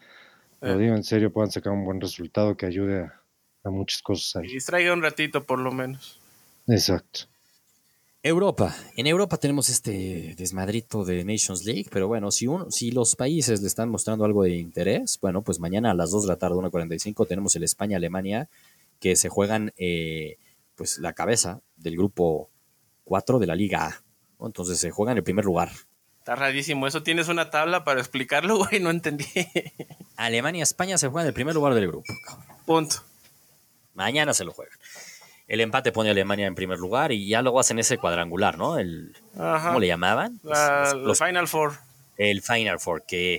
lo 0.61 0.75
Eh. 0.75 0.77
digo 0.83 0.95
en 0.95 1.03
serio, 1.03 1.31
puedan 1.31 1.51
sacar 1.51 1.73
un 1.73 1.83
buen 1.85 1.99
resultado 1.99 2.55
que 2.55 2.65
ayude 2.65 3.01
a, 3.01 3.21
a 3.63 3.69
muchas 3.69 4.01
cosas 4.01 4.43
Y 4.43 4.47
ahí. 4.47 4.53
distraiga 4.53 4.93
un 4.93 5.01
ratito 5.01 5.43
por 5.43 5.59
lo 5.59 5.71
menos. 5.71 6.19
Exacto. 6.67 7.21
Europa. 8.23 8.75
En 8.95 9.07
Europa 9.07 9.37
tenemos 9.37 9.67
este 9.69 10.35
desmadrito 10.37 11.03
de 11.03 11.23
Nations 11.25 11.65
League, 11.65 11.87
pero 11.91 12.07
bueno, 12.07 12.29
si, 12.29 12.45
uno, 12.45 12.69
si 12.69 12.91
los 12.91 13.15
países 13.15 13.61
le 13.61 13.67
están 13.67 13.89
mostrando 13.89 14.25
algo 14.25 14.43
de 14.43 14.55
interés, 14.57 15.17
bueno, 15.19 15.41
pues 15.41 15.59
mañana 15.59 15.89
a 15.89 15.93
las 15.95 16.11
2 16.11 16.23
de 16.23 16.27
la 16.27 16.35
tarde, 16.35 16.55
1.45, 16.57 17.25
tenemos 17.27 17.55
el 17.55 17.63
España-Alemania, 17.63 18.47
que 18.99 19.15
se 19.15 19.27
juegan 19.29 19.73
eh, 19.77 20.37
pues 20.75 20.99
la 20.99 21.13
cabeza 21.13 21.61
del 21.77 21.97
grupo 21.97 22.50
4 23.05 23.39
de 23.39 23.47
la 23.47 23.55
Liga 23.55 23.85
A. 23.87 24.01
Entonces 24.45 24.79
se 24.79 24.91
juega 24.91 25.11
en 25.11 25.17
el 25.19 25.23
primer 25.23 25.45
lugar. 25.45 25.71
Está 26.19 26.35
rarísimo. 26.35 26.87
Eso 26.87 27.03
tienes 27.03 27.27
una 27.29 27.49
tabla 27.49 27.83
para 27.83 27.99
explicarlo, 27.99 28.57
güey. 28.65 28.79
No 28.79 28.89
entendí. 28.89 29.25
Alemania-España 30.17 30.97
se 30.97 31.07
juega 31.07 31.23
en 31.23 31.27
el 31.29 31.33
primer 31.33 31.55
lugar 31.55 31.73
del 31.73 31.87
grupo. 31.87 32.13
Punto. 32.65 32.97
Mañana 33.93 34.33
se 34.33 34.43
lo 34.45 34.51
juegan. 34.53 34.77
El 35.47 35.59
empate 35.61 35.91
pone 35.91 36.09
a 36.09 36.11
Alemania 36.13 36.47
en 36.47 36.55
primer 36.55 36.79
lugar 36.79 37.11
y 37.11 37.27
ya 37.27 37.41
luego 37.41 37.59
hacen 37.59 37.77
ese 37.79 37.97
cuadrangular, 37.97 38.57
¿no? 38.57 38.77
El, 38.77 39.13
Ajá. 39.37 39.67
¿Cómo 39.69 39.79
le 39.79 39.87
llamaban? 39.87 40.39
La, 40.43 40.93
Los- 40.95 41.17
Final 41.19 41.47
Four. 41.47 41.73
el 42.17 42.41
Final 42.41 42.79
Four, 42.79 43.03
que 43.05 43.37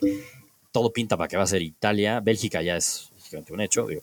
todo 0.73 0.93
pinta 0.93 1.17
para 1.17 1.29
que 1.29 1.39
va 1.39 1.45
a 1.45 1.47
ser 1.47 1.63
Italia. 1.63 2.21
Bélgica 2.21 2.61
ya 2.61 2.77
es 2.77 3.11
un 3.49 3.61
hecho, 3.63 3.87
digo, 3.87 4.03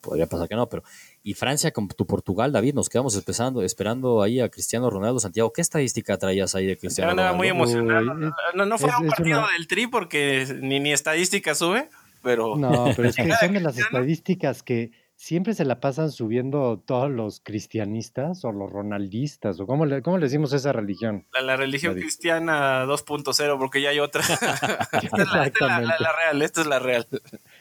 podría 0.00 0.26
pasar 0.26 0.48
que 0.48 0.54
no, 0.54 0.66
pero. 0.68 0.82
Y 1.26 1.32
Francia 1.34 1.70
con 1.72 1.88
tu 1.88 2.06
Portugal, 2.06 2.52
David, 2.52 2.74
nos 2.74 2.90
quedamos 2.90 3.16
esperando, 3.16 3.62
esperando 3.62 4.20
ahí 4.20 4.40
a 4.40 4.50
Cristiano 4.50 4.90
Ronaldo 4.90 5.18
Santiago. 5.20 5.52
¿Qué 5.54 5.62
estadística 5.62 6.18
traías 6.18 6.54
ahí 6.54 6.66
de 6.66 6.76
Cristiano 6.76 7.12
Ronaldo? 7.12 7.34
muy 7.38 7.48
emocionado. 7.48 8.14
No, 8.54 8.66
no 8.66 8.76
fue 8.78 8.90
es- 8.90 8.98
un 9.00 9.06
partido 9.08 9.38
una- 9.38 9.52
del 9.52 9.66
tri 9.66 9.86
porque 9.86 10.46
ni, 10.60 10.80
ni 10.80 10.92
estadística 10.92 11.54
sube, 11.54 11.88
pero 12.22 12.56
No, 12.56 12.90
pero 12.94 13.08
es 13.08 13.16
que 13.16 13.22
son 13.40 13.54
de 13.54 13.60
las 13.60 13.78
estadísticas 13.78 14.62
que 14.62 14.90
siempre 15.16 15.54
se 15.54 15.64
la 15.64 15.80
pasan 15.80 16.10
subiendo 16.12 16.82
todos 16.84 17.10
los 17.10 17.40
cristianistas 17.40 18.44
o 18.44 18.52
los 18.52 18.70
ronaldistas, 18.70 19.58
o 19.60 19.66
cómo 19.66 19.86
le, 19.86 20.02
cómo 20.02 20.18
le 20.18 20.26
decimos 20.26 20.52
a 20.52 20.56
esa 20.56 20.72
religión. 20.74 21.26
la, 21.32 21.40
la 21.40 21.56
religión 21.56 21.92
David. 21.94 22.02
cristiana 22.02 22.84
2.0, 22.84 23.56
porque 23.58 23.80
ya 23.80 23.88
hay 23.88 24.00
otra. 24.00 24.20
esta, 24.92 24.98
es 25.00 25.02
la, 25.02 25.16
esta 25.16 25.20
es 25.22 25.30
la- 25.30 25.40
la- 25.40 25.46
Exactamente. 25.46 26.02
la 26.02 26.12
real, 26.12 26.42
esta 26.42 26.60
es 26.60 26.66
la 26.66 26.78
real. 26.80 27.06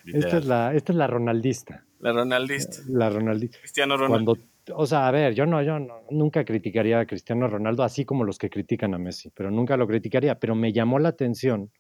Esta 0.06 0.38
es 0.38 0.46
la, 0.46 0.74
esta 0.74 0.92
es 0.92 0.98
la 0.98 1.08
ronaldista. 1.08 1.86
La 2.04 2.12
Ronaldista. 2.12 2.78
La 2.90 3.10
ronaldista. 3.10 3.58
Cristiano 3.60 3.96
Ronaldo. 3.98 4.36
Cuando, 4.36 4.82
o 4.82 4.86
sea, 4.86 5.08
a 5.08 5.12
ver, 5.12 5.34
yo 5.34 5.46
no, 5.46 5.62
yo 5.64 5.80
no- 5.80 6.02
nunca 6.10 6.44
criticaría 6.44 7.00
a 7.00 7.06
Cristiano 7.06 7.48
Ronaldo 7.48 7.82
así 7.84 8.04
como 8.04 8.24
los 8.26 8.38
que 8.38 8.50
critican 8.50 8.94
a 8.94 8.98
Messi, 8.98 9.30
pero 9.30 9.50
nunca 9.52 9.78
lo 9.78 9.88
criticaría. 9.88 10.38
Pero 10.38 10.54
me 10.56 10.74
llamó 10.74 11.00
la 11.00 11.10
atención 11.10 11.72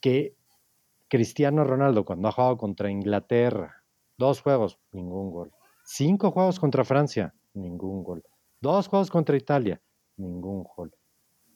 que 0.00 0.34
Cristiano 1.08 1.64
Ronaldo, 1.64 2.04
cuando 2.04 2.28
ha 2.28 2.32
jugado 2.32 2.56
contra 2.56 2.90
Inglaterra, 2.90 3.84
dos 4.16 4.40
juegos, 4.40 4.78
ningún 4.92 5.30
gol. 5.30 5.52
Cinco 5.84 6.30
juegos 6.30 6.58
contra 6.60 6.84
Francia, 6.84 7.34
ningún 7.54 8.02
gol. 8.02 8.22
Dos 8.60 8.88
juegos 8.88 9.10
contra 9.10 9.36
Italia, 9.36 9.80
ningún 10.16 10.64
gol. 10.64 10.92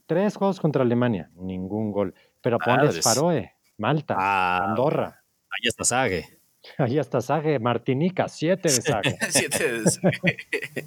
Tres 0.07 0.37
juegos 0.37 0.61
contra 0.61 0.83
Alemania, 0.83 1.31
ningún 1.35 1.91
gol. 1.93 2.15
Pero 2.41 2.59
ponles 2.59 2.87
Madres. 2.87 3.05
Faroe, 3.05 3.53
Malta, 3.79 4.15
Ah, 4.19 4.67
Andorra. 4.71 5.23
Ahí 5.51 5.69
está 5.69 5.85
Sague. 5.85 6.34
Ahí 6.79 6.99
está 6.99 7.21
Sage, 7.21 7.59
Martinica, 7.59 8.29
siete 8.29 8.69
de 8.69 8.81
Sage. 8.81 9.19
Siete 9.31 9.73
de- 9.81 9.85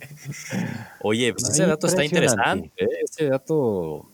Oye, 1.01 1.33
pues 1.33 1.49
ese 1.49 1.65
dato 1.65 1.87
está 1.87 2.03
interesante. 2.03 2.71
¿eh? 2.77 2.87
Ese 3.03 3.29
dato. 3.29 4.09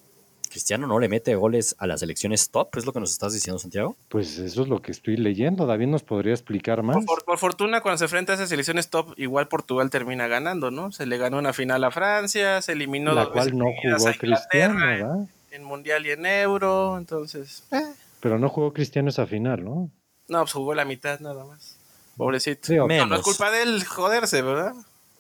Cristiano 0.50 0.86
no 0.86 1.00
le 1.00 1.10
mete 1.10 1.34
goles 1.34 1.76
a 1.80 1.88
las 1.88 2.02
selecciones 2.02 2.52
top, 2.52 2.78
es 2.78 2.86
lo 2.86 2.94
que 2.94 3.00
nos 3.00 3.12
estás 3.12 3.34
diciendo, 3.34 3.58
Santiago. 3.58 3.96
Pues 4.08 4.38
eso 4.38 4.62
es 4.62 4.68
lo 4.68 4.84
que 4.84 4.92
estoy 4.92 5.18
leyendo. 5.18 5.66
David 5.66 5.88
nos 5.88 6.04
podría 6.04 6.32
explicar 6.32 6.84
más. 6.84 7.04
Por, 7.26 7.40
fortuna, 7.40 7.82
cuando 7.82 7.98
se 7.98 8.04
enfrenta 8.04 8.34
a 8.34 8.36
esas 8.36 8.50
selecciones 8.50 8.88
top, 8.92 9.16
igual 9.18 9.48
Portugal 9.48 9.90
termina 9.90 10.28
ganando, 10.28 10.70
¿no? 10.70 10.92
Se 10.92 11.08
le 11.08 11.18
ganó 11.18 11.40
una 11.40 11.54
final 11.54 11.84
a 11.84 11.90
Francia, 11.90 12.62
se 12.62 12.74
eliminó 12.74 13.14
la 13.14 13.32
cual 13.32 13.58
no 13.58 13.66
jugó 13.82 14.08
a 14.08 14.14
Cristiano, 14.14 14.80
en, 14.80 15.00
¿verdad? 15.00 15.28
en 15.50 15.64
Mundial 15.64 16.06
y 16.06 16.12
en 16.12 16.24
Euro, 16.28 17.00
entonces... 17.00 17.64
eh. 17.72 17.82
Pero 18.20 18.38
no 18.38 18.48
jugó 18.48 18.74
Cristiano 18.74 19.10
esa 19.10 19.26
final, 19.26 19.64
¿no? 19.66 19.90
No, 20.28 20.40
pues 20.42 20.54
jugó 20.54 20.74
la 20.74 20.86
mitad 20.86 21.20
nada 21.20 21.44
más. 21.46 21.78
Pobrecito. 22.18 22.68
Sí, 22.68 22.76
No, 22.76 22.88
no 22.88 23.16
es 23.16 23.22
culpa 23.22 23.52
de 23.52 23.64
él 23.64 23.84
joderse, 23.86 24.42
¿verdad? 24.42 24.74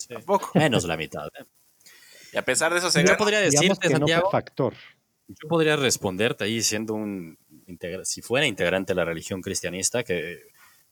Tampoco. 0.08 0.52
Menos 0.54 0.84
la 0.86 0.98
mitad. 0.98 1.28
¿eh? 1.40 1.46
Y 2.34 2.38
a 2.38 2.44
pesar 2.46 2.72
de 2.74 2.80
eso 2.80 2.90
se 2.92 3.02
Yo 3.02 3.06
gana. 3.08 3.18
podría 3.18 3.40
decirte, 3.42 3.88
que 3.88 3.90
Santiago, 3.90 4.30
factor. 4.32 4.74
yo 5.28 5.48
podría 5.48 5.76
responderte 5.76 6.44
ahí 6.44 6.62
siendo 6.62 6.94
un 6.94 7.38
si 8.04 8.22
fuera 8.22 8.46
integrante 8.46 8.92
de 8.94 8.96
la 8.98 9.06
religión 9.06 9.42
cristianista, 9.42 10.04
que 10.04 10.42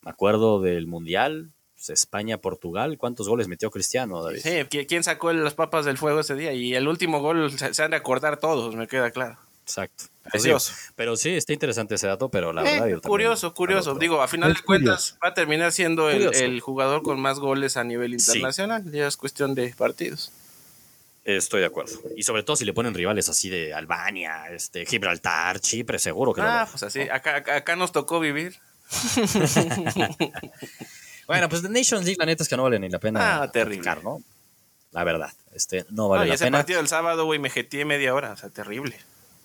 me 0.01 0.09
acuerdo 0.11 0.61
del 0.61 0.87
Mundial, 0.87 1.51
pues, 1.75 1.89
España-Portugal, 1.91 2.97
¿cuántos 2.97 3.27
goles 3.27 3.47
metió 3.47 3.69
Cristiano, 3.69 4.23
David? 4.23 4.39
Sí, 4.41 4.49
¿qui- 4.69 4.87
¿quién 4.87 5.03
sacó 5.03 5.31
las 5.33 5.53
papas 5.53 5.85
del 5.85 5.97
fuego 5.97 6.21
ese 6.21 6.35
día? 6.35 6.53
Y 6.53 6.73
el 6.75 6.87
último 6.87 7.19
gol 7.19 7.51
se, 7.51 7.73
se 7.73 7.83
han 7.83 7.91
de 7.91 7.97
acordar 7.97 8.37
todos, 8.37 8.75
me 8.75 8.87
queda 8.87 9.11
claro. 9.11 9.37
Exacto. 9.63 10.05
Pues 10.23 10.31
Precioso. 10.33 10.71
digo, 10.73 10.83
pero 10.95 11.15
sí, 11.15 11.29
está 11.31 11.53
interesante 11.53 11.95
ese 11.95 12.07
dato, 12.07 12.29
pero 12.29 12.53
la 12.53 12.61
Eh, 12.61 12.73
verdad... 12.73 12.87
yo 12.87 13.01
curioso, 13.01 13.53
curioso. 13.53 13.95
Digo, 13.95 14.21
a 14.21 14.27
final 14.27 14.51
Es 14.51 14.57
de 14.57 14.63
cuentas 14.63 15.17
va 15.23 15.29
a 15.29 15.33
terminar 15.33 15.71
siendo 15.71 16.09
el, 16.09 16.59
jugador 16.61 17.01
con 17.03 17.19
más 17.19 17.39
goles 17.39 17.77
a 17.77 17.83
nivel 17.83 18.19
Sí. 18.19 18.31
internacional. 18.31 18.91
Ya 18.91 19.07
es 19.07 19.17
cuestión 19.17 19.55
de 19.55 19.73
partidos. 19.75 20.31
Estoy 21.23 21.61
de 21.61 21.67
acuerdo. 21.67 21.99
Y 22.17 22.23
sobre 22.23 22.41
todo 22.43 22.55
si 22.55 22.65
le 22.65 22.73
ponen 22.73 22.93
rivales 22.93 23.29
así 23.29 23.49
de 23.49 23.73
Albania, 23.73 24.45
este, 24.51 24.85
Gibraltar, 24.85 25.59
Chipre, 25.59 25.99
seguro 25.99 26.33
que 26.33 26.41
Ah, 26.41 26.45
logra. 26.45 26.65
pues 26.71 26.83
así. 26.83 27.01
Acá, 27.01 27.37
acá, 27.55 27.75
nos 27.75 27.91
tocó 27.91 28.19
vivir. 28.19 28.57
Bueno, 31.27 31.47
pues 31.47 31.61
de 31.61 31.69
Nations 31.69 32.03
League, 32.03 32.17
la 32.19 32.25
neta 32.25 32.43
es 32.43 32.49
que 32.49 32.57
no 32.57 32.63
vale 32.63 32.77
ni 32.79 32.89
la 32.89 32.99
pena 32.99 33.41
Ah, 33.43 33.51
terrible. 33.51 33.83
platicar, 33.83 34.03
¿no? 34.03 34.21
La 34.91 35.03
verdad, 35.05 35.31
este, 35.53 35.85
no 35.89 36.09
vale 36.09 36.21
No, 36.21 36.25
y 36.25 36.29
la 36.29 36.35
ese 36.35 36.43
pena. 36.45 36.57
partido 36.57 36.77
del 36.79 36.89
sábado, 36.89 37.23
güey, 37.23 37.39
me 37.39 37.49
jeteé 37.49 37.85
media 37.85 38.13
hora. 38.13 38.31
O 38.33 38.35
sea, 38.37 38.49
terrible. 38.49 38.97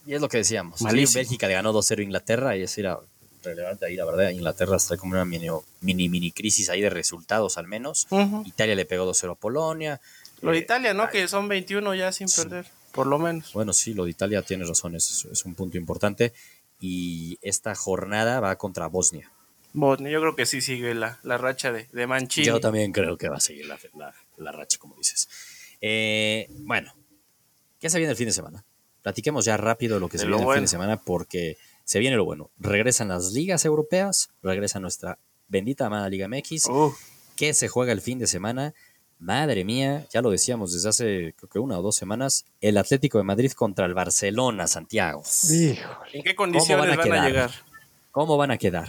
Y 0.06 0.14
es 0.14 0.20
lo 0.20 0.28
que 0.28 0.38
decíamos. 0.38 0.78
Sí. 0.78 0.86
Bélgica 1.14 1.48
le 1.48 1.54
ganó 1.54 1.72
2-0 1.72 1.98
a 1.98 2.02
Inglaterra 2.02 2.56
y 2.56 2.62
es 2.62 2.78
era 2.78 2.98
relevante 3.42 3.86
ahí, 3.86 3.96
la 3.96 4.04
verdad. 4.04 4.30
Inglaterra 4.30 4.76
está 4.76 4.96
como 4.96 5.12
una 5.12 5.24
mini, 5.24 5.48
mini, 5.80 6.08
mini 6.08 6.32
crisis 6.32 6.68
ahí 6.70 6.80
de 6.80 6.90
resultados 6.90 7.58
al 7.58 7.66
menos. 7.66 8.06
Italia 8.44 8.74
le 8.74 8.84
pegó 8.86 9.04
2-0 9.04 9.32
a 9.32 9.34
Polonia. 9.34 10.00
Lo 10.42 10.50
de 10.52 10.58
Eh, 10.58 10.60
Italia, 10.60 10.94
¿no? 10.94 11.08
Que 11.08 11.26
son 11.28 11.48
21 11.48 11.94
ya 11.94 12.12
sin 12.12 12.28
Sí. 12.28 12.42
perder, 12.42 12.66
por 12.92 13.06
lo 13.06 13.18
menos. 13.18 13.52
Bueno, 13.52 13.72
sí, 13.72 13.94
lo 13.94 14.04
de 14.04 14.10
Italia 14.10 14.42
tiene 14.42 14.64
razón, 14.64 14.94
es, 14.94 15.26
es 15.30 15.44
un 15.44 15.54
punto 15.54 15.76
importante. 15.78 16.32
Y 16.80 17.38
esta 17.42 17.74
jornada 17.74 18.38
va 18.40 18.56
contra 18.56 18.86
Bosnia. 18.86 19.30
Bosnia, 19.72 20.10
yo 20.10 20.20
creo 20.20 20.36
que 20.36 20.44
sí 20.46 20.60
sigue 20.60 20.94
la, 20.94 21.18
la 21.22 21.38
racha 21.38 21.72
de, 21.72 21.86
de 21.92 22.06
Mancini. 22.06 22.46
Yo 22.46 22.60
también 22.60 22.92
creo 22.92 23.16
que 23.16 23.28
va 23.28 23.36
a 23.36 23.40
seguir 23.40 23.66
la, 23.66 23.78
la- 23.96 24.14
la 24.36 24.52
racha, 24.52 24.78
como 24.78 24.94
dices. 24.96 25.28
Eh, 25.80 26.48
bueno, 26.50 26.92
¿qué 27.80 27.88
se 27.90 27.96
viene 27.98 28.10
el 28.10 28.16
fin 28.16 28.26
de 28.26 28.32
semana? 28.32 28.64
Platiquemos 29.06 29.44
ya 29.44 29.56
rápido 29.56 30.00
lo 30.00 30.08
que 30.08 30.18
De 30.18 30.24
se 30.24 30.28
lo 30.28 30.38
viene 30.38 30.50
el 30.50 30.56
fin 30.56 30.64
de 30.64 30.68
semana 30.68 30.96
porque 30.96 31.58
se 31.84 32.00
viene 32.00 32.16
lo 32.16 32.24
bueno. 32.24 32.50
Regresan 32.58 33.06
las 33.06 33.32
ligas 33.32 33.64
europeas, 33.64 34.30
regresa 34.42 34.80
nuestra 34.80 35.20
bendita 35.46 35.86
amada 35.86 36.08
Liga 36.08 36.26
MX. 36.26 36.66
Uh, 36.66 36.92
¿Qué 37.36 37.54
se 37.54 37.68
juega 37.68 37.92
el 37.92 38.00
fin 38.00 38.18
de 38.18 38.26
semana? 38.26 38.74
Madre 39.20 39.64
mía, 39.64 40.08
ya 40.12 40.22
lo 40.22 40.30
decíamos 40.30 40.72
desde 40.72 40.88
hace 40.88 41.34
creo 41.36 41.48
que 41.48 41.58
una 41.60 41.78
o 41.78 41.82
dos 41.82 41.94
semanas, 41.94 42.46
el 42.60 42.76
Atlético 42.78 43.18
de 43.18 43.22
Madrid 43.22 43.52
contra 43.52 43.86
el 43.86 43.94
Barcelona, 43.94 44.66
Santiago. 44.66 45.22
Híjole, 45.52 46.10
¿En 46.12 46.24
qué 46.24 46.34
condiciones 46.34 46.88
van 46.88 46.94
a 46.94 46.96
van 46.96 46.98
a, 46.98 47.02
quedar? 47.04 47.26
llegar? 47.28 47.50
¿Cómo 48.10 48.36
van 48.36 48.50
a 48.50 48.58
quedar? 48.58 48.88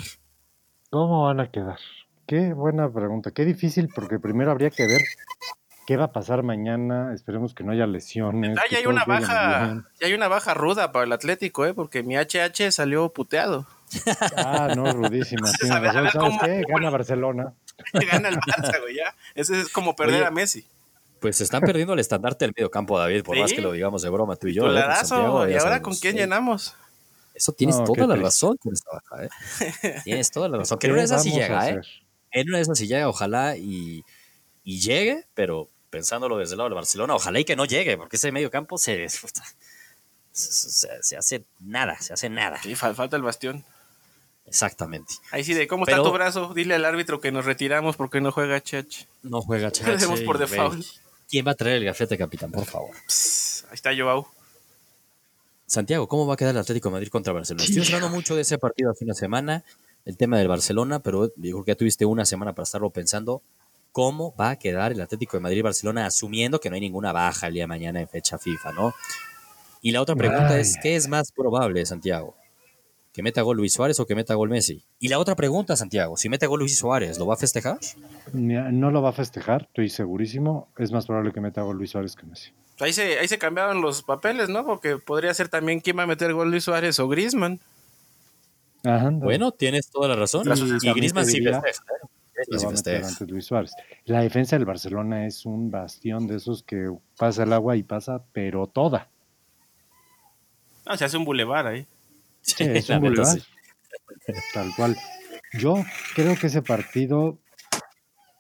¿cómo 0.90 1.26
van 1.26 1.42
a 1.42 1.52
quedar? 1.52 1.78
Qué 2.26 2.54
buena 2.54 2.92
pregunta. 2.92 3.30
Qué 3.30 3.46
difícil, 3.46 3.88
porque 3.94 4.18
primero 4.18 4.50
habría 4.50 4.72
que 4.72 4.88
ver 4.88 5.02
qué 5.88 5.96
va 5.98 6.04
a 6.04 6.12
pasar 6.12 6.44
mañana. 6.44 7.14
Esperemos 7.16 7.54
que 7.56 7.64
no 7.64 7.72
haya 7.72 7.88
lesiones. 7.88 8.58
Ah, 8.60 8.64
ya 8.70 8.78
hay 8.80 8.86
una 8.88 9.06
baja, 9.06 9.86
ya 10.00 10.08
hay 10.08 10.14
una 10.14 10.28
baja 10.28 10.54
ruda 10.54 10.92
para 10.92 11.06
el 11.06 11.14
Atlético, 11.14 11.66
¿eh? 11.66 11.74
Porque 11.74 12.04
mi 12.04 12.16
HH 12.18 12.72
salió 12.72 13.10
puteado. 13.10 13.66
Ah, 14.36 14.74
no, 14.76 14.92
rudísima. 14.92 15.50
Tienes 15.60 15.82
razón. 15.82 15.94
¿Sabes 15.94 16.14
cómo- 16.14 16.40
qué? 16.42 16.62
Gana 16.68 16.90
Barcelona. 16.90 17.54
Gana 17.94 18.28
el 18.30 18.36
Barça, 18.38 18.82
güey, 18.82 18.98
ya. 18.98 19.16
Ese 19.34 19.62
es 19.62 19.70
como 19.70 19.96
perder 19.96 20.18
Oye, 20.18 20.26
a 20.26 20.32
Messi. 20.32 20.66
Pues 21.22 21.40
están 21.42 21.62
perdiendo 21.62 21.94
el 21.94 22.00
estandarte 22.00 22.44
del 22.46 22.54
medio 22.56 22.70
campo, 22.70 23.00
David, 23.00 23.24
por 23.24 23.36
Sí. 23.36 23.42
más 23.42 23.54
que 23.54 23.62
lo 23.62 23.72
digamos 23.72 24.02
de 24.02 24.10
broma 24.10 24.36
tú 24.36 24.48
y 24.50 24.54
yo. 24.54 24.68
¿eh? 24.78 24.82
Santiago, 25.04 25.48
¿Y 25.48 25.54
ahora 25.54 25.62
sabemos. 25.62 25.82
con 25.84 25.96
quién 25.96 26.14
Sí. 26.14 26.20
llenamos? 26.20 26.76
Eso 27.34 27.54
tienes 27.54 27.78
No, 27.78 27.86
toda 27.86 28.00
la 28.08 28.14
triste. 28.16 28.24
razón 28.26 28.58
con 28.58 28.74
esta 28.74 28.90
baja, 28.92 29.24
¿eh? 29.24 30.02
Tienes 30.04 30.30
toda 30.32 30.50
la 30.50 30.58
razón. 30.58 30.78
Que 30.80 30.88
¿Qué 30.88 30.88
en 30.88 30.94
una 30.94 31.02
de 31.02 31.06
esas 31.06 31.24
sí 31.24 31.32
llega, 31.32 31.70
¿eh? 31.70 31.82
En 32.32 32.50
una 32.50 32.58
de 32.58 32.64
esas 32.64 32.78
sí 32.78 32.88
llega, 32.88 33.08
ojalá 33.08 33.56
y, 33.58 34.04
y 34.66 34.80
llegue, 34.80 35.26
pero 35.34 35.70
pensándolo 35.90 36.38
desde 36.38 36.54
el 36.54 36.58
lado 36.60 36.70
del 36.70 36.76
Barcelona, 36.76 37.16
ojalá 37.16 37.40
y 37.40 37.46
que 37.46 37.56
no 37.56 37.66
llegue, 37.66 37.98
porque 37.98 38.18
ese 38.18 38.32
medio 38.32 38.52
campo 38.52 38.78
se, 38.78 39.08
se, 39.10 39.28
se- 40.32 41.04
se 41.04 41.18
hace 41.18 41.44
nada, 41.60 42.00
se 42.00 42.14
hace 42.14 42.30
nada. 42.30 42.62
Sí, 42.62 42.76
fal- 42.76 42.96
falta 42.96 43.16
el 43.16 43.22
bastión. 43.24 43.64
Exactamente. 44.46 45.14
Ahí 45.32 45.44
sí, 45.44 45.54
de 45.54 45.68
cómo 45.68 45.86
Pero- 45.86 45.98
está 45.98 46.10
tu 46.10 46.14
brazo, 46.14 46.54
dile 46.54 46.76
al 46.76 46.86
árbitro 46.86 47.20
que 47.20 47.32
nos 47.32 47.44
retiramos 47.46 47.98
porque 47.98 48.22
no 48.22 48.32
juega 48.32 48.56
HH. 48.56 49.06
No 49.24 49.42
juega 49.42 49.68
hacemos 49.70 50.00
Chache. 50.02 50.26
por 50.26 50.38
default. 50.38 50.86
¿Quién 51.30 51.46
va 51.46 51.52
a 51.52 51.56
traer 51.56 51.78
el 51.78 51.86
gafete, 51.86 52.18
capitán, 52.18 52.52
por 52.52 52.66
favor? 52.66 52.92
Ahí 52.96 53.74
está 53.74 53.92
Joao. 53.98 54.32
Santiago, 55.66 56.08
¿cómo 56.08 56.26
va 56.26 56.36
a 56.36 56.38
quedar 56.38 56.56
el 56.56 56.62
Atlético 56.62 56.88
de 56.88 56.94
Madrid 56.94 57.10
contra 57.10 57.34
Barcelona? 57.34 57.66
Estoy 57.66 57.84
hablando 57.94 58.10
mucho 58.16 58.36
de 58.36 58.44
ese 58.44 58.58
partido 58.58 58.90
a 58.92 58.94
fin 58.96 59.10
de 59.10 59.14
semana, 59.16 59.66
el 60.06 60.16
tema 60.16 60.38
del 60.38 60.48
Barcelona, 60.48 61.00
pero 61.00 61.30
digo 61.36 61.66
que 61.66 61.72
ya 61.72 61.76
tuviste 61.76 62.06
una 62.06 62.26
semana 62.26 62.54
para 62.54 62.64
estarlo 62.64 62.90
pensando. 62.90 63.42
¿Cómo 63.98 64.36
va 64.40 64.52
a 64.52 64.56
quedar 64.60 64.92
el 64.92 65.02
Atlético 65.02 65.38
de 65.38 65.42
Madrid 65.42 65.58
y 65.58 65.62
Barcelona, 65.64 66.06
asumiendo 66.06 66.60
que 66.60 66.70
no 66.70 66.76
hay 66.76 66.82
ninguna 66.82 67.12
baja 67.12 67.48
el 67.48 67.56
día 67.56 67.64
de 67.64 67.68
mañana 67.68 68.00
en 68.00 68.08
fecha 68.08 68.38
FIFA, 68.38 68.74
¿no? 68.74 68.94
Y 69.82 69.90
la 69.90 70.04
otra 70.04 70.16
pregunta 70.16 70.60
es, 70.60 70.78
¿qué 70.84 70.96
es 70.96 71.08
más 71.08 71.32
probable, 71.32 71.84
Santiago? 71.84 72.36
¿Que 73.12 73.24
meta 73.24 73.42
gol 73.42 73.58
Luis 73.58 73.74
Suárez 73.74 74.00
o 74.00 74.06
que 74.06 74.14
meta 74.14 74.36
gol 74.36 74.50
Messi? 74.50 74.84
Y 75.00 75.08
la 75.08 75.18
otra 75.18 75.36
pregunta, 75.36 75.76
Santiago, 75.76 76.16
si 76.16 76.30
mete 76.30 76.46
gol 76.46 76.60
Luis 76.60 76.78
Suárez, 76.78 77.18
¿lo 77.18 77.26
va 77.26 77.34
a 77.34 77.38
festejar? 77.38 77.80
No 78.34 78.92
lo 78.92 79.02
va 79.02 79.10
a 79.10 79.14
festejar, 79.14 79.64
estoy 79.64 79.90
segurísimo. 79.90 80.68
Es 80.78 80.92
más 80.92 81.08
probable 81.08 81.32
que 81.32 81.42
meta 81.42 81.64
gol 81.64 81.78
Luis 81.78 81.90
Suárez 81.90 82.16
que 82.16 82.28
Messi. 82.28 82.52
Ahí 82.80 82.94
se, 82.94 83.18
ahí 83.18 83.28
se 83.28 83.40
cambiaron 83.40 83.82
los 83.82 84.04
papeles, 84.04 84.48
¿no? 84.48 84.64
Porque 84.64 85.00
podría 85.00 85.34
ser 85.34 85.50
también 85.50 85.80
quién 85.80 85.98
va 85.98 86.04
a 86.04 86.06
meter 86.06 86.36
gol 86.36 86.52
Luis 86.52 86.66
Suárez 86.66 87.00
o 87.00 87.08
Griezmann. 87.08 87.60
Ajá, 88.84 89.10
bueno, 89.10 89.52
tienes 89.54 89.90
toda 89.90 90.08
la 90.08 90.16
razón. 90.16 90.48
Y, 90.56 90.88
y 90.88 90.94
Griezmann 90.94 91.26
sí 91.26 91.42
festeja. 91.42 91.64
¿eh? 91.64 92.08
Luis 93.28 93.46
Suárez. 93.46 93.72
La 94.06 94.22
defensa 94.22 94.56
del 94.56 94.66
Barcelona 94.66 95.26
es 95.26 95.46
un 95.46 95.72
bastión 95.72 96.28
de 96.28 96.38
esos 96.38 96.64
que 96.64 96.92
pasa 97.18 97.44
el 97.44 97.54
agua 97.54 97.76
y 97.76 97.84
pasa, 97.84 98.24
pero 98.32 98.68
toda. 98.68 99.10
No, 100.86 100.96
se 100.96 101.06
hace 101.06 101.18
un 101.18 101.26
bulevar 101.26 101.68
ahí. 101.68 101.88
Sí, 102.42 102.64
es 102.64 102.90
un 102.90 103.02
bulevar. 103.02 103.38
Tal 104.54 104.72
cual. 104.76 104.96
Yo 105.54 105.76
creo 106.16 106.36
que 106.36 106.48
ese 106.48 106.62
partido 106.62 107.40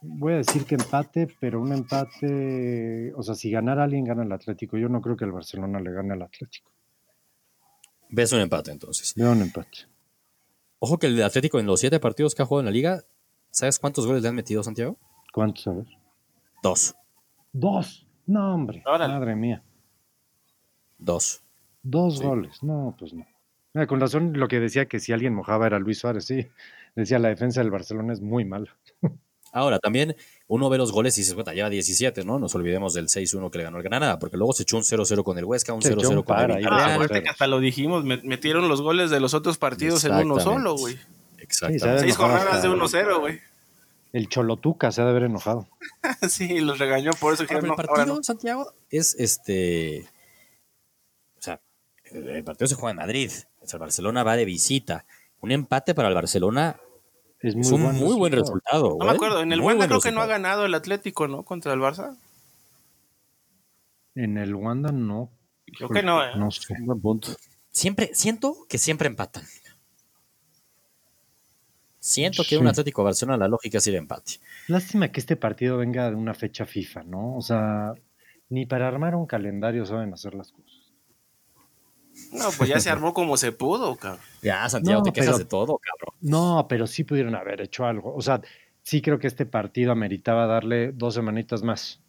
voy 0.01 0.33
a 0.33 0.37
decir 0.37 0.65
que 0.65 0.75
empate, 0.75 1.27
pero 1.39 1.61
un 1.61 1.73
empate, 1.73 3.13
o 3.15 3.23
sea, 3.23 3.35
si 3.35 3.51
ganara 3.51 3.83
alguien, 3.83 4.05
gana 4.05 4.23
el 4.23 4.31
Atlético. 4.31 4.77
Yo 4.77 4.89
no 4.89 5.01
creo 5.01 5.17
que 5.17 5.25
el 5.25 5.31
Barcelona 5.31 5.79
le 5.79 5.91
gane 5.91 6.13
al 6.13 6.21
Atlético. 6.21 6.71
¿Ves 8.09 8.31
un 8.31 8.39
empate 8.39 8.71
entonces? 8.71 9.13
Veo 9.15 9.31
un 9.31 9.41
empate. 9.41 9.79
Ojo 10.79 10.97
que 10.99 11.07
el 11.07 11.21
Atlético 11.23 11.59
en 11.59 11.65
los 11.65 11.79
siete 11.79 11.99
partidos 11.99 12.35
que 12.35 12.43
ha 12.43 12.45
jugado 12.45 12.61
en 12.61 12.65
la 12.67 12.71
liga, 12.71 13.03
¿sabes 13.57 13.79
cuántos 13.79 14.05
goles 14.05 14.21
le 14.21 14.29
han 14.29 14.35
metido, 14.35 14.61
Santiago? 14.61 14.97
¿Cuántos, 15.33 15.65
a 15.67 15.71
ver? 15.71 15.87
Dos. 16.61 16.95
¿Dos? 17.51 18.05
No, 18.27 18.53
hombre. 18.53 18.83
Madre 18.85 19.35
mía. 19.35 19.63
Dos. 20.99 21.41
Dos 21.81 22.21
goles. 22.21 22.61
No, 22.61 22.95
pues 22.99 23.13
no. 23.13 23.25
con 23.87 23.99
razón 23.99 24.33
lo 24.33 24.47
que 24.47 24.59
decía 24.59 24.87
que 24.87 24.99
si 24.99 25.11
alguien 25.11 25.33
mojaba 25.33 25.65
era 25.65 25.79
Luis 25.79 25.97
Suárez, 25.99 26.25
sí. 26.25 26.47
Decía 26.95 27.17
la 27.17 27.29
defensa 27.29 27.61
del 27.61 27.71
Barcelona 27.71 28.13
es 28.13 28.21
muy 28.21 28.45
mala. 28.45 28.77
Ahora, 29.53 29.79
también 29.79 30.15
uno 30.47 30.69
ve 30.69 30.77
los 30.77 30.91
goles 30.91 31.17
y 31.17 31.23
se 31.23 31.33
cuenta, 31.33 31.53
lleva 31.53 31.69
17, 31.69 32.25
¿no? 32.25 32.37
Nos 32.37 32.53
olvidemos 32.53 32.93
del 32.93 33.07
6-1 33.07 33.49
que 33.49 33.57
le 33.57 33.63
ganó 33.63 33.77
el 33.77 33.83
Granada, 33.83 34.19
porque 34.19 34.37
luego 34.37 34.53
se 34.53 34.63
echó 34.63 34.77
un 34.77 34.83
0-0 34.83 35.23
con 35.23 35.37
el 35.37 35.45
Huesca, 35.45 35.73
un 35.73 35.81
0-0 35.81 36.23
con 36.23 36.39
el 36.39 36.57
Villarreal. 36.57 37.25
Ah, 37.25 37.29
hasta 37.31 37.47
lo 37.47 37.59
dijimos, 37.59 38.03
metieron 38.03 38.67
los 38.67 38.81
goles 38.81 39.09
de 39.09 39.19
los 39.19 39.33
otros 39.33 39.57
partidos 39.57 40.03
en 40.03 40.13
uno 40.13 40.39
solo, 40.39 40.75
güey. 40.75 40.97
Exactamente. 41.39 42.01
Seis 42.01 42.17
jornadas 42.17 42.61
de 42.61 42.69
1-0, 42.69 43.19
güey. 43.19 43.39
El 44.13 44.29
Cholotuca 44.29 44.91
se 44.91 45.01
ha 45.01 45.05
de 45.05 45.11
haber 45.11 45.23
enojado. 45.23 45.67
sí, 46.29 46.59
los 46.59 46.79
regañó 46.79 47.11
por 47.19 47.33
eso. 47.33 47.43
el 47.43 47.67
partido, 47.73 48.23
Santiago, 48.23 48.73
es 48.89 49.15
este... 49.19 50.07
O 51.37 51.41
sea, 51.41 51.61
el 52.05 52.43
partido 52.43 52.67
se 52.67 52.75
juega 52.75 52.91
en 52.91 52.97
Madrid. 52.97 53.31
el 53.61 53.79
Barcelona 53.79 54.23
va 54.23 54.35
de 54.35 54.45
visita. 54.45 55.05
Un 55.39 55.51
empate 55.51 55.93
para 55.93 56.07
el 56.07 56.15
Barcelona 56.15 56.77
es, 57.39 57.71
un 57.71 57.81
muy 57.81 58.15
buen 58.15 58.33
resultado. 58.33 58.95
No 58.99 59.05
me 59.05 59.11
acuerdo, 59.11 59.41
en 59.41 59.51
el 59.51 59.61
Wanda 59.61 59.87
creo 59.87 60.01
que 60.01 60.11
no 60.11 60.21
ha 60.21 60.25
ganado 60.25 60.65
el 60.65 60.73
Atlético, 60.73 61.27
¿no? 61.27 61.43
Contra 61.43 61.73
el 61.73 61.79
Barça. 61.79 62.17
En 64.15 64.37
el 64.37 64.55
Wanda 64.55 64.91
no. 64.91 65.29
Creo 65.77 65.89
que 65.89 66.01
no, 66.01 66.23
¿eh? 66.23 66.31
No 66.35 66.49
sé. 66.49 66.75
Buen 66.79 66.99
punto. 66.99 67.35
Siempre, 67.69 68.09
siento 68.13 68.65
que 68.67 68.79
siempre 68.79 69.07
empatan. 69.07 69.43
Siento 72.07 72.43
que 72.47 72.57
un 72.57 72.67
Atlético 72.67 73.03
Barcelona 73.03 73.37
la 73.37 73.49
lógica 73.49 73.79
es 73.79 73.87
ir 73.87 73.95
empate. 73.95 74.39
Lástima 74.69 75.11
que 75.11 75.19
este 75.19 75.35
partido 75.35 75.77
venga 75.77 76.09
de 76.09 76.15
una 76.15 76.33
fecha 76.33 76.65
FIFA, 76.65 77.03
¿no? 77.03 77.35
O 77.35 77.41
sea, 77.41 77.95
ni 78.47 78.65
para 78.65 78.87
armar 78.87 79.13
un 79.13 79.25
calendario 79.25 79.85
saben 79.85 80.13
hacer 80.13 80.33
las 80.33 80.53
cosas. 80.53 80.93
No, 82.31 82.45
pues 82.57 82.69
ya 82.69 82.79
se 82.79 82.89
armó 82.89 83.13
como 83.13 83.35
se 83.35 83.51
pudo, 83.51 83.97
cabrón. 83.97 84.21
Ya, 84.41 84.69
Santiago, 84.69 85.03
te 85.03 85.11
quejas 85.11 85.37
de 85.37 85.43
todo, 85.43 85.79
cabrón. 85.79 86.15
No, 86.21 86.65
pero 86.69 86.87
sí 86.87 87.03
pudieron 87.03 87.35
haber 87.35 87.59
hecho 87.59 87.85
algo. 87.85 88.15
O 88.15 88.21
sea, 88.21 88.39
sí 88.83 89.01
creo 89.01 89.19
que 89.19 89.27
este 89.27 89.45
partido 89.45 89.91
ameritaba 89.91 90.47
darle 90.47 90.93
dos 90.93 91.13
semanitas 91.13 91.61
más. 91.61 91.99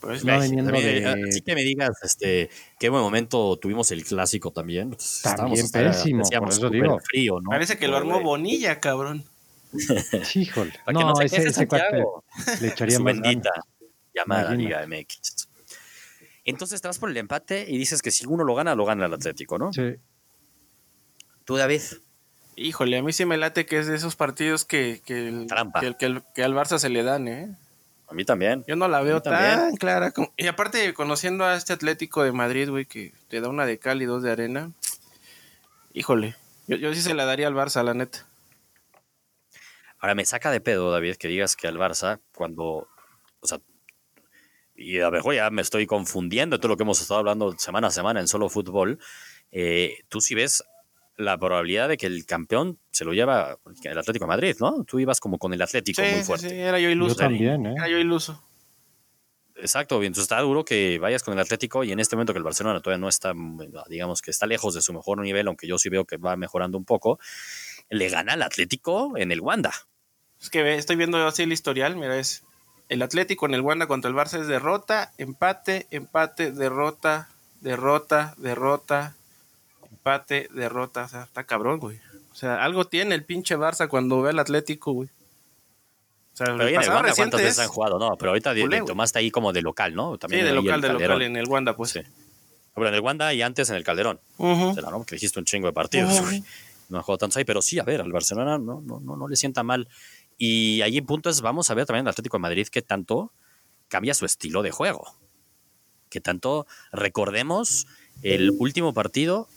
Pues 0.00 0.24
no 0.24 0.38
veniendo 0.38 0.70
de... 0.72 1.06
Así 1.28 1.40
que 1.42 1.54
me 1.54 1.62
digas, 1.62 1.90
este, 2.02 2.50
qué 2.78 2.88
buen 2.88 3.02
momento 3.02 3.56
tuvimos 3.56 3.90
el 3.90 4.04
clásico 4.04 4.52
también. 4.52 4.96
También 5.22 5.68
pésimo, 5.70 6.22
por 6.38 6.48
eso 6.48 6.70
digo. 6.70 7.00
Frío, 7.00 7.40
¿no? 7.40 7.50
Parece 7.50 7.78
que 7.78 7.88
lo 7.88 7.96
armó 7.96 8.20
Bonilla, 8.20 8.80
cabrón. 8.80 9.24
Híjole. 10.34 10.72
no, 10.92 11.00
no 11.00 11.20
ese, 11.20 11.48
ese 11.48 11.66
cuate 11.66 12.02
le 12.60 12.68
echaría 12.68 12.96
Su 12.96 13.02
más 13.02 13.20
bendita 13.20 13.50
llamada 14.14 14.54
Liga 14.54 14.86
MX. 14.86 15.48
Entonces 16.44 16.80
te 16.80 16.88
vas 16.88 16.98
por 16.98 17.10
el 17.10 17.16
empate 17.16 17.66
y 17.68 17.76
dices 17.76 18.00
que 18.00 18.10
si 18.10 18.24
uno 18.26 18.44
lo 18.44 18.54
gana, 18.54 18.74
lo 18.74 18.86
gana 18.86 19.06
el 19.06 19.12
Atlético, 19.14 19.58
¿no? 19.58 19.72
Sí. 19.72 19.96
¿Tú, 21.44 21.56
David? 21.56 21.82
Híjole, 22.56 22.98
a 22.98 23.02
mí 23.02 23.12
sí 23.12 23.24
me 23.24 23.36
late 23.36 23.66
que 23.66 23.78
es 23.78 23.86
de 23.86 23.96
esos 23.96 24.16
partidos 24.16 24.64
que, 24.64 25.00
que, 25.04 25.28
el, 25.28 25.46
que, 26.34 26.42
al 26.42 26.54
Barça 26.54 26.78
se 26.78 26.88
le 26.88 27.02
dan, 27.02 27.28
¿eh? 27.28 27.54
A 28.08 28.14
mí 28.14 28.24
también. 28.24 28.64
Yo 28.66 28.74
no 28.74 28.88
la 28.88 29.02
veo 29.02 29.20
tan 29.20 29.76
clara. 29.76 30.12
Y 30.36 30.46
aparte, 30.46 30.94
conociendo 30.94 31.44
a 31.44 31.56
este 31.56 31.74
Atlético 31.74 32.22
de 32.22 32.32
Madrid, 32.32 32.70
güey, 32.70 32.86
que 32.86 33.12
te 33.28 33.40
da 33.40 33.48
una 33.48 33.66
de 33.66 33.78
cal 33.78 34.00
y 34.00 34.06
dos 34.06 34.22
de 34.22 34.30
arena. 34.30 34.72
Híjole, 35.92 36.34
yo, 36.66 36.76
yo 36.76 36.94
sí 36.94 37.02
se 37.02 37.14
la 37.14 37.26
daría 37.26 37.46
al 37.46 37.54
Barça, 37.54 37.82
la 37.82 37.94
neta. 37.94 38.26
Ahora 39.98 40.14
me 40.14 40.24
saca 40.24 40.50
de 40.50 40.60
pedo, 40.60 40.90
David, 40.90 41.16
que 41.16 41.28
digas 41.28 41.54
que 41.54 41.68
al 41.68 41.76
Barça, 41.76 42.20
cuando. 42.34 42.88
O 43.40 43.46
sea, 43.46 43.60
y 44.74 45.00
a 45.00 45.06
lo 45.06 45.10
mejor 45.10 45.34
ya 45.34 45.50
me 45.50 45.60
estoy 45.60 45.86
confundiendo 45.86 46.58
todo 46.58 46.68
lo 46.68 46.76
que 46.76 46.84
hemos 46.84 47.00
estado 47.00 47.18
hablando 47.18 47.58
semana 47.58 47.88
a 47.88 47.90
semana 47.90 48.20
en 48.20 48.28
solo 48.28 48.48
fútbol, 48.48 49.00
eh, 49.50 49.98
tú 50.08 50.20
sí 50.20 50.34
ves 50.34 50.62
la 51.18 51.36
probabilidad 51.36 51.88
de 51.88 51.96
que 51.96 52.06
el 52.06 52.24
campeón 52.24 52.78
se 52.92 53.04
lo 53.04 53.12
lleva 53.12 53.58
el 53.82 53.98
Atlético 53.98 54.24
de 54.24 54.28
Madrid, 54.28 54.56
¿no? 54.60 54.84
Tú 54.84 55.00
ibas 55.00 55.18
como 55.18 55.36
con 55.36 55.52
el 55.52 55.60
Atlético 55.60 56.00
muy 56.00 56.22
fuerte. 56.22 56.48
Sí, 56.48 56.54
era 56.54 56.78
yo 56.78 56.88
iluso. 56.88 57.16
Yo 57.16 57.18
también, 57.18 57.66
¿eh? 57.66 57.74
Era 57.76 57.88
yo 57.88 57.98
iluso. 57.98 58.42
Exacto, 59.56 59.98
bien, 59.98 60.10
entonces 60.10 60.30
está 60.30 60.40
duro 60.40 60.64
que 60.64 61.00
vayas 61.00 61.24
con 61.24 61.34
el 61.34 61.40
Atlético 61.40 61.82
y 61.82 61.90
en 61.90 61.98
este 61.98 62.14
momento 62.14 62.32
que 62.32 62.38
el 62.38 62.44
Barcelona 62.44 62.80
todavía 62.80 63.00
no 63.00 63.08
está, 63.08 63.34
digamos 63.88 64.22
que 64.22 64.30
está 64.30 64.46
lejos 64.46 64.74
de 64.74 64.80
su 64.80 64.92
mejor 64.92 65.20
nivel, 65.20 65.48
aunque 65.48 65.66
yo 65.66 65.76
sí 65.78 65.88
veo 65.88 66.04
que 66.04 66.16
va 66.16 66.36
mejorando 66.36 66.78
un 66.78 66.84
poco, 66.84 67.18
le 67.90 68.08
gana 68.08 68.34
al 68.34 68.42
Atlético 68.42 69.16
en 69.16 69.32
el 69.32 69.40
Wanda. 69.40 69.72
Es 70.40 70.50
que 70.50 70.76
estoy 70.76 70.94
viendo 70.94 71.26
así 71.26 71.42
el 71.42 71.52
historial, 71.52 71.96
mira, 71.96 72.16
es 72.16 72.44
el 72.88 73.02
Atlético 73.02 73.46
en 73.46 73.54
el 73.54 73.62
Wanda 73.62 73.88
contra 73.88 74.08
el 74.08 74.16
Barça 74.16 74.40
es 74.40 74.46
derrota, 74.46 75.12
empate, 75.18 75.88
empate, 75.90 76.52
derrota, 76.52 77.28
derrota, 77.60 78.34
derrota, 78.38 79.16
empate, 80.08 80.48
derrota. 80.52 81.04
O 81.04 81.08
sea, 81.08 81.22
está 81.22 81.44
cabrón, 81.44 81.78
güey. 81.78 81.98
O 82.32 82.34
sea, 82.34 82.62
algo 82.62 82.86
tiene 82.86 83.14
el 83.14 83.24
pinche 83.24 83.56
Barça 83.56 83.88
cuando 83.88 84.22
ve 84.22 84.30
al 84.30 84.38
Atlético, 84.38 84.92
güey. 84.92 85.08
O 85.08 86.36
sea, 86.38 86.46
pero 86.46 86.62
el 86.62 86.74
en 86.74 86.82
el 86.82 86.88
Wanda, 86.88 87.12
¿cuántas 87.14 87.40
veces 87.40 87.58
han 87.58 87.68
jugado? 87.68 87.98
No, 87.98 88.16
pero 88.16 88.30
ahorita 88.30 88.54
tomaste 88.86 89.18
ahí 89.18 89.30
como 89.30 89.52
de 89.52 89.62
local, 89.62 89.94
¿no? 89.94 90.18
También 90.18 90.42
sí, 90.42 90.48
de 90.48 90.54
local, 90.54 90.80
de 90.80 90.92
local, 90.92 91.22
en 91.22 91.36
el 91.36 91.48
Wanda, 91.48 91.74
pues. 91.74 91.90
Sí. 91.90 92.00
Pero 92.74 92.88
en 92.88 92.94
el 92.94 93.00
Wanda 93.00 93.34
y 93.34 93.42
antes 93.42 93.70
en 93.70 93.76
el 93.76 93.82
Calderón. 93.82 94.20
o 94.36 94.74
sea, 94.74 94.90
¿no? 94.90 95.04
Que 95.04 95.16
dijiste 95.16 95.38
un 95.38 95.44
chingo 95.44 95.66
de 95.66 95.72
partidos, 95.72 96.20
güey. 96.20 96.44
No 96.90 96.98
ha 96.98 97.02
jugado 97.02 97.18
tantos 97.18 97.36
ahí, 97.36 97.44
pero 97.44 97.60
sí, 97.60 97.78
a 97.78 97.82
ver, 97.82 98.00
al 98.00 98.12
Barcelona 98.12 98.56
no, 98.56 98.80
no, 98.80 98.98
no, 99.00 99.16
no 99.16 99.28
le 99.28 99.36
sienta 99.36 99.62
mal 99.62 99.88
y 100.38 100.80
ahí 100.82 100.96
en 100.96 101.04
puntos 101.04 101.40
vamos 101.40 101.68
a 101.68 101.74
ver 101.74 101.84
también 101.84 102.06
el 102.06 102.10
Atlético 102.10 102.36
de 102.36 102.42
Madrid 102.42 102.68
que 102.68 102.80
tanto 102.80 103.32
cambia 103.88 104.14
su 104.14 104.24
estilo 104.24 104.62
de 104.62 104.70
juego. 104.70 105.18
Que 106.08 106.20
tanto 106.20 106.66
recordemos 106.92 107.88
el 108.22 108.50
último 108.58 108.92
partido, 108.94 109.48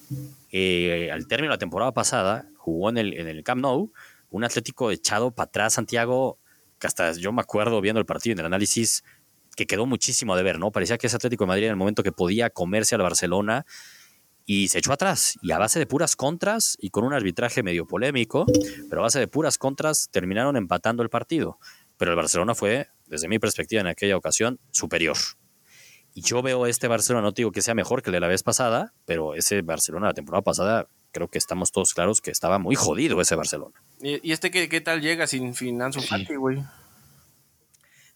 eh, 0.51 1.09
al 1.11 1.27
término 1.27 1.51
de 1.51 1.55
la 1.55 1.59
temporada 1.59 1.93
pasada, 1.93 2.49
jugó 2.57 2.89
en 2.89 2.97
el, 2.97 3.43
Camp 3.43 3.61
Nou, 3.61 3.91
un 4.29 4.43
Atlético 4.43 4.91
echado 4.91 5.31
para 5.31 5.47
atrás, 5.47 5.73
Santiago, 5.73 6.37
que 6.79 6.87
hasta 6.87 7.11
yo 7.13 7.31
me 7.31 7.41
acuerdo 7.41 7.81
viendo 7.81 7.99
el 7.99 8.05
partido 8.05 8.33
en 8.33 8.39
el 8.39 8.45
análisis, 8.45 9.03
que 9.55 9.65
quedó 9.65 9.85
muchísimo 9.85 10.35
de 10.35 10.43
ver, 10.43 10.59
¿no? 10.59 10.71
Parecía 10.71 10.97
que 10.97 11.07
ese 11.07 11.15
Atlético 11.15 11.43
de 11.43 11.49
Madrid 11.49 11.65
en 11.65 11.71
el 11.71 11.75
momento 11.75 12.03
que 12.03 12.11
podía 12.11 12.49
comerse 12.49 12.95
al 12.95 13.01
Barcelona 13.01 13.65
y 14.45 14.69
se 14.69 14.79
echó 14.79 14.93
atrás. 14.93 15.37
Y 15.41 15.51
a 15.51 15.57
base 15.57 15.79
de 15.79 15.85
puras 15.85 16.15
contras 16.15 16.77
y 16.79 16.89
con 16.89 17.03
un 17.03 17.13
arbitraje 17.13 17.63
medio 17.63 17.85
polémico, 17.85 18.45
pero 18.89 19.01
a 19.01 19.03
base 19.03 19.19
de 19.19 19.27
puras 19.27 19.57
contras 19.57 20.09
terminaron 20.11 20.55
empatando 20.55 21.03
el 21.03 21.09
partido. 21.09 21.59
Pero 21.97 22.11
el 22.11 22.17
Barcelona 22.17 22.55
fue, 22.55 22.87
desde 23.07 23.27
mi 23.27 23.39
perspectiva 23.39 23.81
en 23.81 23.87
aquella 23.87 24.17
ocasión, 24.17 24.59
superior. 24.71 25.17
Y 26.13 26.21
yo 26.21 26.41
veo 26.41 26.65
este 26.65 26.87
Barcelona, 26.87 27.23
no 27.23 27.31
digo 27.31 27.51
que 27.51 27.61
sea 27.61 27.73
mejor 27.73 28.01
que 28.01 28.09
el 28.09 28.13
de 28.13 28.19
la 28.19 28.27
vez 28.27 28.43
pasada, 28.43 28.93
pero 29.05 29.33
ese 29.33 29.61
Barcelona 29.61 30.07
la 30.07 30.13
temporada 30.13 30.41
pasada, 30.41 30.87
creo 31.11 31.29
que 31.29 31.37
estamos 31.37 31.71
todos 31.71 31.93
claros 31.93 32.21
que 32.21 32.31
estaba 32.31 32.59
muy 32.59 32.75
jodido 32.75 33.21
ese 33.21 33.35
Barcelona. 33.35 33.81
¿Y, 34.01 34.31
este 34.31 34.51
qué, 34.51 34.67
qué 34.67 34.81
tal 34.81 35.01
llega 35.01 35.27
sin 35.27 35.53
Finanzo 35.53 36.01
güey? 36.37 36.57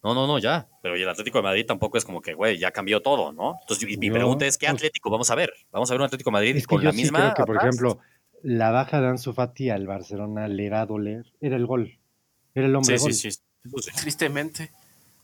No, 0.04 0.14
no, 0.14 0.28
no, 0.28 0.38
ya. 0.38 0.68
Pero 0.84 0.96
el 0.96 1.10
Atlético 1.10 1.39
de 1.39 1.43
Madrid 1.43 1.66
tampoco 1.66 1.98
es 1.98 2.06
como 2.06 2.22
que, 2.22 2.36
güey, 2.36 2.60
ya 2.60 2.70
cambió 2.70 3.02
todo, 3.02 3.32
¿no? 3.32 3.58
Entonces, 3.62 3.88
mi, 3.88 3.98
mi 3.98 4.12
pregunta 4.12 4.46
es, 4.46 4.56
¿qué 4.58 4.68
Atlético 4.68 5.10
vamos 5.10 5.32
a 5.32 5.36
ver? 5.36 5.52
Vamos 5.72 5.89
a 5.89 5.93
ver 5.96 6.02
un 6.02 6.06
Atlético 6.06 6.30
de 6.30 6.34
Madrid 6.34 6.56
es 6.58 6.68
con 6.68 6.84
la 6.84 6.91
misma... 6.91 7.34
Creo 7.34 7.46
que, 7.46 7.54
por 7.54 7.58
ejemplo, 7.58 8.00
la 8.43 8.70
baja 8.70 9.02
de 9.02 9.08
Ansu 9.08 9.34
Fati 9.34 9.72
al 9.72 9.88
Barcelona 9.88 10.48
le 10.48 10.70
va 10.70 10.82
a 10.82 10.86
doler. 10.86 11.26
Era 11.41 11.56
el 11.56 11.66
gol. 11.66 11.98
Era 12.54 12.68
el 12.68 12.76
hombre 12.76 13.00
sí, 13.00 13.04
gol. 13.04 13.14
Sí, 13.14 13.32
sí, 13.32 13.41
sí. 13.41 13.91
Tristemente. 14.00 14.70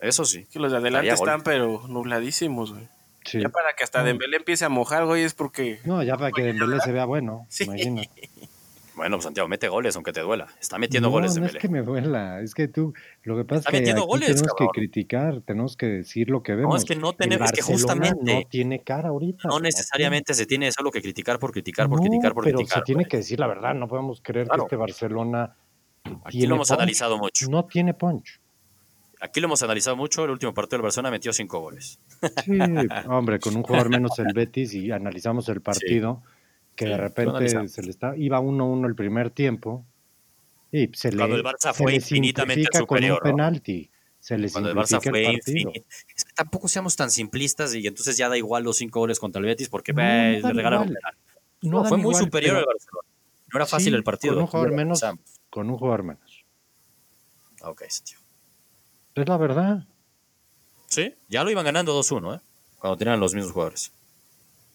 Eso 0.01 0.25
sí. 0.25 0.45
Que 0.51 0.59
los 0.59 0.71
de 0.71 0.79
adelante 0.79 1.09
están, 1.11 1.41
pero 1.43 1.83
nubladísimos, 1.87 2.73
güey. 2.73 2.87
Sí. 3.23 3.39
Ya 3.39 3.49
para 3.49 3.73
que 3.77 3.83
hasta 3.83 4.03
Dembélé 4.03 4.37
empiece 4.37 4.65
a 4.65 4.69
mojar, 4.69 5.05
güey, 5.05 5.23
es 5.23 5.35
porque... 5.35 5.79
No, 5.85 6.01
ya 6.01 6.17
para 6.17 6.31
que 6.31 6.41
Dembélé 6.41 6.79
se 6.79 6.91
vea 6.91 7.05
bueno, 7.05 7.45
sí. 7.49 7.65
Bueno, 8.95 9.15
pues, 9.17 9.23
Santiago, 9.23 9.47
mete 9.47 9.67
goles 9.69 9.95
aunque 9.95 10.11
te 10.11 10.19
duela. 10.21 10.47
Está 10.59 10.77
metiendo 10.77 11.09
goles 11.09 11.33
No, 11.35 11.41
no 11.41 11.45
es 11.47 11.55
que 11.55 11.69
me 11.69 11.81
duela. 11.81 12.41
Es 12.41 12.53
que 12.53 12.67
tú, 12.67 12.93
lo 13.23 13.37
que 13.37 13.45
pasa 13.45 13.59
Está 13.59 13.69
es 13.69 13.73
que 13.73 13.79
metiendo 13.79 14.01
aquí 14.01 14.07
goles, 14.09 14.27
tenemos 14.27 14.47
cabrón. 14.53 14.69
que 14.73 14.79
criticar, 14.79 15.41
tenemos 15.41 15.77
que 15.77 15.85
decir 15.85 16.29
lo 16.29 16.43
que 16.43 16.55
vemos. 16.55 16.73
No, 16.73 16.77
es 16.77 16.85
que 16.85 16.95
no 16.95 17.13
tenemos, 17.13 17.51
es 17.51 17.55
que 17.55 17.61
justamente 17.61 18.41
no 18.41 18.47
tiene 18.49 18.81
cara 18.83 19.09
ahorita. 19.09 19.47
no 19.47 19.59
necesariamente 19.59 20.33
se 20.33 20.45
tiene 20.45 20.71
solo 20.71 20.91
que 20.91 21.01
criticar 21.01 21.39
por 21.39 21.51
criticar, 21.51 21.87
por 21.89 21.99
No, 21.99 22.03
criticar, 22.03 22.33
por 22.33 22.43
pero 22.43 22.57
criticar. 22.57 22.79
se 22.79 22.83
tiene 22.85 23.03
güey. 23.03 23.09
que 23.09 23.17
decir 23.17 23.39
la 23.39 23.47
verdad. 23.47 23.73
No 23.75 23.87
podemos 23.87 24.19
creer 24.21 24.47
Claro. 24.47 24.63
que 24.63 24.65
este 24.65 24.75
Barcelona 24.75 25.55
Aquí 26.25 26.39
tiene 26.39 26.47
lo 26.47 26.55
hemos 26.55 26.67
punch. 26.67 26.77
analizado 26.79 27.17
mucho. 27.17 27.45
No 27.49 27.65
tiene 27.65 27.93
punch. 27.93 28.39
Aquí 29.21 29.39
lo 29.39 29.45
hemos 29.45 29.61
analizado 29.61 29.95
mucho. 29.95 30.25
El 30.25 30.31
último 30.31 30.53
partido 30.53 30.77
del 30.77 30.83
Barcelona 30.83 31.11
metió 31.11 31.31
cinco 31.31 31.59
goles. 31.59 31.99
Sí, 32.43 32.57
hombre, 33.07 33.39
con 33.39 33.55
un 33.55 33.63
jugador 33.63 33.89
menos 33.89 34.17
el 34.19 34.33
Betis 34.33 34.73
y 34.73 34.91
analizamos 34.91 35.47
el 35.49 35.61
partido, 35.61 36.23
que 36.75 36.85
Sí, 36.85 36.91
de 36.91 36.97
repente 36.97 37.67
se 37.67 37.83
le 37.83 37.91
está, 37.91 38.17
iba 38.17 38.39
1-1 38.39 38.87
el 38.87 38.95
primer 38.95 39.29
tiempo 39.29 39.85
y 40.71 40.89
se 40.93 41.09
Cuando 41.09 41.35
le, 41.35 41.41
el 41.41 41.43
Barça 41.43 41.73
fue 41.73 41.95
infinitamente 41.95 42.77
superior, 42.77 43.19
con 43.19 43.29
¿no? 43.29 43.35
un 43.35 43.37
penalti. 43.37 43.91
Se 44.19 44.37
le 44.37 44.49
Cuando 44.49 44.69
el 44.69 44.75
Barça 44.75 45.01
fue 45.01 45.25
el 45.25 45.33
infinito. 45.33 45.71
Es 46.15 46.25
que 46.25 46.33
tampoco 46.33 46.67
seamos 46.67 46.95
tan 46.95 47.11
simplistas 47.11 47.75
y 47.75 47.85
entonces 47.85 48.17
ya 48.17 48.29
da 48.29 48.37
igual 48.37 48.63
los 48.63 48.77
cinco 48.77 48.99
goles 48.99 49.19
contra 49.19 49.39
el 49.39 49.45
Betis 49.45 49.69
porque 49.69 49.93
No, 49.93 50.01
ve, 50.01 50.39
no 50.41 50.47
le 50.49 50.53
regalaron 50.53 50.87
penal. 50.87 51.13
No 51.61 51.79
dan 51.81 51.89
fue 51.89 51.97
muy 51.97 52.09
igual, 52.11 52.23
superior 52.23 52.57
al 52.57 52.65
Barcelona. 52.65 53.07
No 53.53 53.57
era 53.57 53.65
fácil 53.65 53.91
Sí, 53.91 53.95
el 53.97 54.03
partido. 54.03 54.33
Con 54.33 54.43
un 54.43 54.47
jugador 54.47 54.73
menos. 54.73 55.01
Con 55.49 55.69
un 55.69 55.77
jugador 55.77 56.03
menos. 56.03 56.45
Ok, 57.63 57.83
tío. 58.03 58.20
Es 59.15 59.27
la 59.27 59.37
verdad. 59.37 59.85
Sí, 60.87 61.15
ya 61.29 61.43
lo 61.43 61.49
iban 61.51 61.65
ganando 61.65 61.93
2-1, 61.97 62.35
¿eh? 62.35 62.41
Cuando 62.79 62.97
tenían 62.97 63.19
los 63.19 63.33
mismos 63.33 63.53
jugadores. 63.53 63.91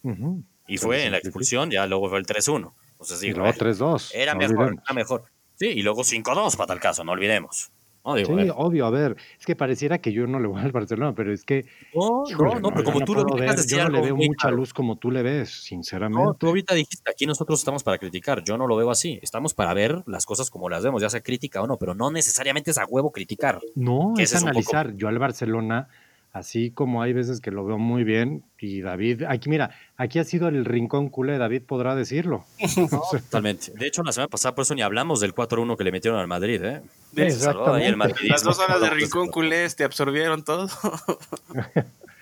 Ujú. 0.02 0.42
Y 0.66 0.78
Se 0.78 0.86
fue 0.86 1.04
en 1.04 1.12
la 1.12 1.18
expulsión, 1.18 1.70
ya 1.70 1.86
luego 1.86 2.08
fue 2.08 2.18
el 2.18 2.26
3-1. 2.26 2.72
Entonces 2.92 3.22
Y 3.22 3.26
digo, 3.28 3.38
luego 3.40 3.52
eh, 3.52 3.58
3-2. 3.58 4.10
era 4.14 4.32
no 4.34 4.38
mejor, 4.40 4.56
olvidemos. 4.58 4.84
era 4.84 4.94
mejor. 4.94 5.24
Sí, 5.58 5.66
y 5.68 5.82
luego 5.82 6.02
5-2 6.04 6.56
para 6.56 6.66
tal 6.68 6.80
caso, 6.80 7.04
no 7.04 7.12
olvidemos. 7.12 7.70
Sí, 8.14 8.32
a 8.32 8.34
ver. 8.36 8.52
obvio, 8.56 8.86
a 8.86 8.90
ver, 8.90 9.16
es 9.38 9.44
que 9.46 9.56
pareciera 9.56 9.98
que 9.98 10.12
yo 10.12 10.26
no 10.26 10.38
le 10.38 10.46
voy 10.46 10.60
al 10.62 10.70
Barcelona, 10.72 11.14
pero 11.14 11.32
es 11.32 11.44
que 11.44 11.66
No, 11.94 12.22
híjole, 12.28 12.54
no, 12.54 12.60
no, 12.60 12.70
pero 12.70 12.84
como 12.84 13.00
no 13.00 13.04
tú 13.06 13.14
lo 13.14 13.24
ver, 13.34 13.50
de 13.50 13.56
yo 13.56 13.62
decir 13.62 13.78
no 13.78 13.88
le 13.88 14.00
veo 14.02 14.16
mucha 14.16 14.34
claro. 14.42 14.56
luz 14.56 14.72
como 14.72 14.96
tú 14.96 15.10
le 15.10 15.22
ves, 15.22 15.50
sinceramente. 15.64 16.22
No, 16.24 16.34
tú 16.34 16.46
ahorita 16.48 16.74
dijiste, 16.74 17.10
aquí 17.10 17.26
nosotros 17.26 17.58
estamos 17.58 17.82
para 17.82 17.98
criticar. 17.98 18.44
Yo 18.44 18.56
no 18.56 18.66
lo 18.66 18.76
veo 18.76 18.90
así. 18.90 19.18
Estamos 19.22 19.54
para 19.54 19.74
ver 19.74 20.02
las 20.06 20.24
cosas 20.26 20.50
como 20.50 20.68
las 20.68 20.84
vemos, 20.84 21.02
ya 21.02 21.10
sea 21.10 21.20
crítica 21.22 21.62
o 21.62 21.66
no, 21.66 21.78
pero 21.78 21.94
no 21.94 22.10
necesariamente 22.10 22.70
es 22.70 22.78
a 22.78 22.84
huevo 22.86 23.10
criticar. 23.12 23.60
No, 23.74 24.14
es 24.18 24.32
poco- 24.32 24.44
analizar. 24.46 24.94
Yo 24.94 25.08
al 25.08 25.18
Barcelona, 25.18 25.88
así 26.32 26.70
como 26.70 27.02
hay 27.02 27.12
veces 27.12 27.40
que 27.40 27.50
lo 27.50 27.64
veo 27.64 27.78
muy 27.78 28.04
bien, 28.04 28.44
y 28.58 28.80
David, 28.82 29.22
aquí 29.28 29.48
mira, 29.48 29.70
aquí 29.96 30.18
ha 30.18 30.24
sido 30.24 30.48
el 30.48 30.64
rincón 30.64 31.08
culé, 31.08 31.38
David 31.38 31.62
podrá 31.62 31.94
decirlo. 31.94 32.44
Totalmente. 33.10 33.72
De 33.74 33.86
hecho, 33.86 34.02
la 34.02 34.12
semana 34.12 34.28
pasada 34.28 34.54
por 34.54 34.62
eso 34.62 34.74
ni 34.74 34.82
hablamos 34.82 35.20
del 35.20 35.34
4-1 35.34 35.76
que 35.76 35.84
le 35.84 35.92
metieron 35.92 36.18
al 36.20 36.28
Madrid, 36.28 36.62
¿eh? 36.64 36.82
Exactamente. 37.16 37.86
El 37.88 37.96
madridismo. 37.98 38.28
Las 38.28 38.42
dos 38.44 38.58
horas 38.58 38.80
de 38.80 38.90
Rincón 38.90 39.28
Culé 39.28 39.68
te 39.70 39.84
absorbieron 39.84 40.44
todo. 40.44 40.68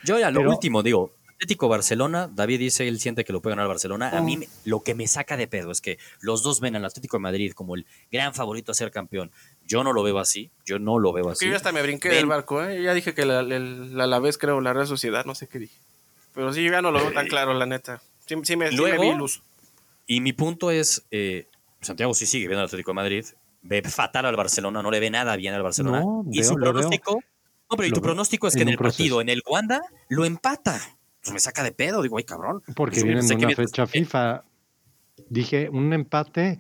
Yo 0.05 0.19
ya 0.19 0.31
lo 0.31 0.41
Pero- 0.41 0.51
último 0.51 0.83
digo, 0.83 1.13
Atlético 1.37 1.69
Barcelona, 1.69 2.31
David 2.33 2.61
dice 2.61 2.87
él 2.87 3.01
siente 3.01 3.25
que 3.25 3.33
lo 3.33 3.43
puede 3.43 3.57
ganar 3.57 3.69
Barcelona. 3.69 4.11
A 4.17 4.21
mí 4.21 4.37
me- 4.37 4.49
lo 4.65 4.83
que 4.83 4.95
me 4.95 5.07
saca 5.09 5.37
de 5.37 5.49
pedo 5.49 5.73
es 5.73 5.81
que 5.81 5.99
los 6.21 6.43
dos 6.43 6.61
ven 6.61 6.77
al 6.77 6.85
Atlético 6.85 7.17
de 7.17 7.23
Madrid 7.23 7.53
como 7.53 7.75
el 7.75 7.87
gran 8.13 8.35
favorito 8.35 8.71
a 8.71 8.75
ser 8.75 8.91
campeón. 8.91 9.31
Yo 9.67 9.83
no 9.83 9.93
lo 9.93 10.03
veo 10.03 10.19
así, 10.19 10.51
yo 10.67 10.79
no 10.79 10.99
lo 10.99 11.13
veo 11.13 11.31
así. 11.31 11.45
Que 11.47 11.51
yo 11.51 11.57
hasta 11.57 11.73
me 11.73 11.83
brinqué 11.83 12.09
Ven. 12.09 12.19
del 12.19 12.27
barco, 12.27 12.63
¿eh? 12.63 12.83
Ya 12.83 12.93
dije 12.95 13.15
que 13.15 13.25
la, 13.25 13.43
la 13.43 14.05
Alavés, 14.05 14.37
creo, 14.39 14.61
la 14.61 14.73
Real 14.73 14.87
Sociedad, 14.87 15.25
no 15.25 15.35
sé 15.35 15.49
qué 15.49 15.59
dije. 15.59 15.77
Pero 16.35 16.53
sí, 16.53 16.63
yo 16.65 16.71
ya 16.73 16.83
no 16.83 16.91
lo 16.91 16.99
veo 17.01 17.13
tan 17.13 17.27
claro, 17.29 17.55
la 17.55 17.65
neta. 17.67 18.03
Sí, 18.27 18.35
sí 18.43 18.57
me, 18.57 18.69
sí 18.69 18.75
me 18.75 18.77
Luego- 18.77 19.03
vi 19.03 19.15
luz. 19.19 19.43
Y 20.07 20.21
mi 20.21 20.33
punto 20.35 20.71
es, 20.71 21.07
eh, 21.11 21.49
Santiago 21.81 22.13
sí 22.15 22.27
sigue 22.27 22.47
viendo 22.47 22.61
al 22.61 22.67
Atlético 22.67 22.91
de 22.91 22.95
Madrid, 22.97 23.25
ve 23.63 23.81
fatal 23.83 24.27
al 24.27 24.37
Barcelona, 24.37 24.83
no 24.83 24.91
le 24.91 25.01
ve 25.01 25.09
nada 25.11 25.35
bien 25.37 25.55
al 25.55 25.63
Barcelona. 25.63 26.01
No, 26.01 26.25
y 26.31 26.41
veo- 26.41 26.49
su 26.49 26.55
pronóstico, 26.57 27.15
no, 27.71 27.77
pero 27.77 27.87
y 27.87 27.91
tu 27.93 28.03
pronóstico 28.03 28.47
es 28.49 28.55
que 28.57 28.63
en 28.63 28.69
el 28.69 28.77
partido, 28.77 29.21
en 29.23 29.31
el 29.31 29.43
Wanda, 29.47 29.81
lo 30.09 30.25
empata. 30.27 30.79
Pues 31.23 31.33
me 31.33 31.41
saca 31.41 31.63
de 31.63 31.73
pedo, 31.73 32.03
digo, 32.03 32.19
ay 32.19 32.25
cabrón. 32.25 32.63
Porque 32.77 32.97
Pues, 33.01 33.05
vienen 33.05 33.27
de 33.27 33.35
una 33.37 33.55
fecha 33.57 33.87
FIFA. 33.87 34.45
Dije 35.31 35.69
un 35.71 35.93
empate, 35.95 36.59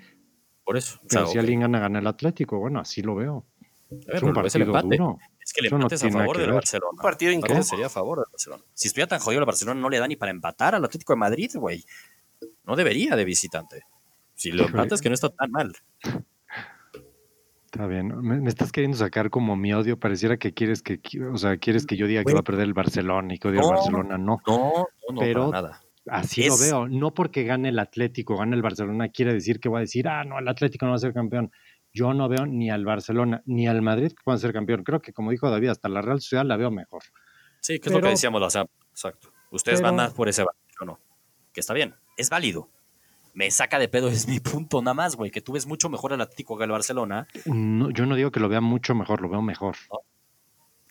Por 0.64 0.76
eso. 0.76 0.96
o 0.96 1.06
pero 1.08 1.24
sea, 1.24 1.32
si 1.32 1.38
ok. 1.38 1.40
alguien 1.42 1.60
gana, 1.60 1.78
gana 1.78 1.98
el 1.98 2.06
Atlético. 2.06 2.58
Bueno, 2.58 2.80
así 2.80 3.02
lo 3.02 3.14
veo. 3.14 3.44
A 3.90 3.94
ver, 3.94 4.00
Es 4.00 4.06
pero 4.06 4.26
un 4.28 4.32
partido 4.34 4.64
empate. 4.64 4.96
duro. 4.96 5.18
Es 5.40 5.52
que 5.52 5.60
el 5.60 5.66
Eso 5.66 5.76
no 5.78 5.82
empate 5.84 5.94
es 5.96 6.04
a 6.04 6.10
favor 6.10 6.32
que 6.36 6.40
del 6.40 6.46
ver. 6.50 6.54
Barcelona. 6.54 6.90
Un 6.92 6.98
partido 6.98 7.30
empate 7.32 7.52
incómodo. 7.52 7.68
sería 7.68 7.86
a 7.86 7.90
favor 7.90 8.18
del 8.18 8.26
Barcelona. 8.32 8.62
Si 8.72 8.88
estuviera 8.88 9.08
tan 9.08 9.20
jodido 9.20 9.40
el 9.40 9.46
Barcelona, 9.46 9.80
no 9.80 9.90
le 9.90 9.98
da 9.98 10.08
ni 10.08 10.16
para 10.16 10.30
empatar 10.30 10.74
al 10.74 10.84
Atlético 10.84 11.12
de 11.12 11.18
Madrid, 11.18 11.50
güey. 11.54 11.84
No 12.64 12.76
debería 12.76 13.14
de 13.14 13.24
visitante. 13.24 13.82
Si 14.34 14.50
lo 14.52 14.64
empatas, 14.66 15.00
que 15.00 15.08
no 15.10 15.14
está 15.14 15.28
tan 15.28 15.50
mal. 15.50 15.76
Está 17.66 17.86
bien. 17.86 18.08
Me, 18.20 18.40
me 18.40 18.48
estás 18.48 18.70
queriendo 18.72 18.96
sacar 18.96 19.30
como 19.30 19.56
mi 19.56 19.72
odio. 19.74 19.98
Pareciera 19.98 20.36
que 20.36 20.54
quieres 20.54 20.80
que, 20.82 21.00
o 21.32 21.36
sea, 21.36 21.56
quieres 21.56 21.86
que 21.86 21.96
yo 21.96 22.06
diga 22.06 22.20
que 22.20 22.24
Güey. 22.24 22.34
va 22.34 22.40
a 22.40 22.44
perder 22.44 22.64
el 22.64 22.74
Barcelona 22.74 23.34
y 23.34 23.38
que 23.38 23.48
odio 23.48 23.60
No. 23.60 23.68
al 23.70 23.74
Barcelona. 23.76 24.18
No. 24.18 24.40
No, 24.46 24.56
no, 24.56 24.86
no, 25.12 25.20
Pero- 25.20 25.50
para 25.50 25.62
nada. 25.62 25.83
Así 26.06 26.46
lo 26.46 26.56
veo. 26.58 26.88
No 26.88 27.14
porque 27.14 27.44
gane 27.44 27.70
el 27.70 27.78
Atlético, 27.78 28.36
gane 28.36 28.54
el 28.56 28.62
Barcelona, 28.62 29.08
quiere 29.08 29.32
decir 29.32 29.58
que 29.60 29.68
voy 29.68 29.78
a 29.78 29.80
decir, 29.80 30.06
ah, 30.08 30.24
no, 30.24 30.38
el 30.38 30.48
Atlético 30.48 30.84
no 30.86 30.90
va 30.92 30.96
a 30.96 31.00
ser 31.00 31.14
campeón. 31.14 31.50
Yo 31.92 32.12
no 32.12 32.28
veo 32.28 32.44
ni 32.44 32.70
al 32.70 32.84
Barcelona 32.84 33.42
ni 33.46 33.66
al 33.68 33.80
Madrid 33.80 34.08
que 34.08 34.22
puedan 34.24 34.38
ser 34.40 34.52
campeón. 34.52 34.82
Creo 34.84 35.00
que, 35.00 35.12
como 35.12 35.30
dijo 35.30 35.48
David, 35.50 35.68
hasta 35.68 35.88
la 35.88 36.02
Real 36.02 36.20
Sociedad 36.20 36.44
la 36.44 36.56
veo 36.56 36.70
mejor. 36.70 37.02
Sí, 37.60 37.78
que 37.78 37.88
es 37.88 37.94
lo 37.94 38.00
que 38.02 38.08
decíamos 38.08 38.40
la 38.40 38.50
semana- 38.50 38.70
Exacto. 38.90 39.30
Ustedes 39.50 39.80
pero- 39.80 39.88
van 39.88 39.96
más 39.96 40.12
por 40.12 40.28
ese 40.28 40.42
barrio, 40.42 40.60
yo 40.78 40.86
no. 40.86 41.00
Que 41.52 41.60
está 41.60 41.72
bien, 41.72 41.94
es 42.16 42.28
válido. 42.30 42.68
Me 43.32 43.50
saca 43.50 43.78
de 43.78 43.88
pedo, 43.88 44.08
es 44.26 44.28
mi 44.28 44.40
punto 44.40 44.82
nada 44.82 44.94
más, 44.94 45.16
güey. 45.16 45.30
Que 45.30 45.40
tú 45.40 45.52
ves 45.52 45.66
mucho 45.66 45.88
mejor 45.88 46.12
al 46.12 46.20
Atlético 46.20 46.58
que 46.58 46.64
al 46.64 46.70
Barcelona. 46.70 47.26
No, 47.46 47.90
yo 47.90 48.06
no 48.06 48.14
digo 48.16 48.30
que 48.30 48.40
lo 48.40 48.48
vea 48.48 48.60
mucho 48.60 48.94
mejor, 48.94 49.20
lo 49.22 49.28
veo 49.28 49.40
mejor. 49.42 49.76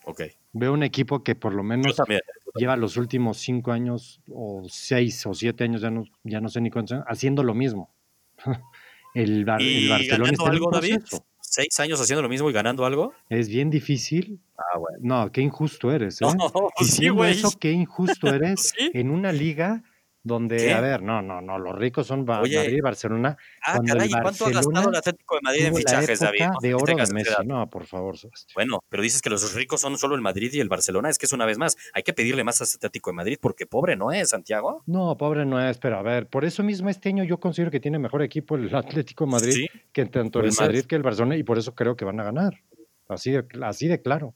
Ok. 0.04 0.22
Veo 0.52 0.72
un 0.72 0.82
equipo 0.82 1.22
que 1.24 1.34
por 1.34 1.54
lo 1.54 1.62
menos 1.62 1.96
también. 1.96 2.20
lleva 2.54 2.76
los 2.76 2.96
últimos 2.96 3.38
cinco 3.38 3.72
años 3.72 4.20
o 4.30 4.62
seis 4.68 5.24
o 5.26 5.34
siete 5.34 5.64
años, 5.64 5.80
ya 5.82 5.90
no, 5.90 6.04
ya 6.22 6.40
no 6.40 6.48
sé 6.48 6.60
ni 6.60 6.70
cuántos 6.70 6.92
años, 6.96 7.06
haciendo 7.08 7.42
lo 7.42 7.54
mismo. 7.54 7.90
El, 9.14 9.44
Bar- 9.44 9.62
¿Y 9.62 9.84
el 9.84 9.90
Barcelona 9.90 10.32
está 10.32 10.50
algo, 10.50 10.70
David? 10.72 10.98
¿Seis 11.40 11.78
años 11.78 12.00
haciendo 12.00 12.20
lo 12.22 12.28
mismo 12.28 12.50
y 12.50 12.52
ganando 12.52 12.84
algo? 12.84 13.12
Es 13.28 13.48
bien 13.48 13.70
difícil. 13.70 14.40
Ah, 14.58 14.76
bueno. 14.78 14.98
No, 15.00 15.30
qué 15.30 15.40
injusto 15.40 15.92
eres. 15.92 16.20
¿eh? 16.20 16.24
No, 16.36 16.50
sí, 16.84 17.06
eso, 17.28 17.52
qué 17.60 17.70
injusto 17.70 18.26
eres 18.34 18.72
Sí. 18.76 18.90
en 18.92 19.10
una 19.10 19.30
liga 19.32 19.84
donde, 20.26 20.56
¿Qué? 20.56 20.72
a 20.72 20.80
ver, 20.80 21.02
no, 21.02 21.20
no, 21.20 21.42
no, 21.42 21.58
los 21.58 21.74
ricos 21.76 22.06
son 22.06 22.20
Oye. 22.28 22.56
Madrid 22.56 22.76
y 22.78 22.80
Barcelona. 22.80 23.36
Ah, 23.62 23.78
caray, 23.86 24.06
el 24.06 24.10
¿y 24.10 24.20
cuánto 24.22 24.46
ha 24.46 24.50
gastado 24.50 24.88
el 24.88 24.96
Atlético 24.96 25.34
de 25.34 25.40
Madrid 25.42 25.64
en 25.66 25.76
fichajes, 25.76 26.18
David? 26.18 26.46
No 26.46 26.58
de 26.62 26.74
oro 26.74 26.96
de 26.96 27.12
Messi. 27.12 27.34
No, 27.44 27.68
por 27.68 27.84
favor, 27.84 28.16
Sebastián. 28.16 28.54
Bueno, 28.54 28.80
pero 28.88 29.02
dices 29.02 29.20
que 29.20 29.28
los 29.28 29.54
ricos 29.54 29.82
son 29.82 29.98
solo 29.98 30.14
el 30.14 30.22
Madrid 30.22 30.50
y 30.54 30.60
el 30.60 30.70
Barcelona. 30.70 31.10
Es 31.10 31.18
que 31.18 31.26
es 31.26 31.32
una 31.34 31.44
vez 31.44 31.58
más, 31.58 31.76
hay 31.92 32.02
que 32.02 32.14
pedirle 32.14 32.42
más 32.42 32.60
a 32.62 32.64
Atlético 32.64 33.10
de 33.10 33.16
Madrid 33.16 33.38
porque 33.40 33.66
pobre 33.66 33.96
no 33.96 34.12
es, 34.12 34.30
Santiago. 34.30 34.82
No, 34.86 35.14
pobre 35.18 35.44
no 35.44 35.60
es, 35.62 35.76
pero 35.76 35.98
a 35.98 36.02
ver, 36.02 36.26
por 36.26 36.46
eso 36.46 36.62
mismo 36.62 36.88
este 36.88 37.10
año 37.10 37.22
yo 37.24 37.38
considero 37.38 37.70
que 37.70 37.78
tiene 37.80 37.98
mejor 37.98 38.22
equipo 38.22 38.56
el 38.56 38.74
Atlético 38.74 39.26
de 39.26 39.30
Madrid 39.30 39.52
Sí, 39.52 39.66
que 39.92 40.06
tanto 40.06 40.40
el 40.40 40.52
ser. 40.52 40.66
Madrid 40.68 40.84
que 40.86 40.96
el 40.96 41.02
Barcelona 41.02 41.36
y 41.36 41.42
por 41.42 41.58
eso 41.58 41.74
creo 41.74 41.96
que 41.96 42.06
van 42.06 42.18
a 42.18 42.24
ganar. 42.24 42.62
Así 43.08 43.30
de, 43.30 43.44
así 43.62 43.88
de 43.88 44.00
claro. 44.00 44.34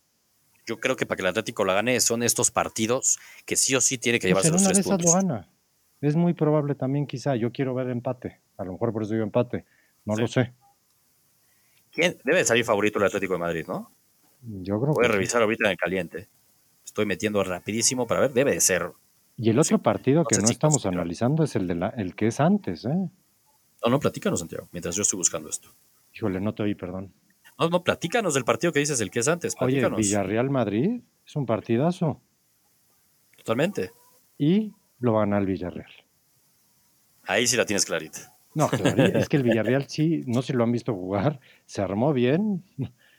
yo 0.66 0.78
creo 0.78 0.96
que 0.96 1.06
para 1.06 1.16
que 1.16 1.22
el 1.22 1.28
Atlético 1.28 1.64
la 1.64 1.72
gane 1.72 1.98
son 2.00 2.22
estos 2.22 2.50
partidos 2.50 3.18
que 3.46 3.56
sí 3.56 3.74
o 3.74 3.80
sí 3.80 3.96
tiene 3.96 4.18
que 4.18 4.30
Pues 4.30 4.44
llevarse 4.44 4.50
los 4.50 4.72
tres 4.74 4.86
puntos. 4.86 5.06
lo 5.06 5.12
gana. 5.14 5.48
Es 6.00 6.14
muy 6.16 6.32
probable 6.34 6.74
también 6.74 7.06
quizá. 7.06 7.34
Yo 7.36 7.50
quiero 7.52 7.74
ver 7.74 7.88
empate. 7.88 8.40
A 8.56 8.64
lo 8.64 8.72
mejor 8.72 8.92
por 8.92 9.02
eso 9.02 9.12
digo 9.14 9.24
empate. 9.24 9.64
No 10.04 10.14
Sí. 10.14 10.20
lo 10.22 10.28
sé. 10.28 10.54
¿Quién? 11.90 12.16
Debe 12.24 12.38
de 12.38 12.44
salir 12.44 12.64
favorito 12.64 12.98
el 12.98 13.04
Atlético 13.06 13.32
de 13.34 13.38
Madrid, 13.40 13.64
¿no? 13.66 13.90
Yo 14.42 14.80
creo 14.80 14.92
Voy 14.94 15.04
a 15.04 15.08
que 15.08 15.12
sí. 15.12 15.16
revisar 15.16 15.42
ahorita 15.42 15.64
en 15.66 15.70
el 15.72 15.76
caliente. 15.76 16.28
Estoy 16.84 17.06
metiendo 17.06 17.42
rapidísimo 17.42 18.06
para 18.06 18.20
ver. 18.20 18.32
Debe 18.32 18.52
de 18.52 18.60
ser. 18.60 18.92
Y 19.36 19.50
el 19.50 19.58
otro 19.58 19.78
partido 19.80 20.24
que 20.24 20.36
sé 20.36 20.40
no 20.42 20.46
si 20.48 20.52
estamos 20.52 20.74
considero. 20.76 21.00
analizando 21.00 21.44
es 21.44 21.54
el 21.56 21.66
de 21.66 21.74
la, 21.74 21.88
el 21.90 22.14
que 22.14 22.28
es 22.28 22.40
antes, 22.40 22.84
¿eh? 22.84 22.88
No, 23.84 23.90
no, 23.90 24.00
platícanos, 24.00 24.40
Santiago, 24.40 24.68
mientras 24.72 24.94
yo 24.96 25.02
estoy 25.02 25.16
buscando 25.18 25.48
esto. 25.48 25.68
Híjole, 26.12 26.40
no 26.40 26.54
te 26.54 26.64
oí, 26.64 26.74
perdón. 26.74 27.12
No, 27.58 27.68
no, 27.68 27.82
platícanos 27.84 28.34
del 28.34 28.44
partido 28.44 28.72
que 28.72 28.80
dices, 28.80 29.00
el 29.00 29.10
que 29.10 29.20
es 29.20 29.28
antes. 29.28 29.54
Oye, 29.60 29.74
Platícanos. 29.80 29.98
Villarreal 29.98 30.50
Madrid 30.50 31.00
es 31.24 31.36
un 31.36 31.46
partidazo. 31.46 32.20
Totalmente. 33.36 33.92
Y 34.36 34.72
lo 35.00 35.12
van 35.14 35.32
al 35.32 35.46
Villarreal. 35.46 35.90
Ahí 37.24 37.46
sí 37.46 37.56
la 37.56 37.66
tienes 37.66 37.84
clarita. 37.84 38.34
No, 38.54 38.68
es 38.72 39.28
que 39.28 39.36
el 39.36 39.42
Villarreal 39.44 39.86
sí, 39.88 40.24
no 40.26 40.40
sé 40.42 40.48
si 40.48 40.52
lo 40.54 40.64
han 40.64 40.72
visto 40.72 40.94
jugar, 40.94 41.40
se 41.66 41.82
armó 41.82 42.12
bien, 42.12 42.64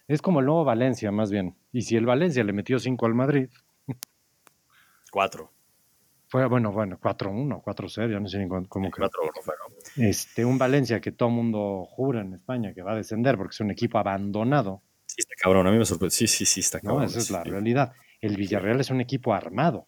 Es 0.08 0.22
como 0.24 0.40
el 0.40 0.48
nuevo 0.48 0.64
Valencia, 0.66 1.12
más 1.12 1.30
bien. 1.30 1.56
Y 1.72 1.84
si 1.84 1.96
el 1.96 2.06
Valencia 2.08 2.44
le 2.44 2.52
metió 2.52 2.80
5 2.80 3.06
al 3.06 3.14
Madrid, 3.14 3.48
Cuatro. 5.12 5.52
fue 6.28 6.46
bueno, 6.48 6.72
bueno, 6.72 7.00
4-1, 7.00 7.64
4-0, 7.64 8.12
ya 8.12 8.20
no 8.20 8.28
sé 8.28 8.40
ni 8.40 8.48
cómo 8.48 8.90
que. 8.92 8.98
Cuatro 9.02 9.22
no 9.36 9.42
fue, 9.42 9.54
¿no? 9.58 10.04
Este, 10.08 10.46
un 10.46 10.58
Valencia 10.58 11.00
que 11.00 11.12
todo 11.12 11.30
mundo 11.30 11.86
jura 11.90 12.22
en 12.22 12.34
España 12.34 12.74
que 12.74 12.82
va 12.82 12.94
a 12.94 12.96
descender 12.96 13.38
porque 13.38 13.52
es 13.54 13.60
un 13.60 13.72
equipo 13.72 13.98
abandonado. 14.00 14.82
Sí, 15.06 15.16
está 15.20 15.34
cabrón. 15.42 15.66
A 15.68 15.72
mí 15.72 15.78
me 15.78 15.86
sorprende. 15.86 16.12
Sí, 16.12 16.28
sí, 16.28 16.46
sí, 16.46 16.60
está 16.60 16.80
No, 16.84 16.90
cabrón. 16.92 17.06
esa 17.06 17.20
es 17.20 17.32
la 17.32 17.44
Sí. 17.44 17.50
realidad. 17.50 17.94
El 18.22 18.36
Villarreal 18.36 18.80
es 18.80 18.90
un 18.92 19.02
equipo 19.02 19.34
armado. 19.34 19.88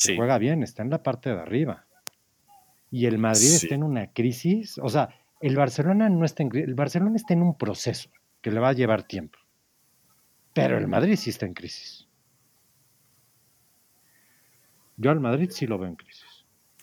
Sí. 0.00 0.16
Juega 0.16 0.38
bien, 0.38 0.62
está 0.62 0.82
en 0.82 0.88
la 0.90 1.02
parte 1.02 1.28
de 1.28 1.38
arriba. 1.38 1.84
Y 2.90 3.04
el 3.04 3.18
Madrid 3.18 3.48
Sí. 3.48 3.64
está 3.66 3.74
en 3.74 3.82
una 3.82 4.10
crisis. 4.12 4.78
O 4.82 4.88
sea, 4.88 5.10
el 5.40 5.56
Barcelona 5.56 6.08
no 6.08 6.24
está 6.24 6.42
en 6.42 6.48
crisis. 6.48 6.68
El 6.68 6.74
Barcelona 6.74 7.16
está 7.16 7.34
en 7.34 7.42
un 7.42 7.56
proceso 7.56 8.08
que 8.40 8.50
le 8.50 8.60
va 8.60 8.70
a 8.70 8.72
llevar 8.72 9.02
tiempo. 9.02 9.38
Pero 10.54 10.78
el 10.78 10.88
Madrid 10.88 11.16
sí 11.16 11.28
está 11.30 11.44
en 11.44 11.52
crisis. 11.52 12.08
Yo 14.96 15.10
al 15.10 15.20
Madrid 15.20 15.50
sí 15.50 15.66
lo 15.66 15.78
veo 15.78 15.88
en 15.88 15.96
crisis. 15.96 16.24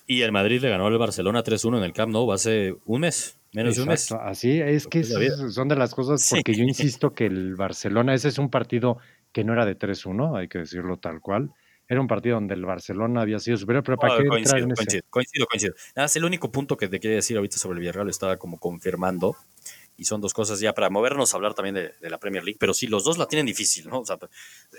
Y 0.06 0.22
el 0.22 0.32
Madrid 0.32 0.62
le 0.62 0.70
ganó 0.70 0.86
al 0.86 0.98
Barcelona 0.98 1.44
3-1 1.44 1.80
en 1.80 1.84
el 1.84 1.94
Camp 1.94 2.14
Nou 2.14 2.32
hace 2.32 2.76
un 2.86 3.02
mes, 3.02 3.40
menos 3.52 3.76
de 3.76 3.82
un 3.82 3.90
mes. 3.90 4.12
Así 4.14 4.62
es 4.62 4.88
que 4.88 5.00
Es 5.02 5.10
son 5.54 5.68
de 5.68 5.76
las 5.76 5.94
cosas 5.94 6.22
Sí. 6.22 6.36
porque 6.36 6.54
yo 6.54 6.64
insisto 6.64 7.14
que 7.14 7.26
el 7.26 7.56
Barcelona, 7.56 8.14
ese 8.14 8.30
es 8.30 8.38
un 8.38 8.50
partido 8.50 9.00
que 9.34 9.44
no 9.44 9.54
era 9.54 9.66
de 9.66 9.76
3-1, 9.76 10.38
hay 10.38 10.48
que 10.48 10.60
decirlo 10.60 10.98
tal 10.98 11.20
cual. 11.20 11.52
Era 11.88 12.02
un 12.02 12.08
partido 12.08 12.36
donde 12.36 12.54
el 12.54 12.66
Barcelona 12.66 13.22
había 13.22 13.40
sido 13.40 13.56
superior, 13.58 13.84
pero 13.84 13.98
¿para 13.98 14.16
No, 14.16 14.24
qué 14.24 14.28
coincido, 14.28 14.58
en 14.58 14.72
ese? 14.72 15.02
coincido, 15.10 15.46
coincido. 15.46 15.74
Nada, 15.96 16.06
más 16.06 16.16
el 16.16 16.26
único 16.26 16.52
punto 16.52 16.76
que 16.76 16.90
te 16.90 17.00
quería 17.00 17.16
decir 17.16 17.38
ahorita 17.38 17.58
sobre 17.58 17.76
el 17.76 17.80
Villarreal 17.80 18.10
estaba 18.10 18.38
como 18.38 18.60
confirmando. 18.60 19.36
Y 20.00 20.06
son 20.06 20.22
dos 20.22 20.34
cosas 20.34 20.60
ya 20.60 20.74
para 20.74 20.92
movernos 20.92 21.34
a 21.34 21.38
hablar 21.38 21.56
también 21.56 21.74
de, 21.74 21.94
de 22.00 22.10
la 22.12 22.20
Premier 22.20 22.44
League. 22.44 22.58
Pero 22.60 22.76
sí, 22.76 22.86
los 22.86 23.04
dos 23.04 23.18
la 23.18 23.26
tienen 23.28 23.48
difícil, 23.48 23.90
¿no? 23.90 24.02
O 24.02 24.06
sea, 24.06 24.20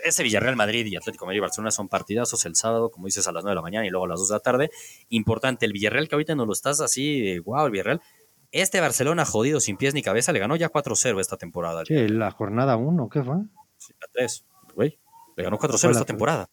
ese 0.05 0.23
Villarreal 0.23 0.55
Madrid 0.55 0.85
y 0.85 0.95
Atlético 0.95 1.25
Madrid 1.25 1.39
y 1.39 1.41
Barcelona 1.41 1.71
son 1.71 1.89
partidazos 1.89 2.45
el 2.45 2.55
sábado, 2.55 2.89
como 2.89 3.07
dices, 3.07 3.27
a 3.27 3.33
las 3.33 3.43
9 3.43 3.51
de 3.51 3.55
la 3.55 3.61
mañana 3.61 3.85
y 3.85 3.89
luego 3.89 4.05
a 4.05 4.07
las 4.07 4.19
2 4.19 4.29
de 4.29 4.35
la 4.35 4.39
tarde. 4.39 4.71
Importante, 5.09 5.65
el 5.65 5.73
Villarreal 5.73 6.07
que 6.07 6.15
ahorita 6.15 6.35
no 6.35 6.45
lo 6.45 6.53
estás 6.53 6.79
así, 6.79 7.19
de, 7.19 7.39
wow, 7.41 7.65
el 7.65 7.71
Villarreal. 7.71 8.01
Este 8.51 8.79
Barcelona 8.79 9.25
jodido 9.25 9.59
sin 9.59 9.75
pies 9.75 9.93
ni 9.93 10.01
cabeza 10.01 10.31
le 10.31 10.39
ganó 10.39 10.55
ya 10.55 10.71
4-0 10.71 11.19
esta 11.19 11.35
temporada. 11.37 11.83
Sí, 11.85 12.07
la 12.07 12.31
jornada 12.31 12.77
1, 12.77 13.09
¿qué 13.09 13.21
fue? 13.21 13.35
Sí, 13.77 13.93
la 13.99 14.07
3, 14.13 14.45
güey. 14.73 14.99
Le 15.35 15.43
ganó 15.43 15.57
4-0 15.57 15.77
Fue 15.77 15.89
la 15.89 15.91
esta 15.91 16.05
temporada. 16.05 16.49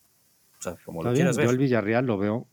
Sea, 0.75 0.85
como 0.85 1.01
Está 1.01 1.11
lo 1.11 1.15
bien, 1.15 1.27
quieras 1.27 1.37
yo 1.45 1.51
al 1.51 1.59
Villarreal 1.59 2.07
lo 2.07 2.19
veo. 2.19 2.49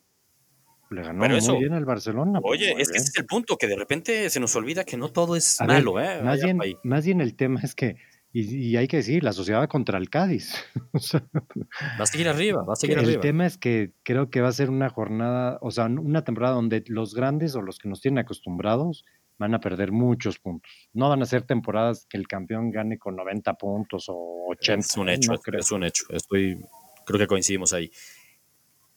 Le 0.90 1.02
ganó 1.02 1.22
Pero 1.22 1.32
muy 1.34 1.40
eso- 1.40 1.58
bien 1.58 1.74
al 1.74 1.86
Barcelona. 1.86 2.40
pues, 2.42 2.60
Oye, 2.60 2.76
es 2.78 2.92
que 2.92 2.98
ese 2.98 3.08
es 3.10 3.18
el 3.18 3.26
punto, 3.26 3.58
que 3.58 3.68
de 3.68 3.76
repente 3.76 4.30
se 4.30 4.40
nos 4.40 4.56
olvida 4.56 4.84
que 4.84 4.96
no 4.98 5.10
todo 5.12 5.36
es 5.36 5.60
A 5.60 5.66
ver, 5.66 5.78
malo, 5.78 6.00
¿eh? 6.00 6.22
Más 6.22 6.42
bien, 6.44 6.60
más 6.84 7.06
bien 7.06 7.20
el 7.22 7.36
tema 7.36 7.60
es 7.64 7.74
que, 7.74 7.98
y, 8.32 8.56
y 8.70 8.78
hay 8.78 8.88
que 8.88 8.98
decir, 8.98 9.24
la 9.24 9.34
sociedad 9.34 9.62
va 9.62 9.68
contra 9.68 9.98
el 9.98 10.10
Cádiz. 10.10 10.54
O 10.94 11.00
sea, 11.00 11.24
Va 11.34 12.04
a 12.04 12.06
seguir 12.06 12.28
arriba, 12.30 12.64
va 12.64 12.74
a 12.74 12.76
seguir 12.76 13.00
el 13.00 13.06
arriba. 13.06 13.22
tema 13.22 13.46
es 13.48 13.58
que 13.58 13.94
creo 14.04 14.30
que 14.30 14.42
va 14.42 14.50
a 14.50 14.54
ser 14.54 14.70
una 14.70 14.90
jornada, 14.90 15.58
o 15.62 15.72
sea, 15.72 15.86
una 15.86 16.24
temporada 16.24 16.54
donde 16.54 16.84
los 16.88 17.16
grandes 17.16 17.56
o 17.56 17.62
los 17.64 17.80
que 17.80 17.90
nos 17.90 18.00
tienen 18.02 18.20
acostumbrados 18.20 19.04
van 19.40 19.56
a 19.56 19.60
perder 19.60 19.92
muchos 19.92 20.38
puntos. 20.38 20.72
No 20.94 21.10
van 21.10 21.24
a 21.24 21.26
ser 21.26 21.42
temporadas 21.42 22.06
que 22.08 22.18
el 22.18 22.28
campeón 22.28 22.70
gane 22.70 23.00
con 23.00 23.16
90 23.16 23.56
puntos 23.56 24.06
o 24.10 24.46
80. 24.50 24.80
Es 24.86 24.96
un 24.98 25.10
hecho, 25.10 25.32
no 25.32 25.36
es, 25.38 25.42
creo. 25.44 25.60
es 25.60 25.72
un 25.72 25.84
hecho. 25.84 26.06
Estoy, 26.10 26.64
creo 27.06 27.20
que 27.20 27.28
coincidimos 27.28 27.74
ahí. 27.74 27.92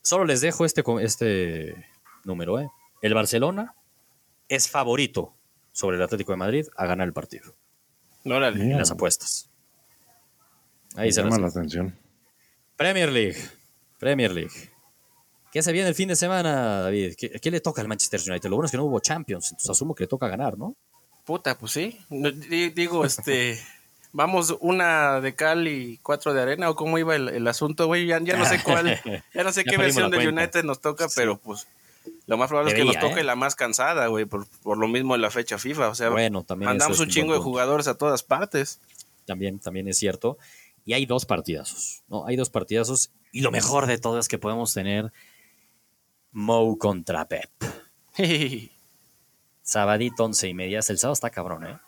Solo 0.03 0.25
les 0.25 0.41
dejo 0.41 0.65
este, 0.65 0.83
este 1.01 1.87
número, 2.25 2.61
¿eh? 2.61 2.69
El 3.03 3.15
Barcelona 3.15 3.75
es 4.49 4.69
favorito 4.69 5.35
sobre 5.73 5.97
el 5.97 6.03
Atlético 6.03 6.33
de 6.33 6.39
Madrid 6.39 6.67
a 6.77 6.87
ganar 6.87 7.07
el 7.07 7.13
partido 7.13 7.55
Órale. 8.25 8.63
en 8.63 8.79
las 8.79 8.91
apuestas. 8.91 9.51
Ahí 10.95 11.09
me 11.09 11.13
se 11.13 11.23
las 11.23 11.31
llama 11.31 11.43
la 11.43 11.49
atención. 11.49 11.99
Premier 12.77 13.11
League. 13.11 13.37
Premier 13.99 14.33
League. 14.33 14.71
¿Qué 15.53 15.63
se 15.63 15.73
viene 15.73 15.89
el 15.89 15.95
fin 15.95 16.09
de 16.09 16.17
semana, 16.17 16.81
David? 16.83 17.15
¿Qué, 17.19 17.31
qué 17.31 17.51
le 17.51 17.61
toca 17.61 17.81
al 17.81 17.89
Manchester 17.89 18.21
United? 18.27 18.49
Lo 18.49 18.57
bueno 18.57 18.67
es 18.67 18.71
que 18.71 18.77
no 18.77 18.85
hubo 18.85 19.01
Champions, 19.01 19.51
entonces 19.51 19.71
asumo 19.71 19.95
que 19.95 20.05
le 20.05 20.09
toca 20.09 20.29
ganar, 20.29 20.59
¿no? 20.59 20.77
Puta, 21.25 21.59
pues 21.59 21.73
sí. 21.73 21.99
No, 22.09 22.31
digo, 22.31 23.05
este. 23.05 23.59
Vamos 24.17 24.57
una 24.61 25.21
de 25.21 25.35
cal 25.35 25.69
y 25.69 25.99
cuatro 26.03 26.33
de 26.33 26.41
arena, 26.41 26.71
o 26.71 26.75
cómo 26.75 26.97
iba 26.97 27.15
el, 27.15 27.29
el 27.29 27.47
asunto, 27.47 27.87
güey. 27.87 28.07
Ya, 28.07 28.19
ya 28.19 28.39
no 28.39 28.47
sé 28.47 28.63
cuál, 28.63 28.99
ya 29.35 29.45
no 29.45 29.53
sé 29.53 29.63
qué 29.63 29.77
versión 29.77 30.11
cuenta. 30.11 30.29
United 30.31 30.65
nos 30.65 30.81
toca, 30.81 31.07
Sí. 31.11 31.17
pero 31.19 31.37
pues 31.37 31.69
lo 32.27 32.39
más 32.39 32.49
probable 32.49 32.73
es 32.73 32.79
que 32.79 32.85
nos 32.87 32.99
toque 32.99 33.21
¿eh? 33.21 33.25
la 33.25 33.37
más 33.37 33.55
cansada, 33.55 34.07
güey, 34.07 34.25
por, 34.25 34.47
por 34.63 34.79
lo 34.79 34.89
mismo 34.89 35.13
de 35.13 35.19
la 35.19 35.31
fecha 35.31 35.59
FIFA. 35.59 35.91
O 35.91 35.95
sea, 35.95 36.09
Bueno, 36.09 36.45
también 36.45 36.71
eso 36.71 36.73
mandamos 36.79 36.97
es 36.97 37.03
un 37.03 37.11
chingo 37.11 37.35
de 37.35 37.41
jugadores 37.41 37.89
a 37.89 37.99
todas 37.99 38.23
partes. 38.23 38.81
también, 39.27 39.59
también 39.59 39.87
es 39.87 39.99
cierto. 39.99 40.39
Y 40.87 40.95
hay 40.95 41.05
dos 41.05 41.27
partidazos, 41.27 42.03
¿no? 42.09 42.25
Hay 42.27 42.37
dos 42.37 42.49
partidazos. 42.49 43.11
Y 43.33 43.43
lo 43.43 43.51
mejor 43.51 43.87
de 43.87 43.99
todo 43.99 44.19
es 44.19 44.29
que 44.29 44.39
podemos 44.39 44.73
tener 44.73 45.13
Mo 46.33 46.79
contra 46.79 47.29
Pep. 47.29 47.51
Sabadito, 49.63 50.25
once 50.25 50.49
y 50.49 50.55
media. 50.55 50.79
El 50.89 50.99
sábado 50.99 51.13
está 51.13 51.29
cabrón, 51.29 51.67
¿eh? 51.67 51.79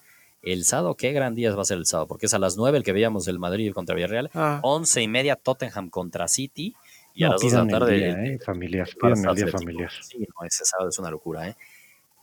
El 0.42 0.64
sábado, 0.64 0.94
qué 0.96 1.12
gran 1.12 1.34
día 1.34 1.54
va 1.54 1.62
a 1.62 1.64
ser 1.64 1.78
el 1.78 1.86
sábado, 1.86 2.06
porque 2.06 2.26
es 2.26 2.34
a 2.34 2.38
las 2.38 2.56
nueve 2.56 2.78
el 2.78 2.84
que 2.84 2.92
veíamos 2.92 3.26
el 3.28 3.38
Madrid 3.38 3.72
contra 3.72 3.94
Villarreal. 3.94 4.30
Ah. 4.34 4.60
Once 4.62 5.00
y 5.02 5.08
media 5.08 5.36
Tottenham 5.36 5.90
contra 5.90 6.28
City. 6.28 6.74
Y 7.14 7.24
a 7.24 7.30
las 7.30 7.40
dos 7.40 7.50
de 7.50 7.56
la 7.58 7.62
el 7.64 7.68
tarde. 7.70 7.96
día, 7.96 8.08
el- 8.12 8.26
eh, 8.34 8.38
familiar, 8.38 8.88
el 8.88 8.94
pidan 8.94 9.12
Barça 9.24 9.30
el 9.30 9.36
día 9.36 9.48
familiar. 9.48 9.90
Sí, 10.02 10.18
no, 10.18 10.46
ese 10.46 10.64
sábado 10.64 10.90
es 10.90 10.98
una 11.00 11.10
locura, 11.10 11.48
¿eh? 11.48 11.56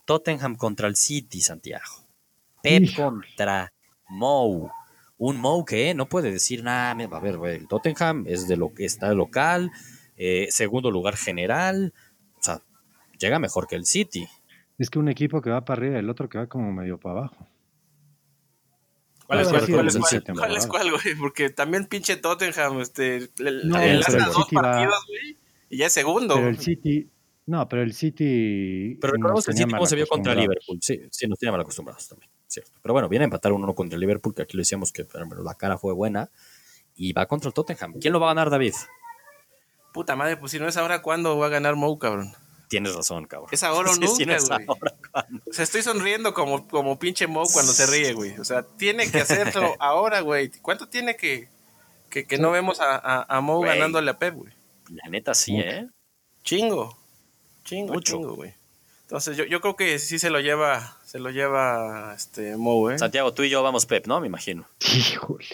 Tottenham 0.06 0.56
contra 0.56 0.88
el 0.88 0.96
City, 0.96 1.40
Santiago. 1.42 1.84
Pep 2.62 2.84
contra 2.96 3.72
Mou. 4.08 4.70
Un 5.18 5.36
Mou 5.36 5.64
que 5.64 5.92
no 5.94 6.06
puede 6.08 6.30
decir 6.30 6.62
nada. 6.62 6.92
A 7.10 7.20
ver, 7.20 7.36
güey, 7.36 7.56
el 7.56 7.68
Tottenham 7.68 8.24
es 8.26 8.48
de 8.48 8.56
lo 8.56 8.72
que 8.72 8.84
está 8.86 9.12
local, 9.12 9.70
eh, 10.16 10.46
segundo 10.50 10.90
lugar 10.90 11.16
general. 11.16 11.92
O 12.38 12.42
sea, 12.42 12.62
llega 13.18 13.38
mejor 13.38 13.66
que 13.66 13.76
el 13.76 13.84
City. 13.84 14.26
Es 14.78 14.88
que 14.88 14.98
un 14.98 15.08
equipo 15.10 15.42
que 15.42 15.50
va 15.50 15.64
para 15.64 15.78
arriba 15.80 15.96
y 15.96 15.98
el 15.98 16.08
otro 16.10 16.28
que 16.30 16.38
va 16.38 16.46
como 16.46 16.72
medio 16.72 16.98
para 16.98 17.18
abajo. 17.18 17.46
¿Cuál 19.26 19.40
es 19.40 19.48
cuál, 19.48 19.66
cuál 19.66 19.88
cuál? 19.90 20.36
¿Cuál 20.36 20.56
es 20.56 20.66
cuál, 20.66 20.90
güey? 20.90 21.14
Porque 21.18 21.50
también 21.50 21.86
pinche 21.86 22.16
Tottenham, 22.16 22.80
este, 22.80 23.30
le, 23.38 23.64
No, 23.64 23.78
le 23.78 23.96
dos 23.96 24.04
City 24.06 24.56
va- 24.56 24.62
partidos, 24.62 25.06
güey, 25.08 25.36
y 25.70 25.76
ya 25.78 25.86
es 25.86 25.92
segundo. 25.92 26.34
Pero 26.36 26.48
el 26.48 26.58
City, 26.58 27.08
no, 27.46 27.68
pero 27.68 27.82
el 27.82 27.92
City. 27.92 28.96
Pero 29.00 29.12
recordemos 29.14 29.44
que 29.44 29.50
el 29.50 29.56
tenía 29.56 29.66
City 29.66 29.74
cómo 29.76 29.86
se 29.86 29.96
vio 29.96 30.06
contra. 30.06 30.34
Liverpool. 30.34 30.78
Sí, 30.80 31.00
sí, 31.10 31.26
nos 31.26 31.38
tiene 31.38 31.52
mal 31.52 31.60
acostumbrados 31.60 32.08
también. 32.08 32.30
Cierto. 32.46 32.70
Pero 32.80 32.92
bueno, 32.92 33.08
viene 33.08 33.24
a 33.24 33.26
empatar 33.26 33.52
uno 33.52 33.74
contra 33.74 33.96
el 33.96 34.00
Liverpool, 34.00 34.34
que 34.34 34.42
aquí 34.42 34.56
lo 34.56 34.60
decíamos 34.60 34.92
que 34.92 35.04
pero 35.04 35.42
la 35.42 35.54
cara 35.54 35.76
fue 35.78 35.92
buena. 35.92 36.30
Y 36.94 37.12
va 37.12 37.26
contra 37.26 37.48
el 37.48 37.54
Tottenham. 37.54 37.94
¿Quién 38.00 38.12
lo 38.12 38.20
va 38.20 38.26
a 38.30 38.34
ganar, 38.34 38.48
David? 38.48 38.72
Puta 39.92 40.14
madre, 40.16 40.36
pues 40.36 40.52
si 40.52 40.58
no 40.58 40.66
es 40.68 40.76
ahora, 40.76 41.02
¿cuándo 41.02 41.36
va 41.36 41.46
a 41.46 41.50
ganar 41.50 41.74
Mou, 41.76 41.98
cabrón? 41.98 42.32
Tienes 42.68 42.94
razón, 42.94 43.26
cabrón. 43.26 43.48
Es 43.52 43.62
ahora 43.62 43.90
o 43.90 43.94
Sí, 44.16 44.26
nunca, 44.26 44.38
güey. 44.38 44.66
ahora. 44.66 44.94
O 45.48 45.52
sea, 45.52 45.62
estoy 45.64 45.82
sonriendo 45.82 46.34
como, 46.34 46.66
como 46.68 46.98
pinche 46.98 47.26
Mou 47.26 47.46
cuando 47.52 47.72
se 47.72 47.86
ríe, 47.86 48.12
güey. 48.12 48.38
O 48.38 48.44
sea, 48.44 48.62
tiene 48.62 49.10
que 49.10 49.20
hacerlo 49.20 49.76
ahora, 49.80 50.20
güey. 50.20 50.50
¿Cuánto 50.62 50.88
tiene 50.88 51.16
que, 51.16 51.48
que, 52.10 52.26
que 52.26 52.38
no 52.38 52.50
vemos 52.50 52.80
a, 52.80 52.96
a, 52.96 53.36
a 53.36 53.40
Mou 53.40 53.58
Güey. 53.58 53.70
ganándole 53.74 54.10
a 54.10 54.18
Pep, 54.18 54.34
güey? 54.34 54.52
La 54.90 55.08
neta 55.08 55.34
sí, 55.34 55.52
Mucho. 55.52 55.68
¿eh? 55.68 55.88
Chingo. 56.42 56.98
Chingo, 57.64 57.94
Mucho. 57.94 58.16
chingo, 58.16 58.34
güey. 58.34 58.54
Entonces 59.02 59.36
yo, 59.36 59.44
yo 59.44 59.60
creo 59.60 59.76
que 59.76 59.98
sí 60.00 60.18
se 60.18 60.30
lo 60.30 60.40
lleva, 60.40 60.98
se 61.04 61.20
lo 61.20 61.30
lleva 61.30 62.12
este 62.16 62.56
Mou, 62.56 62.90
¿eh? 62.90 62.98
Santiago, 62.98 63.32
tú 63.32 63.44
y 63.44 63.50
yo 63.50 63.62
vamos 63.62 63.86
Pep, 63.86 64.06
¿no? 64.08 64.20
Me 64.20 64.26
imagino. 64.26 64.66
Híjole. 64.80 65.46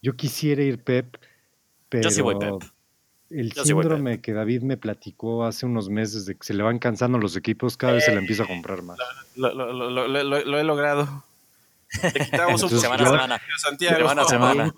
Yo 0.00 0.16
quisiera 0.16 0.62
ir 0.62 0.82
Pep, 0.82 1.16
pero 1.90 2.04
Yo 2.04 2.10
sí 2.10 2.22
voy 2.22 2.36
Pep. 2.38 2.62
El 3.30 3.52
Yo 3.52 3.64
sí 3.64 3.72
voy 3.72 3.82
síndrome 3.84 4.20
que 4.20 4.32
David 4.32 4.62
me 4.62 4.76
platicó 4.76 5.44
hace 5.44 5.66
unos 5.66 5.88
meses 5.88 6.24
de 6.26 6.34
que 6.36 6.44
se 6.44 6.54
le 6.54 6.62
van 6.62 6.78
cansando 6.78 7.18
los 7.18 7.36
equipos, 7.36 7.76
cada 7.76 7.94
vez 7.94 8.04
se 8.04 8.12
le 8.12 8.18
empieza 8.18 8.44
a 8.44 8.46
comprar 8.46 8.82
más. 8.82 8.98
Lo, 9.36 9.52
lo- 9.54 9.72
lo- 9.72 9.90
lo- 9.90 10.08
lo- 10.08 10.44
lo 10.44 10.58
he 10.58 10.64
logrado. 10.64 11.24
Le 12.02 12.24
quitamos 12.24 12.62
un 12.62 12.70
Semana 12.70 13.02
a 13.02 13.10
semana. 13.10 13.34
a 13.36 13.58
Santiago. 13.58 13.96
Semana 13.96 14.22
a 14.22 14.24
semana. 14.26 14.74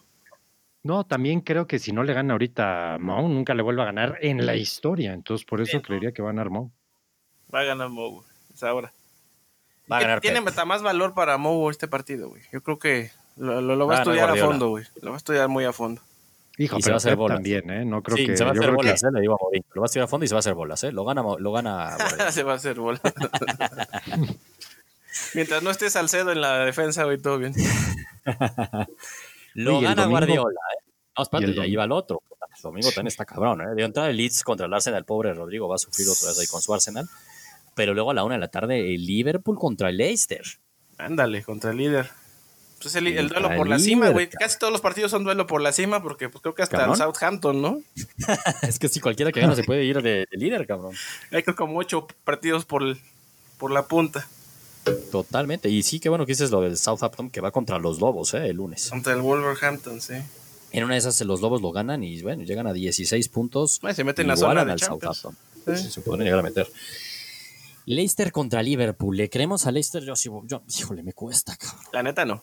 No, 0.83 1.05
también 1.05 1.41
creo 1.43 1.67
que 1.67 1.79
si 1.79 1.93
no 1.93 2.03
le 2.05 2.15
gana 2.15 2.33
ahorita 2.33 2.95
a 2.95 2.99
Mou, 2.99 3.29
nunca 3.29 3.53
le 3.55 3.63
vuelva 3.63 3.83
a 3.83 3.87
ganar 3.87 4.17
en 4.23 4.47
la 4.47 4.57
historia. 4.57 5.13
Entonces, 5.13 5.45
por 5.45 5.61
eso 5.61 5.83
creería 5.83 6.13
que 6.13 6.23
va 6.23 6.31
a 6.31 6.33
ganar 6.33 6.49
Mou. 6.51 6.71
Va 7.55 7.61
a 7.61 7.65
ganar 7.65 7.89
Mou, 7.91 8.11
güey. 8.15 8.27
Es 8.55 8.63
ahora. 8.63 8.93
Va 9.91 9.99
a 9.99 10.01
ganar 10.01 10.21
Tiene 10.21 10.41
Pep. 10.41 10.65
más 10.67 10.83
valor 10.83 11.13
para 11.15 11.37
Mou 11.37 11.69
este 11.69 11.87
partido, 11.89 12.29
güey. 12.31 12.43
Yo 12.53 12.63
creo 12.63 12.79
que 12.79 13.11
lo, 13.37 13.61
lo- 13.61 13.77
lo 13.77 13.87
Va 13.87 13.95
va 13.95 13.99
a 13.99 14.03
a 14.03 14.05
ganar 14.05 14.21
estudiar 14.31 14.31
a 14.31 14.49
fondo, 14.49 14.69
güey. 14.71 14.85
Lo 15.03 15.11
va 15.11 15.17
a 15.17 15.19
estudiar 15.19 15.49
muy 15.49 15.65
a 15.65 15.73
fondo. 15.73 16.01
Hijo, 16.63 16.77
Y 16.79 16.83
se 16.83 16.91
va 16.91 16.95
a 16.95 16.97
hacer 16.99 17.17
bolas. 17.17 17.37
también, 17.37 17.71
¿eh? 17.71 17.85
No 17.87 18.03
creo 18.03 18.17
sí, 18.19 18.27
que. 18.27 18.37
se 18.37 18.45
va 18.45 18.51
a 18.51 18.53
hacer 18.53 18.63
creo 18.65 18.73
que- 18.73 18.77
bolas, 18.77 19.03
¿eh? 19.03 19.07
Le 19.13 19.21
digo 19.23 19.35
a 19.35 19.39
Mourinho. 19.41 19.65
Lo 19.73 19.81
va 19.81 19.85
a 19.85 19.87
estudiar 19.87 20.05
a 20.05 20.09
fondo 20.09 20.25
y 20.25 20.29
se 20.29 20.35
va 20.35 20.39
a 20.39 20.41
hacer 20.41 20.55
bolas, 20.55 20.85
¿eh? 20.85 20.93
Lo 20.93 21.05
gana, 21.07 21.23
lo 21.39 21.53
gana 21.53 21.97
Guardiola. 21.99 22.33
se 22.33 22.43
va 22.43 22.53
a 22.53 22.57
hacer 22.57 22.79
bola. 22.79 23.01
Mientras 25.35 25.63
no 25.63 25.71
esté 25.71 25.91
Salcedo 25.91 26.33
en 26.33 26.41
la 26.41 26.65
defensa, 26.65 27.05
güey, 27.05 27.19
todo 27.19 27.39
bien. 27.39 27.55
Lo 29.55 29.81
gana 29.81 30.03
domingo- 30.03 30.11
Guardiola, 30.11 30.61
¿eh? 30.77 30.83
No, 31.17 31.19
Y 31.19 31.23
espérate, 31.23 31.47
ya 31.49 31.55
domingo- 31.55 31.73
iba 31.73 31.85
el 31.85 31.93
otro. 31.93 32.23
El 32.57 32.63
domingo 32.63 32.89
también 32.91 33.09
está 33.09 33.25
cabrón, 33.25 33.61
¿eh? 33.63 33.75
De 33.75 33.83
entrada 33.85 34.11
el 34.11 34.17
Leeds 34.17 34.43
contra 34.45 34.67
el 34.67 34.75
Arsenal, 34.75 34.99
el 34.99 35.05
pobre 35.05 35.33
Rodrigo 35.35 35.69
va 35.69 35.77
a 35.77 35.79
sufrir 35.79 36.09
otra 36.09 36.29
vez 36.29 36.39
ahí 36.41 36.47
con 36.47 36.61
su 36.61 36.73
Arsenal. 36.75 37.09
Pero 37.75 37.95
luego 37.95 38.11
a 38.11 38.15
la 38.15 38.25
una 38.25 38.35
de 38.35 38.41
la 38.41 38.49
tarde 38.49 38.95
el 38.95 39.07
Liverpool 39.07 39.57
contra 39.59 39.89
el 39.89 39.97
Leicester. 39.97 40.43
Ándale, 40.99 41.43
contra 41.43 41.71
el 41.71 41.77
líder. 41.79 42.11
Pues 42.81 42.95
el, 42.95 43.07
el 43.09 43.29
duelo 43.29 43.51
por 43.57 43.69
la 43.69 43.79
cima, 43.79 44.09
güey. 44.09 44.29
Casi 44.29 44.59
todos 44.59 44.73
los 44.73 44.81
partidos 44.81 45.11
son 45.11 45.25
duelo 45.25 45.47
por 45.47 45.61
la 45.61 45.73
cima, 45.73 46.03
porque 46.03 46.29
pues 46.29 46.41
creo 46.41 46.55
que 46.55 46.63
hasta 46.63 46.79
Cabrón. 46.79 46.95
el 46.95 46.99
Southampton, 46.99 47.61
¿no? 47.61 47.83
es 48.63 48.79
que 48.79 48.89
si 48.89 49.01
cualquiera 49.01 49.33
que 49.33 49.41
gana 49.41 49.55
se 49.55 49.65
puede 49.65 49.85
ir 49.85 50.01
de, 50.03 50.27
de 50.31 50.37
líder, 50.39 50.67
cabrón. 50.67 50.95
Hay 51.31 51.43
como 51.43 51.79
ocho 51.79 52.07
partidos 52.25 52.65
por, 52.65 52.97
por 53.59 53.71
la 53.71 53.87
punta 53.87 54.27
Totalmente. 55.11 55.69
Y 55.69 55.83
sí, 55.83 56.01
qué 56.01 56.09
bueno 56.09 56.25
que 56.27 56.33
dices 56.33 56.51
lo 56.51 56.61
del 56.63 56.77
Southampton 56.77 57.31
que 57.31 57.41
va 57.41 57.51
contra 57.51 57.79
los 57.79 58.01
Lobos, 58.01 58.35
¿eh? 58.35 58.49
El 58.49 58.57
lunes. 58.57 58.89
contra 58.89 59.13
el 59.13 59.21
Wolverhampton, 59.21 60.01
sí. 60.01 60.15
En 60.73 60.85
una 60.85 60.95
de 60.95 61.01
esas 61.01 61.21
los 61.23 61.41
Lobos 61.41 61.61
lo 61.61 61.73
ganan 61.73 62.03
y 62.05 62.23
bueno, 62.23 62.45
llegan 62.45 62.67
a 62.67 62.73
16 62.73 63.29
puntos. 63.29 63.79
Bueno, 63.81 63.95
se 63.95 64.05
meten 64.05 64.25
en 64.25 64.29
la 64.29 64.37
zona 64.37 64.65
de 64.65 64.73
al 64.73 64.79
Champions. 64.79 65.19
Southampton. 65.19 65.77
Sí, 65.77 65.91
se 65.91 66.01
pueden 66.01 66.25
llegar 66.25 66.39
a 66.39 66.43
meter. 66.43 66.67
Leicester 67.87 68.31
contra 68.33 68.63
Liverpool. 68.63 69.17
¿Le 69.17 69.29
creemos 69.29 69.67
a 69.67 69.73
Leicester? 69.73 70.03
Yo 70.05 70.17
sí, 70.17 70.31
yo, 70.45 70.63
híjole, 70.79 71.03
me 71.03 71.13
cuesta, 71.13 71.57
cabrón. 71.57 71.81
La 71.93 72.03
neta 72.03 72.25
no. 72.25 72.43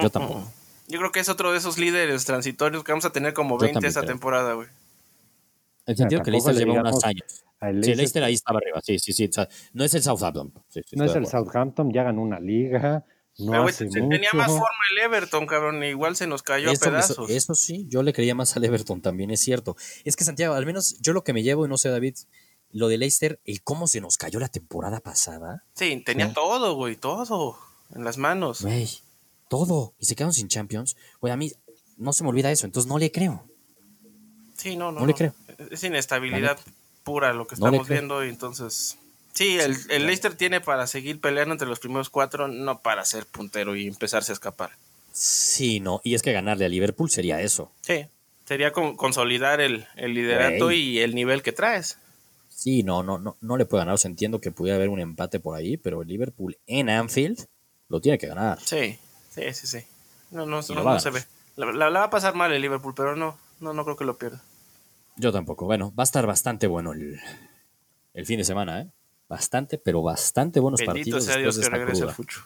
Yo 0.00 0.10
tampoco. 0.10 0.44
Yo 0.88 0.98
creo 0.98 1.12
que 1.12 1.20
es 1.20 1.28
otro 1.28 1.52
de 1.52 1.58
esos 1.58 1.78
líderes 1.78 2.24
transitorios 2.24 2.82
que 2.84 2.92
vamos 2.92 3.04
a 3.04 3.12
tener 3.12 3.32
como 3.34 3.54
Yo 3.56 3.60
20 3.60 3.74
también 3.74 3.88
esta 3.88 4.00
creo. 4.00 4.12
temporada, 4.12 4.54
güey. 4.54 4.68
En 4.68 5.92
el 5.92 5.96
sentido 5.96 6.22
que 6.22 6.30
Leicester 6.30 6.54
le 6.54 6.64
lleva 6.64 6.80
unos 6.80 7.04
años. 7.04 7.44
al 7.60 7.70
Sí, 7.70 7.74
Leicester, 7.74 7.96
Leicester 7.96 8.24
ahí 8.24 8.34
estaba 8.34 8.58
arriba. 8.58 8.80
Sí, 8.82 8.98
sí, 8.98 9.12
sí. 9.12 9.26
o 9.28 9.32
sea, 9.32 9.48
no 9.72 9.84
es 9.84 9.94
el 9.94 10.02
Southampton. 10.02 10.52
Sí, 10.68 10.80
sí, 10.86 10.96
no 10.96 11.04
es 11.04 11.14
el. 11.14 11.26
Southampton, 11.26 11.92
ya 11.92 12.02
ganó 12.04 12.22
una 12.22 12.38
liga, 12.40 13.04
no 13.38 13.50
Pero, 13.52 13.62
güey, 13.62 13.74
hace 13.74 13.88
se- 13.90 14.00
mucho. 14.00 14.08
tenía 14.16 14.30
más 14.34 14.48
forma 14.48 14.66
el 14.92 15.04
Everton, 15.04 15.46
cabrón. 15.46 15.82
Igual 15.84 16.14
se 16.16 16.26
nos 16.26 16.42
cayó 16.42 16.70
Eso, 16.70 16.84
a 16.84 16.88
pedazos. 16.90 17.30
eso 17.30 17.54
sí, 17.54 17.86
yo 17.88 18.02
le 18.02 18.12
creía 18.12 18.34
más 18.34 18.56
al 18.56 18.64
Everton, 18.64 19.00
también 19.00 19.30
es 19.30 19.40
cierto. 19.40 19.76
Es 20.04 20.16
que 20.16 20.24
Santiago, 20.24 20.54
al 20.54 20.66
menos 20.66 20.98
yo 21.00 21.12
lo 21.12 21.24
que 21.24 21.32
me 21.32 21.42
llevo, 21.42 21.64
y 21.66 21.68
no 21.68 21.78
sé, 21.78 21.88
David, 21.88 22.14
lo 22.70 22.88
de 22.88 22.98
Leicester, 22.98 23.40
el 23.44 23.62
cómo 23.62 23.86
se 23.86 24.00
nos 24.00 24.16
cayó 24.18 24.38
la 24.40 24.48
temporada 24.48 25.00
pasada, 25.00 25.64
Sí, 25.74 26.02
tenía 26.04 26.28
Sí. 26.28 26.34
todo, 26.34 26.74
güey, 26.74 26.96
todo 26.96 27.58
en 27.94 28.04
las 28.04 28.18
manos. 28.18 28.62
güey, 28.62 28.88
todo, 29.52 29.92
y 29.98 30.06
se 30.06 30.14
quedaron 30.16 30.32
sin 30.32 30.48
Champions, 30.48 30.96
güey, 31.20 31.30
a 31.30 31.36
mí 31.36 31.52
no 31.98 32.14
se 32.14 32.22
me 32.24 32.30
olvida 32.30 32.50
eso, 32.50 32.64
entonces 32.64 32.88
no 32.88 32.96
le 32.98 33.12
creo. 33.12 33.44
Sí, 34.56 34.76
no, 34.76 34.90
no. 34.92 35.00
No 35.00 35.06
le 35.06 35.12
creo. 35.12 35.34
Es 35.70 35.84
inestabilidad 35.84 36.58
pura 37.04 37.34
lo 37.34 37.46
que 37.46 37.56
No 37.56 37.66
estamos 37.66 37.86
viendo 37.86 38.24
y 38.24 38.30
entonces... 38.30 38.96
Sí, 39.34 39.58
el, 39.58 39.76
el 39.90 40.06
Leicester 40.06 40.34
tiene 40.34 40.62
para 40.62 40.86
seguir 40.86 41.20
peleando 41.20 41.52
entre 41.52 41.68
los 41.68 41.80
primeros 41.80 42.08
cuatro, 42.08 42.48
no 42.48 42.80
para 42.80 43.04
ser 43.04 43.26
puntero 43.26 43.76
y 43.76 43.88
empezarse 43.88 44.32
a 44.32 44.34
escapar. 44.34 44.70
Sí, 45.12 45.80
no, 45.80 46.00
y 46.02 46.14
es 46.14 46.22
que 46.22 46.32
ganarle 46.32 46.64
a 46.64 46.68
Liverpool 46.70 47.10
sería 47.10 47.42
eso. 47.42 47.70
Sí, 47.82 48.06
sería 48.46 48.72
con- 48.72 48.96
consolidar 48.96 49.60
el, 49.60 49.86
el 49.96 50.14
liderato 50.14 50.72
y 50.72 50.98
el 51.00 51.14
nivel 51.14 51.42
que 51.42 51.52
traes. 51.52 51.98
Sí, 52.48 52.82
no, 52.82 53.02
no, 53.02 53.18
no, 53.18 53.36
no 53.42 53.58
le 53.58 53.66
puede 53.66 53.82
ganar, 53.82 53.96
o 53.96 53.98
sea, 53.98 54.10
entiendo 54.10 54.40
que 54.40 54.50
pudiera 54.50 54.76
haber 54.76 54.88
un 54.88 55.00
empate 55.00 55.40
por 55.40 55.58
ahí, 55.58 55.76
pero 55.76 56.00
el 56.00 56.08
Liverpool 56.08 56.56
en 56.66 56.88
Anfield 56.88 57.46
lo 57.88 58.00
tiene 58.00 58.16
que 58.16 58.28
ganar. 58.28 58.58
Sí, 58.64 58.98
sí, 59.34 59.42
sí, 59.52 59.66
sí. 59.66 59.78
No, 60.30 60.46
no, 60.46 60.60
no, 60.62 60.82
no 60.84 61.00
se 61.00 61.10
ve. 61.10 61.22
La, 61.56 61.66
la- 61.72 61.90
la 61.90 61.98
va 62.00 62.06
a 62.06 62.10
pasar 62.10 62.34
mal 62.34 62.52
el 62.52 62.62
Liverpool, 62.62 62.94
pero 62.96 63.16
no, 63.16 63.38
no, 63.60 63.72
no 63.74 63.84
creo 63.84 63.96
que 63.96 64.04
lo 64.04 64.16
pierda. 64.16 64.42
Yo 65.16 65.32
tampoco. 65.32 65.66
Bueno, 65.66 65.92
va 65.98 66.02
a 66.02 66.04
estar 66.04 66.26
bastante 66.26 66.66
bueno 66.66 66.92
el, 66.92 67.20
el 68.14 68.26
fin 68.26 68.38
de 68.38 68.44
semana, 68.44 68.80
¿eh? 68.80 68.88
Bastante, 69.28 69.78
pero 69.78 70.02
bastante 70.02 70.60
buenos 70.60 70.80
Bendito 70.80 70.94
partidos 70.94 71.24
sea 71.24 71.36
después 71.36 71.42
Dios 71.42 71.56
de 71.56 71.60
que 71.60 71.64
esta 71.66 71.76
regrese 71.76 72.00
el 72.00 72.04
cruda. 72.06 72.14
fucho. 72.14 72.40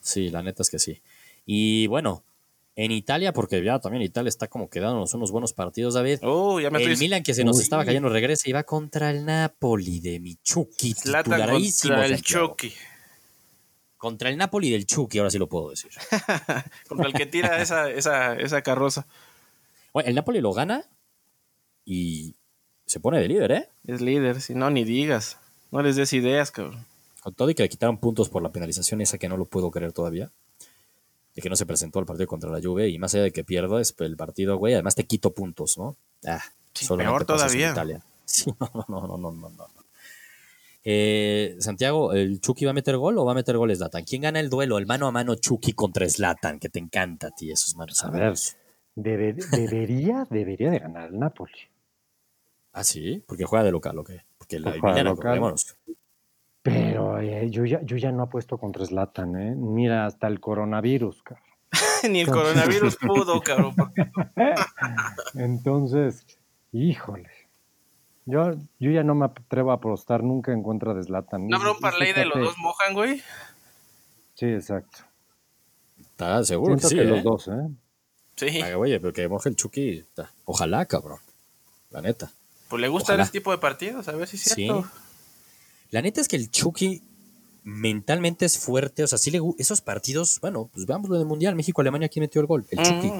Sí, 0.00 0.28
la 0.30 0.42
neta 0.42 0.62
es 0.62 0.70
que 0.70 0.78
sí. 0.78 1.02
Y 1.44 1.86
bueno, 1.88 2.24
en 2.74 2.92
Italia, 2.92 3.32
porque 3.32 3.62
ya 3.62 3.78
también 3.78 4.02
Italia 4.02 4.28
está 4.28 4.48
como 4.48 4.68
quedándonos 4.70 5.12
unos 5.14 5.30
buenos 5.30 5.52
partidos, 5.52 5.94
David. 5.94 6.18
Oh, 6.22 6.58
ya 6.60 6.70
me 6.70 6.82
el. 6.82 6.98
Milan 6.98 7.22
que 7.22 7.34
se 7.34 7.44
nos 7.44 7.56
Uy. 7.56 7.62
estaba 7.62 7.84
cayendo 7.84 8.08
regresa 8.08 8.48
y 8.48 8.52
va 8.52 8.62
contra 8.64 9.10
el 9.10 9.24
Napoli 9.24 10.00
de 10.00 10.20
Michuki, 10.20 10.94
titularísimo. 10.94 11.94
contra 11.94 12.06
el. 12.06 12.22
Chucky. 12.22 12.72
Contra 13.96 14.28
el 14.28 14.36
Napoli 14.36 14.70
del 14.70 14.86
Chucky, 14.86 15.18
ahora 15.18 15.30
sí 15.30 15.38
lo 15.38 15.48
puedo 15.48 15.70
decir. 15.70 15.90
Contra 16.88 17.06
el 17.06 17.14
que 17.14 17.26
tira 17.26 17.60
esa, 17.60 17.90
esa, 17.90 18.34
esa 18.36 18.62
carroza. 18.62 19.06
Bueno, 19.92 20.08
el 20.08 20.14
Napoli 20.14 20.40
lo 20.40 20.52
gana 20.52 20.84
y 21.84 22.34
se 22.84 23.00
pone 23.00 23.18
de 23.18 23.28
líder, 23.28 23.52
¿eh? 23.52 23.68
Es 23.86 24.00
líder, 24.00 24.40
si 24.40 24.54
no, 24.54 24.70
ni 24.70 24.84
digas. 24.84 25.38
No 25.70 25.82
les 25.82 25.96
des 25.96 26.12
ideas, 26.12 26.50
cabrón. 26.50 26.84
Con 27.22 27.34
todo 27.34 27.50
y 27.50 27.54
que 27.54 27.62
le 27.62 27.68
quitaron 27.68 27.98
puntos 27.98 28.28
por 28.28 28.42
la 28.42 28.52
penalización 28.52 29.00
esa 29.00 29.18
que 29.18 29.28
no 29.28 29.36
lo 29.36 29.46
puedo 29.46 29.70
creer 29.70 29.92
todavía. 29.92 30.30
De 31.34 31.42
que 31.42 31.50
no 31.50 31.56
se 31.56 31.66
presentó 31.66 31.98
al 31.98 32.06
partido 32.06 32.26
contra 32.28 32.50
la 32.50 32.60
Juve 32.62 32.88
y 32.88 32.98
más 32.98 33.14
allá 33.14 33.24
de 33.24 33.32
que 33.32 33.44
pierdo 33.44 33.78
es 33.78 33.94
el 33.98 34.16
partido, 34.16 34.56
güey, 34.56 34.74
además 34.74 34.94
te 34.94 35.04
quito 35.06 35.32
puntos, 35.32 35.76
¿no? 35.76 35.96
Ah, 36.26 36.42
Sí, 36.76 36.86
peor 36.96 37.24
todavía. 37.24 37.72
Sí, 38.28 38.52
no, 38.58 38.68
no, 38.88 39.06
no, 39.06 39.16
no, 39.16 39.30
no. 39.30 39.68
Eh, 40.88 41.56
Santiago, 41.58 42.12
¿el 42.12 42.40
Chucky 42.40 42.64
va 42.64 42.70
a 42.70 42.74
meter 42.74 42.96
gol 42.96 43.18
o 43.18 43.24
va 43.24 43.32
a 43.32 43.34
meter 43.34 43.56
gol 43.56 43.74
Zlatan? 43.74 44.04
¿Quién 44.04 44.22
gana 44.22 44.38
el 44.38 44.48
duelo? 44.48 44.78
El 44.78 44.86
mano 44.86 45.08
a 45.08 45.10
mano 45.10 45.34
Chucky 45.34 45.72
contra 45.72 46.08
Zlatan, 46.08 46.60
que 46.60 46.68
te 46.68 46.78
encanta 46.78 47.26
a 47.26 47.30
ti 47.32 47.50
esos 47.50 47.74
manos 47.74 48.04
a 48.04 48.06
A 48.06 48.10
ver, 48.12 48.34
debe- 48.94 49.34
debería, 49.50 50.24
debería 50.30 50.70
de 50.70 50.78
ganar 50.78 51.08
el 51.08 51.18
Napoli. 51.18 51.52
Ah, 52.72 52.84
sí, 52.84 53.20
porque 53.26 53.44
juega 53.44 53.64
de 53.64 53.72
local, 53.72 53.98
¿o 53.98 54.04
qué? 54.04 54.20
Porque 54.38 54.60
la 54.60 54.78
juega 54.78 55.02
local. 55.02 55.54
Pero 56.62 57.18
eh, 57.20 57.50
yo, 57.50 57.64
ya, 57.64 57.80
yo 57.82 57.96
ya 57.96 58.12
no 58.12 58.22
apuesto 58.22 58.56
contra 58.56 58.86
Zlatan, 58.86 59.34
¿eh? 59.40 59.54
Mira, 59.56 60.06
hasta 60.06 60.28
el 60.28 60.38
coronavirus, 60.38 61.20
cabrón. 61.24 61.44
ni 62.10 62.20
el 62.20 62.28
coronavirus 62.28 62.96
pudo, 62.96 63.40
cabrón. 63.40 63.74
porque- 63.76 64.08
Entonces, 65.34 66.24
híjole. 66.70 67.28
Yo, 68.26 68.54
yo 68.80 68.90
ya 68.90 69.02
no 69.04 69.14
me 69.14 69.26
atrevo 69.26 69.70
a 69.70 69.74
apostar 69.74 70.22
nunca 70.22 70.52
en 70.52 70.62
contra 70.62 70.92
de 70.94 71.02
Zlatan. 71.04 71.46
¿No 71.46 71.56
habrá 71.56 71.72
un 71.72 71.78
parlay 71.78 72.12
de 72.12 72.24
los 72.26 72.38
dos 72.38 72.58
mojan, 72.58 72.92
güey? 72.94 73.22
Sí, 74.34 74.46
exacto. 74.46 74.98
Está 76.00 76.42
seguro 76.44 76.76
Siento 76.76 76.88
que 76.88 76.94
sí, 76.94 76.96
que 76.96 77.02
¿eh? 77.02 77.06
los 77.06 77.22
dos, 77.22 77.48
¿eh? 77.48 77.68
Sí. 78.36 78.60
Ay, 78.62 78.72
Oye, 78.74 78.98
pero 79.00 79.12
que 79.12 79.28
moje 79.28 79.48
el 79.48 79.56
Chucky. 79.56 80.04
ta- 80.14 80.30
Ojalá, 80.44 80.84
cabrón. 80.86 81.18
La 81.90 82.02
neta. 82.02 82.30
Pues 82.68 82.80
le 82.82 82.88
gustan 82.88 83.14
Ojalá. 83.14 83.22
ese 83.22 83.32
tipo 83.32 83.50
de 83.52 83.58
partidos, 83.58 84.08
a 84.08 84.12
ver 84.12 84.26
si 84.26 84.36
es 84.36 84.42
Sí. 84.42 84.54
cierto. 84.54 84.84
La 85.90 86.02
neta 86.02 86.20
es 86.20 86.26
que 86.28 86.36
el 86.36 86.50
Chucky 86.50 87.02
mentalmente 87.68 88.44
es 88.46 88.58
fuerte. 88.58 89.02
O 89.02 89.06
sea, 89.08 89.18
sí 89.18 89.30
le 89.32 89.40
esos 89.58 89.80
partidos, 89.80 90.38
bueno, 90.40 90.70
pues 90.72 90.86
veámoslo 90.86 91.16
en 91.16 91.22
el 91.22 91.26
Mundial. 91.26 91.56
México-Alemania, 91.56 92.08
¿quién 92.08 92.22
metió 92.22 92.40
el 92.40 92.46
gol? 92.46 92.64
El 92.70 92.78
Chucky. 92.78 93.12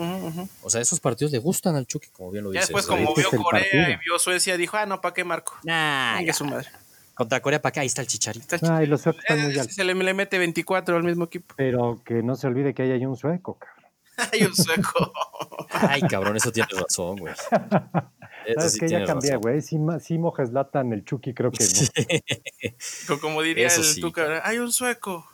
O 0.63 0.71
sea, 0.71 0.81
esos 0.81 1.01
partidos 1.01 1.33
le 1.33 1.39
gustan 1.39 1.75
al 1.75 1.87
Chucky, 1.87 2.09
como 2.11 2.31
bien 2.31 2.45
lo 2.45 2.53
Ya 2.53 2.61
dices. 2.61 2.69
después, 2.75 2.87
como 2.87 3.13
Ese 3.13 3.21
vio 3.23 3.31
el 3.33 3.43
Corea 3.45 3.63
partido. 3.65 3.83
y 3.91 3.97
vio 4.05 4.19
Suecia, 4.21 4.57
dijo, 4.57 4.77
ah, 4.77 4.87
no, 4.87 5.01
¿para 5.01 5.13
qué 5.15 5.25
marco? 5.25 5.55
Nah, 5.65 6.21
ya. 6.23 6.33
su 6.33 6.45
madre. 6.45 6.69
Contra 7.15 7.41
Corea 7.41 7.61
para 7.61 7.71
acá, 7.71 7.81
ahí 7.81 7.87
está 7.89 8.03
el 8.03 8.07
chicharito. 8.09 8.55
Está 8.55 8.77
Ay, 8.77 8.87
los 8.87 9.01
suecos 9.01 9.23
están 9.23 9.41
muy 9.43 9.55
Eh, 9.57 9.61
altos. 9.61 9.75
se 9.75 9.85
le, 9.85 9.95
le 9.95 10.15
mete 10.15 10.39
24 10.39 10.97
al 10.97 11.03
mismo 11.03 11.25
equipo. 11.25 11.55
Pero 11.57 12.01
que 12.05 12.23
no 12.23 12.37
se 12.37 12.47
olvide 12.47 12.73
que 12.75 12.83
ahí 12.83 12.93
hay 12.93 13.05
un 13.07 13.17
sueco, 13.17 13.59
cabrón. 13.59 13.77
Hay 14.33 14.45
un 14.45 14.55
sueco. 14.57 15.13
Ay, 15.73 16.01
cabrón, 16.03 16.37
eso 16.37 16.51
tienes 16.51 16.73
razón, 16.79 17.17
güey. 17.19 17.35
Eso 18.47 18.61
¿Sabes 18.61 18.73
sí 18.75 18.81
qué? 18.81 18.89
Ya 18.89 19.05
cambié, 19.05 19.37
güey. 19.37 19.61
Si, 19.61 19.77
si 20.01 20.19
moja 20.19 20.47
Zlatan, 20.47 20.93
el 20.93 21.05
Chucky 21.05 21.35
creo 21.35 21.51
que 21.51 21.65
no. 21.65 22.71
Co- 23.09 23.21
Como 23.21 23.43
diría 23.43 23.67
Eso 23.67 23.81
el 23.81 23.87
sí. 23.87 24.01
Tuca, 24.01 24.43
hay 24.47 24.59
un 24.59 24.73
sueco. 24.73 25.27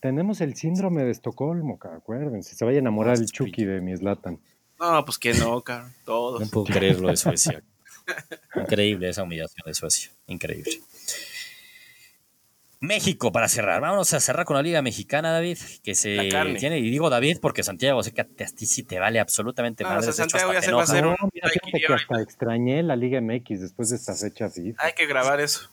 Tenemos 0.00 0.40
el 0.40 0.56
síndrome 0.56 1.04
de 1.04 1.10
Estocolmo, 1.10 1.78
ca- 1.78 1.94
acuérdense. 1.96 2.54
Se 2.54 2.64
vaya 2.64 2.78
a 2.78 2.80
enamorar 2.80 3.16
el 3.18 3.26
Chucky 3.26 3.64
de 3.64 3.80
mi 3.80 3.96
Zlatan. 3.96 4.38
No, 4.78 5.04
pues 5.04 5.18
que 5.18 5.34
no, 5.34 5.60
cabrón. 5.62 5.92
Todos. 6.04 6.40
No 6.40 6.46
puedo 6.48 6.66
creerlo 6.66 7.08
de 7.08 7.16
Suecia. 7.16 7.62
Increíble 8.56 9.08
esa 9.10 9.22
humillación 9.24 9.62
de 9.66 9.74
Suecia. 9.74 10.10
Increíble. 10.26 10.80
México 12.80 13.30
para 13.30 13.46
cerrar. 13.48 13.80
Vámonos 13.82 14.12
a 14.14 14.20
cerrar 14.20 14.46
con 14.46 14.56
la 14.56 14.62
Liga 14.62 14.80
Mexicana, 14.80 15.30
David. 15.32 15.58
Que 15.82 15.94
se 15.94 16.30
tiene, 16.58 16.78
y 16.78 16.90
digo 16.90 17.10
David 17.10 17.38
porque 17.40 17.62
Santiago, 17.62 18.02
sé 18.02 18.12
que 18.12 18.22
a 18.22 18.24
ti 18.24 18.42
a 18.42 18.46
ti 18.46 18.66
sí 18.66 18.82
te 18.82 18.98
vale 18.98 19.20
absolutamente 19.20 19.84
No, 19.84 19.90
madres, 19.90 20.08
o 20.08 20.12
sea, 20.12 20.24
Santiago 20.24 20.52
ya 20.54 20.62
se 20.62 20.72
va 20.72 20.80
a 20.80 20.84
hacer 20.84 21.04
un- 21.06 21.16
No, 21.20 21.28
mira, 21.32 21.48
fíjate 21.50 21.86
que 21.86 21.92
hasta 21.92 22.22
extrañé 22.22 22.82
la 22.82 22.96
Liga 22.96 23.20
MX 23.20 23.60
después 23.60 23.90
de 23.90 23.96
esta 23.96 24.14
fecha 24.14 24.48
FIFA. 24.48 24.82
Hay 24.84 24.92
que 24.94 25.06
grabar 25.06 25.40
eso. 25.40 25.68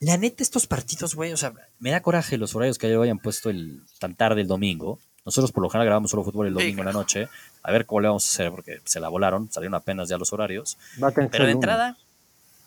La 0.00 0.16
neta, 0.16 0.42
estos 0.42 0.66
partidos, 0.66 1.14
güey, 1.14 1.32
o 1.32 1.36
sea, 1.36 1.52
me 1.78 1.90
da 1.90 2.00
coraje 2.02 2.36
los 2.38 2.54
horarios 2.54 2.78
que 2.78 2.86
hayan 2.86 3.18
puesto 3.18 3.48
el, 3.50 3.82
tan 3.98 4.14
tarde 4.14 4.40
el 4.42 4.46
domingo. 4.46 4.98
Nosotros 5.24 5.52
por 5.52 5.62
lo 5.62 5.68
general 5.70 5.86
grabamos 5.86 6.10
solo 6.10 6.22
fútbol 6.24 6.46
el 6.46 6.52
Sí, 6.54 6.60
domingo 6.62 6.80
en 6.82 6.86
la 6.86 6.92
noche. 6.92 7.28
A 7.62 7.72
ver 7.72 7.84
cómo 7.84 8.00
le 8.00 8.08
vamos 8.08 8.26
a 8.26 8.28
hacer, 8.32 8.50
porque 8.50 8.80
se 8.84 9.00
la 9.00 9.08
volaron, 9.08 9.50
salieron 9.50 9.74
apenas 9.74 10.08
ya 10.08 10.16
los 10.18 10.32
horarios. 10.32 10.78
Va 11.02 11.08
a 11.08 11.12
tener 11.12 11.28
que 11.30 11.32
Pero 11.32 11.46
de 11.46 11.52
entrada, 11.52 11.96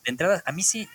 de 0.05 0.09
entrada, 0.11 0.43
a 0.45 0.51
mí 0.51 0.61
sí 0.63 0.87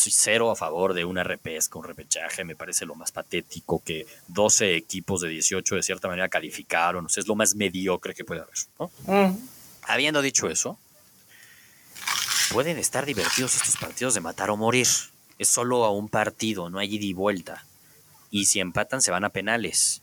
soy 0.00 0.12
cero 0.12 0.50
a 0.50 0.56
favor 0.56 0.94
de 0.94 1.04
una 1.04 1.22
repesca, 1.22 1.78
un 1.78 1.84
repechaje. 1.84 2.42
Me 2.44 2.56
parece 2.56 2.86
lo 2.86 2.94
más 2.94 3.12
patético 3.12 3.82
que 3.84 4.06
12 4.28 4.74
equipos 4.74 5.20
de 5.20 5.28
18 5.28 5.74
de 5.74 5.82
cierta 5.82 6.08
manera 6.08 6.28
calificaron. 6.28 7.04
O 7.04 7.08
sea, 7.08 7.20
es 7.20 7.28
lo 7.28 7.34
más 7.34 7.54
mediocre 7.54 8.14
que 8.14 8.24
puede 8.24 8.40
haber. 8.40 8.54
¿no? 8.78 8.90
Mm. 9.06 9.36
Habiendo 9.82 10.22
dicho 10.22 10.48
eso, 10.48 10.78
pueden 12.50 12.78
estar 12.78 13.04
divertidos 13.04 13.56
estos 13.56 13.76
partidos 13.76 14.14
de 14.14 14.20
matar 14.20 14.48
o 14.50 14.56
morir. 14.56 14.86
Es 15.38 15.48
solo 15.48 15.84
a 15.84 15.90
un 15.90 16.08
partido, 16.08 16.70
no 16.70 16.78
hay 16.78 16.94
ida 16.94 17.04
y 17.04 17.12
vuelta. 17.12 17.64
Y 18.30 18.46
si 18.46 18.60
empatan, 18.60 19.02
se 19.02 19.10
van 19.10 19.24
a 19.24 19.30
penales. 19.30 20.00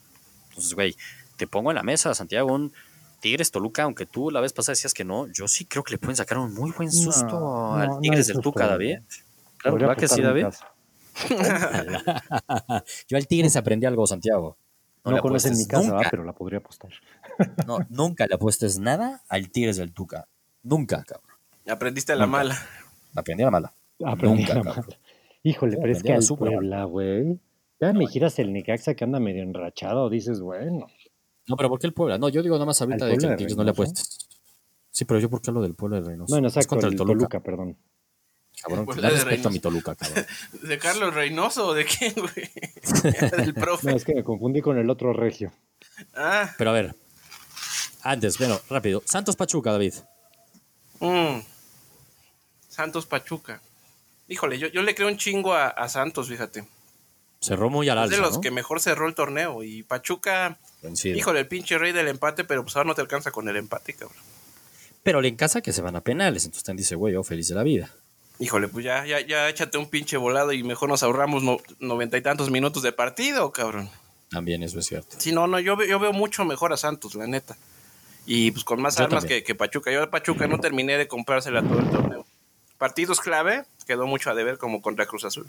Entonces, 0.49 0.73
güey, 0.73 0.95
te 1.37 1.47
pongo 1.47 1.71
en 1.71 1.75
la 1.75 1.83
mesa, 1.83 2.13
Santiago, 2.13 2.53
un 2.53 2.71
Tigres 3.19 3.49
Toluca, 3.49 3.83
aunque 3.83 4.05
tú 4.05 4.29
la 4.29 4.41
vez 4.41 4.53
pasada 4.53 4.73
decías 4.73 4.93
que 4.93 5.03
no, 5.03 5.27
yo 5.27 5.47
sí 5.47 5.65
creo 5.65 5.83
que 5.83 5.91
le 5.93 5.97
pueden 5.97 6.15
sacar 6.15 6.37
un 6.37 6.53
muy 6.53 6.71
buen 6.71 6.91
susto 6.91 7.25
No, 7.39 7.75
al 7.75 7.87
no, 7.87 7.95
no 7.95 8.01
Tigres 8.01 8.27
hay 8.27 8.33
del 8.33 8.43
Tuca. 8.43 8.67
David. 8.67 8.99
Claro, 9.69 9.71
Podría 9.73 9.87
¿verdad 9.87 10.01
que 10.01 10.07
sí, 10.07 10.21
apostar 10.21 10.33
David? 10.33 10.55
yo 13.07 13.17
al 13.17 13.27
Tigres 13.27 13.55
aprendí 13.55 13.85
algo, 13.85 14.05
Santiago. 14.07 14.57
No, 15.03 15.11
No, 15.11 15.21
conocen 15.21 15.57
mi 15.57 15.65
casa, 15.65 15.97
pero 16.09 16.23
la 16.23 16.33
podría 16.33 16.59
apostar. 16.59 16.91
No, 17.65 17.79
nunca 17.89 18.27
le 18.27 18.35
apuestes 18.35 18.77
nada 18.79 19.23
al 19.29 19.49
Tigres 19.49 19.77
del 19.77 19.93
Tuca. 19.93 20.27
Nunca, 20.63 21.03
cabrón. 21.03 21.31
Aprendiste 21.69 22.11
a 22.11 22.15
la 22.15 22.25
Nunca. 22.25 22.37
mala. 22.37 22.57
Aprendí 23.15 23.43
a 23.43 23.45
la 23.45 23.51
mala. 23.51 23.73
Aprendí 24.03 24.39
Nunca, 24.41 24.55
la 24.55 24.63
cabrón. 24.63 24.85
mala. 24.87 24.99
Híjole, 25.43 25.71
Sí, 25.73 25.77
pero 25.81 25.93
es 25.93 26.03
que 26.03 26.13
al. 26.13 26.25
Puebla, 26.37 26.83
güey. 26.85 27.39
Ya 27.79 27.93
me 27.93 28.07
giras 28.07 28.37
el 28.39 28.51
Necaxa 28.51 28.95
que 28.95 29.03
anda 29.03 29.19
medio 29.19 29.43
enrachado, 29.43 30.09
dices, 30.09 30.41
bueno. 30.41 30.87
No, 31.47 31.55
pero 31.55 31.69
¿por 31.69 31.79
qué 31.79 31.87
el 31.87 31.93
Puebla? 31.93 32.17
No, 32.17 32.27
yo 32.27 32.41
digo 32.43 32.55
nada 32.55 32.65
más 32.65 32.81
ahorita 32.81 33.05
¿Al 33.05 33.11
de 33.11 33.17
que 33.17 33.25
el 33.27 33.35
Tigres 33.37 33.55
no 33.55 33.63
le 33.63 33.71
apuestes. 33.71 34.27
Sí, 34.91 35.05
pero 35.05 35.19
yo 35.19 35.29
por 35.29 35.41
qué 35.41 35.51
hablo 35.51 35.61
del 35.61 35.75
Puebla 35.75 36.01
de 36.01 36.07
Reynoso. 36.07 36.33
Bueno, 36.33 36.47
Es 36.47 36.53
exacto, 36.57 36.69
contra 36.71 36.87
el 36.87 36.93
el 36.93 36.97
Toluca, 36.97 37.17
Toluca. 37.17 37.39
perdón. 37.39 37.77
Cabrón, 38.61 38.85
de 38.85 39.09
respeto 39.09 39.47
a 39.49 39.51
mi. 39.51 39.59
Toluca, 39.59 39.95
cabrón. 39.95 40.25
¿De 40.63 40.77
Carlos 40.79 41.13
Reynoso 41.13 41.67
o 41.67 41.73
de 41.73 41.85
quién, 41.85 42.13
güey? 42.15 42.49
Del 43.37 43.53
profe. 43.53 43.91
No, 43.91 43.95
es 43.97 44.03
que 44.03 44.15
me 44.15 44.23
confundí 44.23 44.61
con 44.61 44.77
el 44.77 44.89
otro 44.89 45.13
regio. 45.13 45.51
Ah, 46.15 46.53
Pero 46.57 46.71
a 46.71 46.73
ver, 46.73 46.95
antes, 48.01 48.37
bueno, 48.37 48.59
rápido. 48.69 49.01
Santos 49.05 49.35
Pachuca, 49.35 49.71
David. 49.71 49.93
mm. 50.99 51.39
Santos 52.69 53.05
Pachuca. 53.05 53.61
Híjole, 54.27 54.59
yo, 54.59 54.67
yo 54.67 54.81
le 54.81 54.93
creo 54.93 55.07
un 55.07 55.17
chingo 55.17 55.53
a, 55.53 55.67
a 55.69 55.87
Santos, 55.89 56.27
fíjate. 56.27 56.65
Cerró 57.39 57.69
muy 57.69 57.87
al 57.89 58.03
Es 58.03 58.09
de 58.09 58.15
alza, 58.17 58.27
los 58.27 58.35
¿no? 58.35 58.41
que 58.41 58.51
mejor 58.51 58.81
cerró 58.81 59.07
el 59.07 59.15
torneo. 59.15 59.63
Y 59.63 59.83
Pachuca, 59.83 60.57
Coincido. 60.81 61.15
híjole, 61.17 61.39
el 61.41 61.47
pinche 61.47 61.77
rey 61.77 61.91
del 61.93 62.07
empate, 62.07 62.43
pero 62.43 62.63
pues 62.63 62.75
ahora 62.75 62.87
no 62.87 62.95
te 62.95 63.01
alcanza 63.01 63.31
con 63.31 63.47
el 63.47 63.55
empate, 63.55 63.93
cabrón. 63.93 64.17
Pero 65.03 65.21
le 65.21 65.29
encasa 65.29 65.61
que 65.61 65.71
se 65.71 65.81
van 65.81 65.95
a 65.95 66.01
penales. 66.01 66.43
Entonces 66.45 66.61
usted 66.63 66.73
dice, 66.73 66.95
güey, 66.95 67.13
yo 67.13 67.23
feliz 67.23 67.47
de 67.47 67.55
la 67.55 67.63
vida. 67.63 67.89
Híjole, 68.39 68.67
pues 68.67 68.85
ya, 68.85 69.05
ya, 69.05 69.19
ya 69.25 69.49
échate 69.49 69.77
un 69.77 69.89
pinche 69.89 70.15
volado 70.17 70.51
y 70.53 70.63
mejor 70.63 70.89
nos 70.89 71.01
ahorramos 71.03 71.41
no- 71.43 71.57
noventa 71.79 72.17
y 72.17 72.21
tantos 72.21 72.51
minutos 72.51 72.83
de 72.83 72.91
partido, 72.91 73.51
cabrón. 73.51 73.89
También 74.29 74.61
eso 74.61 74.77
es 74.79 74.85
cierto. 74.85 75.15
Sí, 75.19 75.31
no, 75.31 75.47
no, 75.47 75.59
yo, 75.59 75.75
yo 75.83 75.99
veo 75.99 76.13
mucho 76.13 76.45
mejor 76.45 76.71
a 76.73 76.77
Santos, 76.77 77.15
la 77.15 77.25
neta. 77.27 77.57
Y 78.25 78.51
pues 78.51 78.63
con 78.65 78.81
más 78.81 78.97
Yo 78.97 79.05
armas 79.05 79.25
que, 79.25 79.43
que 79.43 79.55
Pachuca. 79.55 79.91
Yo 79.91 80.03
a 80.03 80.09
Pachuca 80.11 80.47
no 80.47 80.59
terminé 80.59 80.97
de 80.97 81.07
comprársela 81.07 81.63
todo 81.63 81.79
el 81.79 81.89
torneo. 81.89 82.25
Partidos 82.77 83.21
clave, 83.21 83.63
quedó 83.87 84.05
mucho 84.05 84.29
a 84.29 84.35
deber 84.35 84.57
como 84.57 84.81
contra 84.81 85.05
Cruz 85.07 85.23
Azul. 85.23 85.47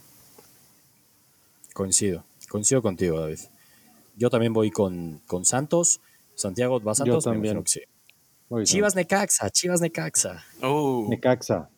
Coincido. 1.74 2.24
Coincido 2.48 2.80
contigo, 2.82 3.20
David. 3.20 3.40
Yo 4.16 4.30
también 4.30 4.52
voy 4.52 4.70
con, 4.70 5.20
con 5.26 5.44
Santos. 5.44 6.00
Santiago 6.34 6.80
va 6.80 6.92
a 6.92 6.94
Santos. 6.94 7.26
Me 7.26 7.32
también. 7.32 7.62
sí. 7.66 7.80
Chivas 8.64 8.94
Necaxa, 8.94 9.50
Chivas 9.50 9.80
Necaxa. 9.80 10.42
Uh, 10.62 11.08
Necaxa. 11.10 11.68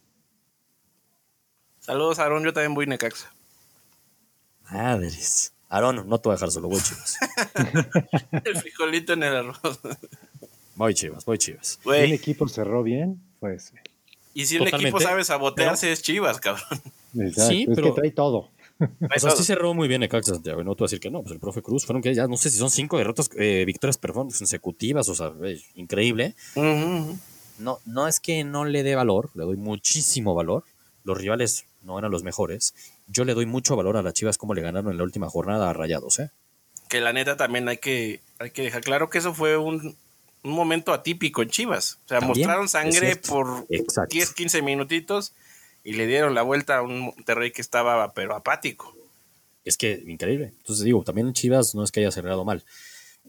Saludos, 1.93 2.19
Aaron. 2.19 2.45
Yo 2.45 2.53
también 2.53 2.75
voy 2.75 2.87
Necaxa. 2.87 3.33
Madres. 4.71 5.53
Aarón, 5.69 6.09
no 6.09 6.19
te 6.19 6.29
voy 6.29 6.33
a 6.35 6.37
dejar 6.37 6.51
solo, 6.51 6.69
voy 6.69 6.81
Chivas. 6.81 7.17
El 8.45 8.57
frijolito 8.57 9.13
en 9.13 9.23
el 9.23 9.37
arroz. 9.37 9.61
Voy 10.75 10.95
Chivas, 10.95 11.25
voy 11.25 11.39
Chivas. 11.39 11.77
Un 11.79 11.85
Güey, 11.85 12.13
equipo 12.13 12.49
cerró 12.49 12.83
bien, 12.83 13.21
pues. 13.39 13.73
y 14.35 14.47
si 14.47 14.57
el 14.57 14.67
equipo 14.67 14.99
sabe 15.01 15.23
sabotearse, 15.25 15.93
es 15.93 16.03
Chivas, 16.03 16.41
cabrón. 16.41 16.65
exacto, 17.19 17.49
Sí, 17.51 17.67
es 17.69 17.75
pero- 17.77 17.95
que 17.95 18.01
trae 18.01 18.11
todo. 18.11 18.49
O 18.81 19.21
sea, 19.21 19.33
sí 19.33 19.45
cerró 19.45 19.75
muy 19.75 19.89
bien 19.89 20.01
Necaxa, 20.01 20.33
Santiago. 20.33 20.65
No 20.65 20.75
te 20.75 20.79
voy 20.81 20.85
a 20.87 20.89
decir 20.89 21.01
que 21.01 21.11
no. 21.11 21.21
Pues 21.21 21.33
el 21.35 21.39
profe 21.39 21.61
Cruz 21.61 21.85
fueron 21.85 22.01
que 22.03 22.15
ya 22.15 22.27
no 22.27 22.37
sé 22.39 22.49
si 22.49 22.57
son 22.57 22.71
cinco 22.71 22.97
derrotas, 22.97 23.29
eh, 23.37 23.65
victorias 23.67 23.99
perdón, 23.99 24.31
consecutivas. 24.31 25.07
O 25.11 25.15
sea, 25.15 25.33
increíble. 25.75 26.35
No, 27.59 27.79
no 27.85 28.09
es 28.09 28.21
que 28.21 28.43
no 28.43 28.65
le 28.65 28.83
dé 28.83 28.95
valor, 28.95 29.31
le 29.35 29.45
doy 29.45 29.57
muchísimo 29.59 30.35
valor. 30.35 30.65
Los 31.05 31.19
rivales 31.19 31.67
no 31.83 31.99
eran 31.99 32.11
los 32.11 32.23
mejores. 32.23 32.75
Yo 33.07 33.25
le 33.25 33.35
doy 33.35 33.47
mucho 33.47 33.77
valor 33.77 33.97
a 33.97 34.03
las 34.03 34.15
Chivas 34.15 34.39
como 34.39 34.55
le 34.55 34.63
ganaron 34.63 34.91
en 34.91 34.99
la 34.99 35.05
última 35.05 35.29
jornada 35.29 35.71
a 35.71 35.73
Rayados, 35.73 36.19
¿eh? 36.19 36.31
Que 36.89 37.01
la 37.01 37.13
neta 37.13 37.37
también 37.37 37.69
hay 37.69 37.79
que, 37.79 38.21
hay 38.39 38.51
que 38.51 38.63
dejar 38.63 38.83
claro 38.83 39.11
que 39.11 39.19
eso 39.19 39.33
fue 39.33 39.57
un, 39.57 39.97
un 40.43 40.51
momento 40.53 40.93
atípico 40.93 41.43
en 41.43 41.49
Chivas. 41.51 41.99
O 42.05 42.09
sea, 42.09 42.19
También, 42.21 42.47
mostraron 42.47 42.69
sangre 42.69 43.17
por 43.17 43.67
Exacto. 43.69 44.13
10, 44.13 44.33
15 44.35 44.63
minutitos 44.63 45.33
y 45.85 45.93
le 45.93 46.07
dieron 46.07 46.35
la 46.35 46.43
vuelta 46.43 46.79
a 46.79 46.83
un 46.83 47.01
Monterrey 47.01 47.53
que 47.53 47.63
estaba 47.63 48.13
pero 48.13 48.35
apático. 48.35 48.95
Es 49.65 49.77
que 49.77 50.03
increíble. 50.07 50.53
Entonces 50.59 50.85
digo, 50.85 51.03
también 51.05 51.29
en 51.29 51.33
Chivas 51.35 51.75
no 51.75 51.85
es 51.85 51.93
que 51.93 52.01
haya 52.01 52.11
cerrado 52.11 52.45
mal. 52.45 52.65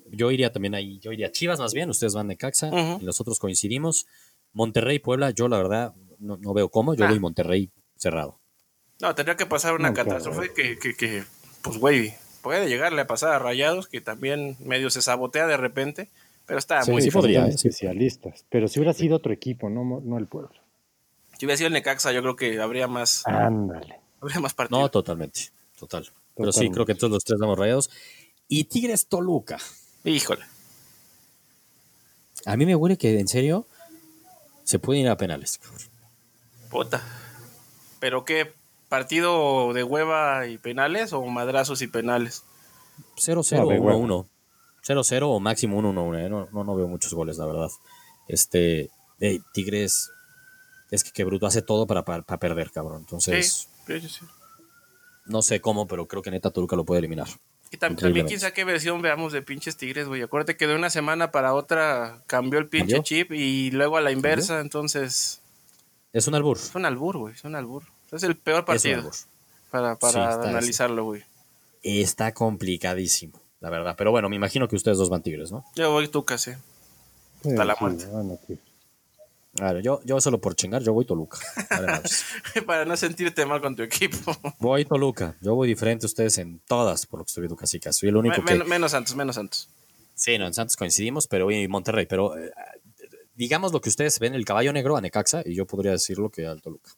Yo 0.09 0.31
iría 0.31 0.51
también 0.51 0.73
ahí, 0.75 0.99
yo 0.99 1.11
iría 1.11 1.27
a 1.27 1.31
Chivas 1.31 1.59
más 1.59 1.73
bien, 1.73 1.89
ustedes 1.89 2.13
van 2.13 2.27
de 2.29 2.37
Caxa 2.37 2.69
y 2.99 3.05
nosotros 3.05 3.39
coincidimos. 3.39 4.07
Monterrey, 4.53 4.99
Puebla, 4.99 5.29
yo 5.31 5.47
la 5.47 5.57
verdad 5.57 5.93
no, 6.19 6.37
no 6.37 6.53
veo 6.53 6.69
cómo, 6.69 6.93
yo 6.95 7.05
Ah. 7.05 7.09
voy 7.09 7.19
Monterrey 7.19 7.69
cerrado. 7.95 8.39
No, 9.01 9.15
tendría 9.15 9.35
que 9.35 9.45
pasar 9.45 9.73
una 9.73 9.89
No, 9.89 9.95
catástrofe 9.95 10.53
que, 10.53 10.77
que, 10.77 10.93
que, 10.95 11.23
pues 11.61 11.77
güey, 11.77 12.13
puede 12.41 12.67
llegarle 12.69 13.01
a 13.01 13.07
pasar 13.07 13.33
a 13.33 13.39
Rayados, 13.39 13.87
que 13.87 14.01
también 14.01 14.55
medio 14.59 14.89
se 14.89 15.01
sabotea 15.01 15.47
de 15.47 15.57
repente, 15.57 16.09
pero 16.45 16.59
está 16.59 16.83
Sí, 16.83 16.91
muy 16.91 17.01
sí 17.01 17.05
difícil. 17.07 17.21
podría, 17.21 17.45
especialistas. 17.47 18.45
Pero 18.49 18.67
si 18.67 18.79
hubiera 18.79 18.93
sido 18.93 19.17
otro 19.17 19.33
equipo, 19.33 19.69
no, 19.69 20.01
no 20.03 20.17
el 20.17 20.27
pueblo. 20.27 20.51
Si 21.37 21.45
hubiera 21.45 21.57
sido 21.57 21.67
el 21.67 21.73
Necaxa, 21.73 22.11
yo 22.11 22.21
creo 22.21 22.35
que 22.35 22.61
habría 22.61 22.87
más, 22.87 23.25
Ándale. 23.25 23.99
habría 24.21 24.39
más 24.39 24.53
partidos. 24.53 24.81
No, 24.81 24.89
totalmente, 24.89 25.49
total. 25.77 26.07
Pero 26.35 26.51
sí, 26.51 26.69
creo 26.69 26.85
que 26.85 26.95
todos 26.95 27.11
los 27.11 27.23
tres 27.23 27.39
damos 27.39 27.57
rayados. 27.57 27.89
Y 28.47 28.65
Tigres 28.65 29.07
Toluca. 29.07 29.57
Híjole. 30.03 30.45
A 32.45 32.55
mí 32.57 32.65
me 32.65 32.75
huele 32.75 32.97
que 32.97 33.19
en 33.19 33.27
serio 33.27 33.67
se 34.63 34.79
pueden 34.79 35.03
ir 35.03 35.09
a 35.09 35.17
penales. 35.17 35.59
Puta. 36.69 37.01
¿Pero 37.99 38.25
qué? 38.25 38.53
¿Partido 38.91 39.71
de 39.71 39.85
hueva 39.85 40.47
y 40.47 40.57
penales 40.57 41.13
o 41.13 41.23
madrazos 41.25 41.81
y 41.81 41.87
penales? 41.87 42.43
0-0 43.15 43.55
No, 43.55 43.63
o 43.63 43.69
de 43.69 43.79
huevo. 43.79 44.25
1-1. 44.25 44.27
0-0 44.85 45.21
o 45.23 45.39
máximo 45.39 45.81
1-1. 45.81 46.19
¿eh? 46.25 46.29
No, 46.29 46.49
no, 46.51 46.65
no 46.65 46.75
veo 46.75 46.89
muchos 46.89 47.13
goles, 47.13 47.37
la 47.37 47.45
verdad. 47.45 47.69
Este, 48.27 48.89
ey, 49.21 49.41
Tigres, 49.53 50.11
es 50.89 51.05
que, 51.05 51.11
que 51.11 51.23
bruto 51.23 51.45
hace 51.47 51.61
todo 51.61 51.87
para, 51.87 52.03
para, 52.03 52.21
para 52.23 52.37
perder, 52.37 52.69
cabrón. 52.71 52.97
Entonces, 52.99 53.69
sí, 53.87 54.01
sí, 54.01 54.09
sí. 54.09 54.25
no 55.25 55.41
sé 55.41 55.61
cómo, 55.61 55.87
pero 55.87 56.05
creo 56.09 56.21
que 56.21 56.29
neta 56.29 56.51
Toluca 56.51 56.75
lo 56.75 56.83
puede 56.83 56.99
eliminar. 56.99 57.27
Y 57.71 57.77
tam- 57.77 57.95
también 57.97 58.27
quién 58.27 58.41
sabe 58.41 58.51
qué 58.51 58.65
versión 58.65 59.01
veamos 59.01 59.31
de 59.31 59.41
pinches 59.41 59.77
tigres, 59.77 60.09
güey. 60.09 60.21
Acuérdate 60.21 60.57
que 60.57 60.67
de 60.67 60.75
una 60.75 60.89
semana 60.89 61.31
para 61.31 61.53
otra 61.53 62.21
cambió 62.27 62.59
el 62.59 62.67
pinche 62.67 62.95
¿Cambió? 62.95 63.03
chip 63.03 63.31
y 63.31 63.71
luego 63.71 63.95
a 63.95 64.01
la 64.01 64.11
inversa, 64.11 64.59
entonces 64.59 65.41
Es 66.11 66.27
un 66.27 66.35
albur. 66.35 66.57
es 66.57 66.75
un 66.75 66.85
albur, 66.85 67.17
güey, 67.19 67.33
es 67.35 67.45
un 67.45 67.55
albur. 67.55 67.83
Es 68.11 68.23
el 68.23 68.35
peor 68.35 68.65
partido 68.65 69.09
para, 69.69 69.97
para 69.97 70.11
Sí, 70.13 70.19
está 70.19 70.49
analizarlo, 70.49 71.05
güey. 71.05 71.23
Está 71.83 72.33
complicadísimo, 72.33 73.39
la 73.59 73.69
verdad. 73.69 73.95
Pero 73.97 74.11
bueno, 74.11 74.29
me 74.29 74.35
imagino 74.35 74.67
que 74.67 74.75
ustedes 74.75 74.97
dos 74.97 75.09
van 75.09 75.23
Tigres, 75.23 75.51
¿no? 75.51 75.63
Yo 75.75 75.91
voy 75.91 76.07
tú 76.09 76.23
casi. 76.25 76.51
Sí, 77.41 77.49
Hasta 77.49 77.65
la 77.65 77.73
sí, 77.75 77.79
muerte. 77.83 78.05
aquí. 78.43 78.59
Claro, 79.55 79.79
yo, 79.81 79.99
yo 80.05 80.21
solo 80.21 80.39
por 80.39 80.55
chingar, 80.55 80.81
yo 80.83 80.93
voy 80.93 81.03
Toluca. 81.05 81.37
Para 82.65 82.85
no 82.85 82.95
sentirte 82.95 83.45
mal 83.45 83.59
con 83.61 83.75
tu 83.75 83.83
equipo. 83.83 84.31
voy 84.59 84.85
Toluca. 84.85 85.35
Yo 85.41 85.55
voy 85.55 85.67
diferente 85.67 86.05
a 86.05 86.07
ustedes 86.07 86.37
en 86.37 86.59
todas, 86.67 87.05
por 87.05 87.19
lo 87.19 87.25
que 87.25 87.29
estoy 87.31 87.41
viendo 87.41 87.55
casi 87.57 87.79
casi. 87.79 88.01
Soy 88.01 88.09
el 88.09 88.15
único 88.17 88.37
Men- 88.37 88.45
que... 88.45 88.55
men- 88.59 88.67
menos 88.69 88.91
Santos, 88.91 89.15
menos 89.15 89.35
Santos. 89.35 89.67
Sí, 90.15 90.37
no, 90.37 90.47
en 90.47 90.53
Santos 90.53 90.75
coincidimos, 90.77 91.27
pero 91.27 91.45
voy 91.45 91.55
en 91.55 91.69
Monterrey. 91.71 92.05
Pero 92.05 92.37
eh, 92.37 92.51
digamos 93.35 93.73
lo 93.73 93.81
que 93.81 93.89
ustedes 93.89 94.19
ven, 94.19 94.35
el 94.35 94.45
caballo 94.45 94.71
negro 94.71 94.95
a 94.95 95.01
Necaxa, 95.01 95.41
y 95.43 95.55
yo 95.55 95.65
podría 95.65 95.91
decirlo 95.91 96.29
que 96.29 96.45
al 96.45 96.61
Toluca. 96.61 96.91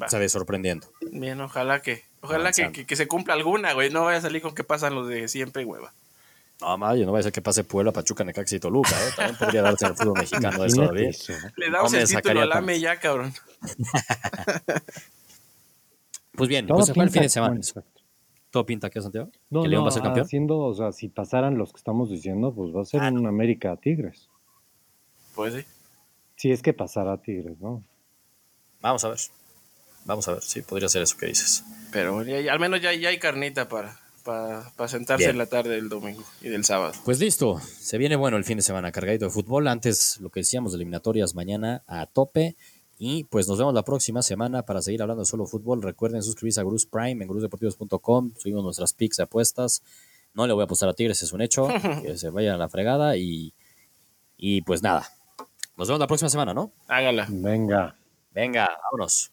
Va. 0.00 0.08
Se 0.08 0.18
ve 0.18 0.28
sorprendiendo. 0.28 0.86
Bien, 1.10 1.40
ojalá 1.40 1.80
que, 1.80 2.04
ojalá 2.20 2.52
que, 2.52 2.70
que- 2.72 2.84
que 2.86 2.96
se 2.96 3.06
cumpla 3.08 3.34
alguna, 3.34 3.72
güey. 3.72 3.90
No 3.90 4.04
vaya 4.04 4.18
a 4.18 4.20
salir 4.22 4.42
con 4.42 4.54
que 4.54 4.62
pasan 4.64 4.94
los 4.94 5.08
de 5.08 5.26
siempre, 5.28 5.64
hueva. 5.64 5.92
No, 6.60 6.76
madre, 6.78 7.04
no 7.04 7.12
vaya 7.12 7.20
a 7.20 7.22
ser 7.24 7.32
que 7.32 7.42
pase 7.42 7.64
Puebla, 7.64 7.92
Pachuca, 7.92 8.24
Necaxa 8.24 8.56
y 8.56 8.60
Toluca, 8.60 8.90
¿eh? 8.90 9.10
También 9.14 9.36
podría 9.38 9.62
darse 9.62 9.84
en 9.86 9.90
el 9.92 9.96
fútbol 9.98 10.18
mexicano 10.18 10.64
eso. 10.64 10.94
¿eh? 10.94 11.10
Le 11.56 11.70
damos 11.70 11.92
No 11.92 11.98
el 11.98 12.06
título 12.08 12.40
al 12.40 12.52
AME 12.52 12.80
ya, 12.80 12.98
cabrón. 12.98 13.32
Pues 16.32 16.48
bien, 16.50 16.66
Todo 16.66 16.76
pues 16.76 16.86
se 16.88 16.94
fue 16.94 17.04
el 17.04 17.10
fin 17.10 17.22
de 17.22 17.28
semana. 17.30 17.50
bueno, 17.52 17.60
exacto. 17.62 18.02
¿Todo 18.50 18.66
pinta 18.66 18.90
que 18.90 19.00
Santiago? 19.00 19.30
No, 19.50 19.62
¿Que 19.62 19.68
León 19.68 19.80
no, 19.80 19.84
va 19.84 19.88
a 19.88 19.92
ser 19.92 20.02
campeón? 20.02 20.26
haciendo, 20.26 20.58
o 20.58 20.74
sea, 20.74 20.92
si 20.92 21.08
pasaran 21.08 21.56
los 21.58 21.72
que 21.72 21.78
estamos 21.78 22.10
diciendo, 22.10 22.54
pues 22.54 22.74
va 22.74 22.82
a 22.82 22.84
ser 22.84 23.00
un 23.02 23.26
América 23.26 23.76
Tigres. 23.76 24.28
Pues 25.34 25.54
sí. 25.54 25.64
Si 26.36 26.50
es 26.52 26.62
que 26.62 26.72
pasara 26.74 27.16
Tigres, 27.22 27.58
¿no? 27.60 27.82
Vamos 28.80 29.02
a 29.04 29.08
ver. 29.08 29.18
Vamos 30.06 30.26
a 30.28 30.32
ver, 30.32 30.42
sí, 30.42 30.62
podría 30.62 30.88
ser 30.88 31.02
eso 31.02 31.16
que 31.18 31.26
dices. 31.26 31.62
Pero 31.92 32.22
ya- 32.24 32.40
ya- 32.40 32.52
al 32.52 32.60
menos 32.60 32.80
ya, 32.80 32.94
ya 32.94 33.08
hay 33.10 33.18
carnita 33.18 33.68
para, 33.68 33.98
para, 34.24 34.70
para 34.76 34.88
sentarse 34.88 35.24
Bien. 35.24 35.30
en 35.32 35.38
la 35.38 35.46
tarde 35.46 35.70
del 35.74 35.88
domingo 35.88 36.24
y 36.40 36.48
del 36.48 36.64
sábado. 36.64 36.92
Pues 37.04 37.18
listo, 37.20 37.60
se 37.60 37.98
viene 37.98 38.16
bueno 38.16 38.36
el 38.36 38.44
fin 38.44 38.56
de 38.56 38.62
semana, 38.62 38.92
cargadito 38.92 39.24
de 39.26 39.30
fútbol. 39.30 39.68
Antes, 39.68 40.18
lo 40.20 40.30
que 40.30 40.40
decíamos 40.40 40.72
de 40.72 40.76
eliminatorias 40.76 41.34
mañana 41.34 41.82
a 41.86 42.06
tope. 42.06 42.56
Y 42.98 43.24
pues 43.24 43.46
nos 43.46 43.58
vemos 43.58 43.74
la 43.74 43.82
próxima 43.82 44.22
semana 44.22 44.62
para 44.62 44.80
seguir 44.80 45.02
hablando 45.02 45.20
de 45.22 45.26
solo 45.26 45.44
fútbol. 45.46 45.82
Recuerden 45.82 46.22
suscribirse 46.22 46.60
a 46.60 46.64
Gruz 46.64 46.86
Prime 46.86 47.22
en 47.22 47.28
gruzdeportivos.com. 47.28 48.32
Subimos 48.38 48.64
nuestras 48.64 48.94
picks 48.94 49.18
de 49.18 49.24
apuestas. 49.24 49.82
No 50.32 50.46
le 50.46 50.54
voy 50.54 50.62
a 50.62 50.64
apostar 50.64 50.88
a 50.88 50.94
Tigres, 50.94 51.22
es 51.22 51.32
un 51.34 51.42
hecho. 51.42 51.68
que 52.02 52.16
se 52.16 52.30
vayan 52.30 52.54
a 52.54 52.58
la 52.58 52.68
fregada. 52.70 53.18
Y, 53.18 53.52
y 54.38 54.62
pues 54.62 54.82
nada, 54.82 55.06
nos 55.76 55.88
vemos 55.88 56.00
la 56.00 56.06
próxima 56.06 56.30
semana, 56.30 56.54
¿no? 56.54 56.72
Hágala. 56.88 57.26
Venga. 57.28 57.96
Venga, 58.32 58.70
vámonos. 58.90 59.30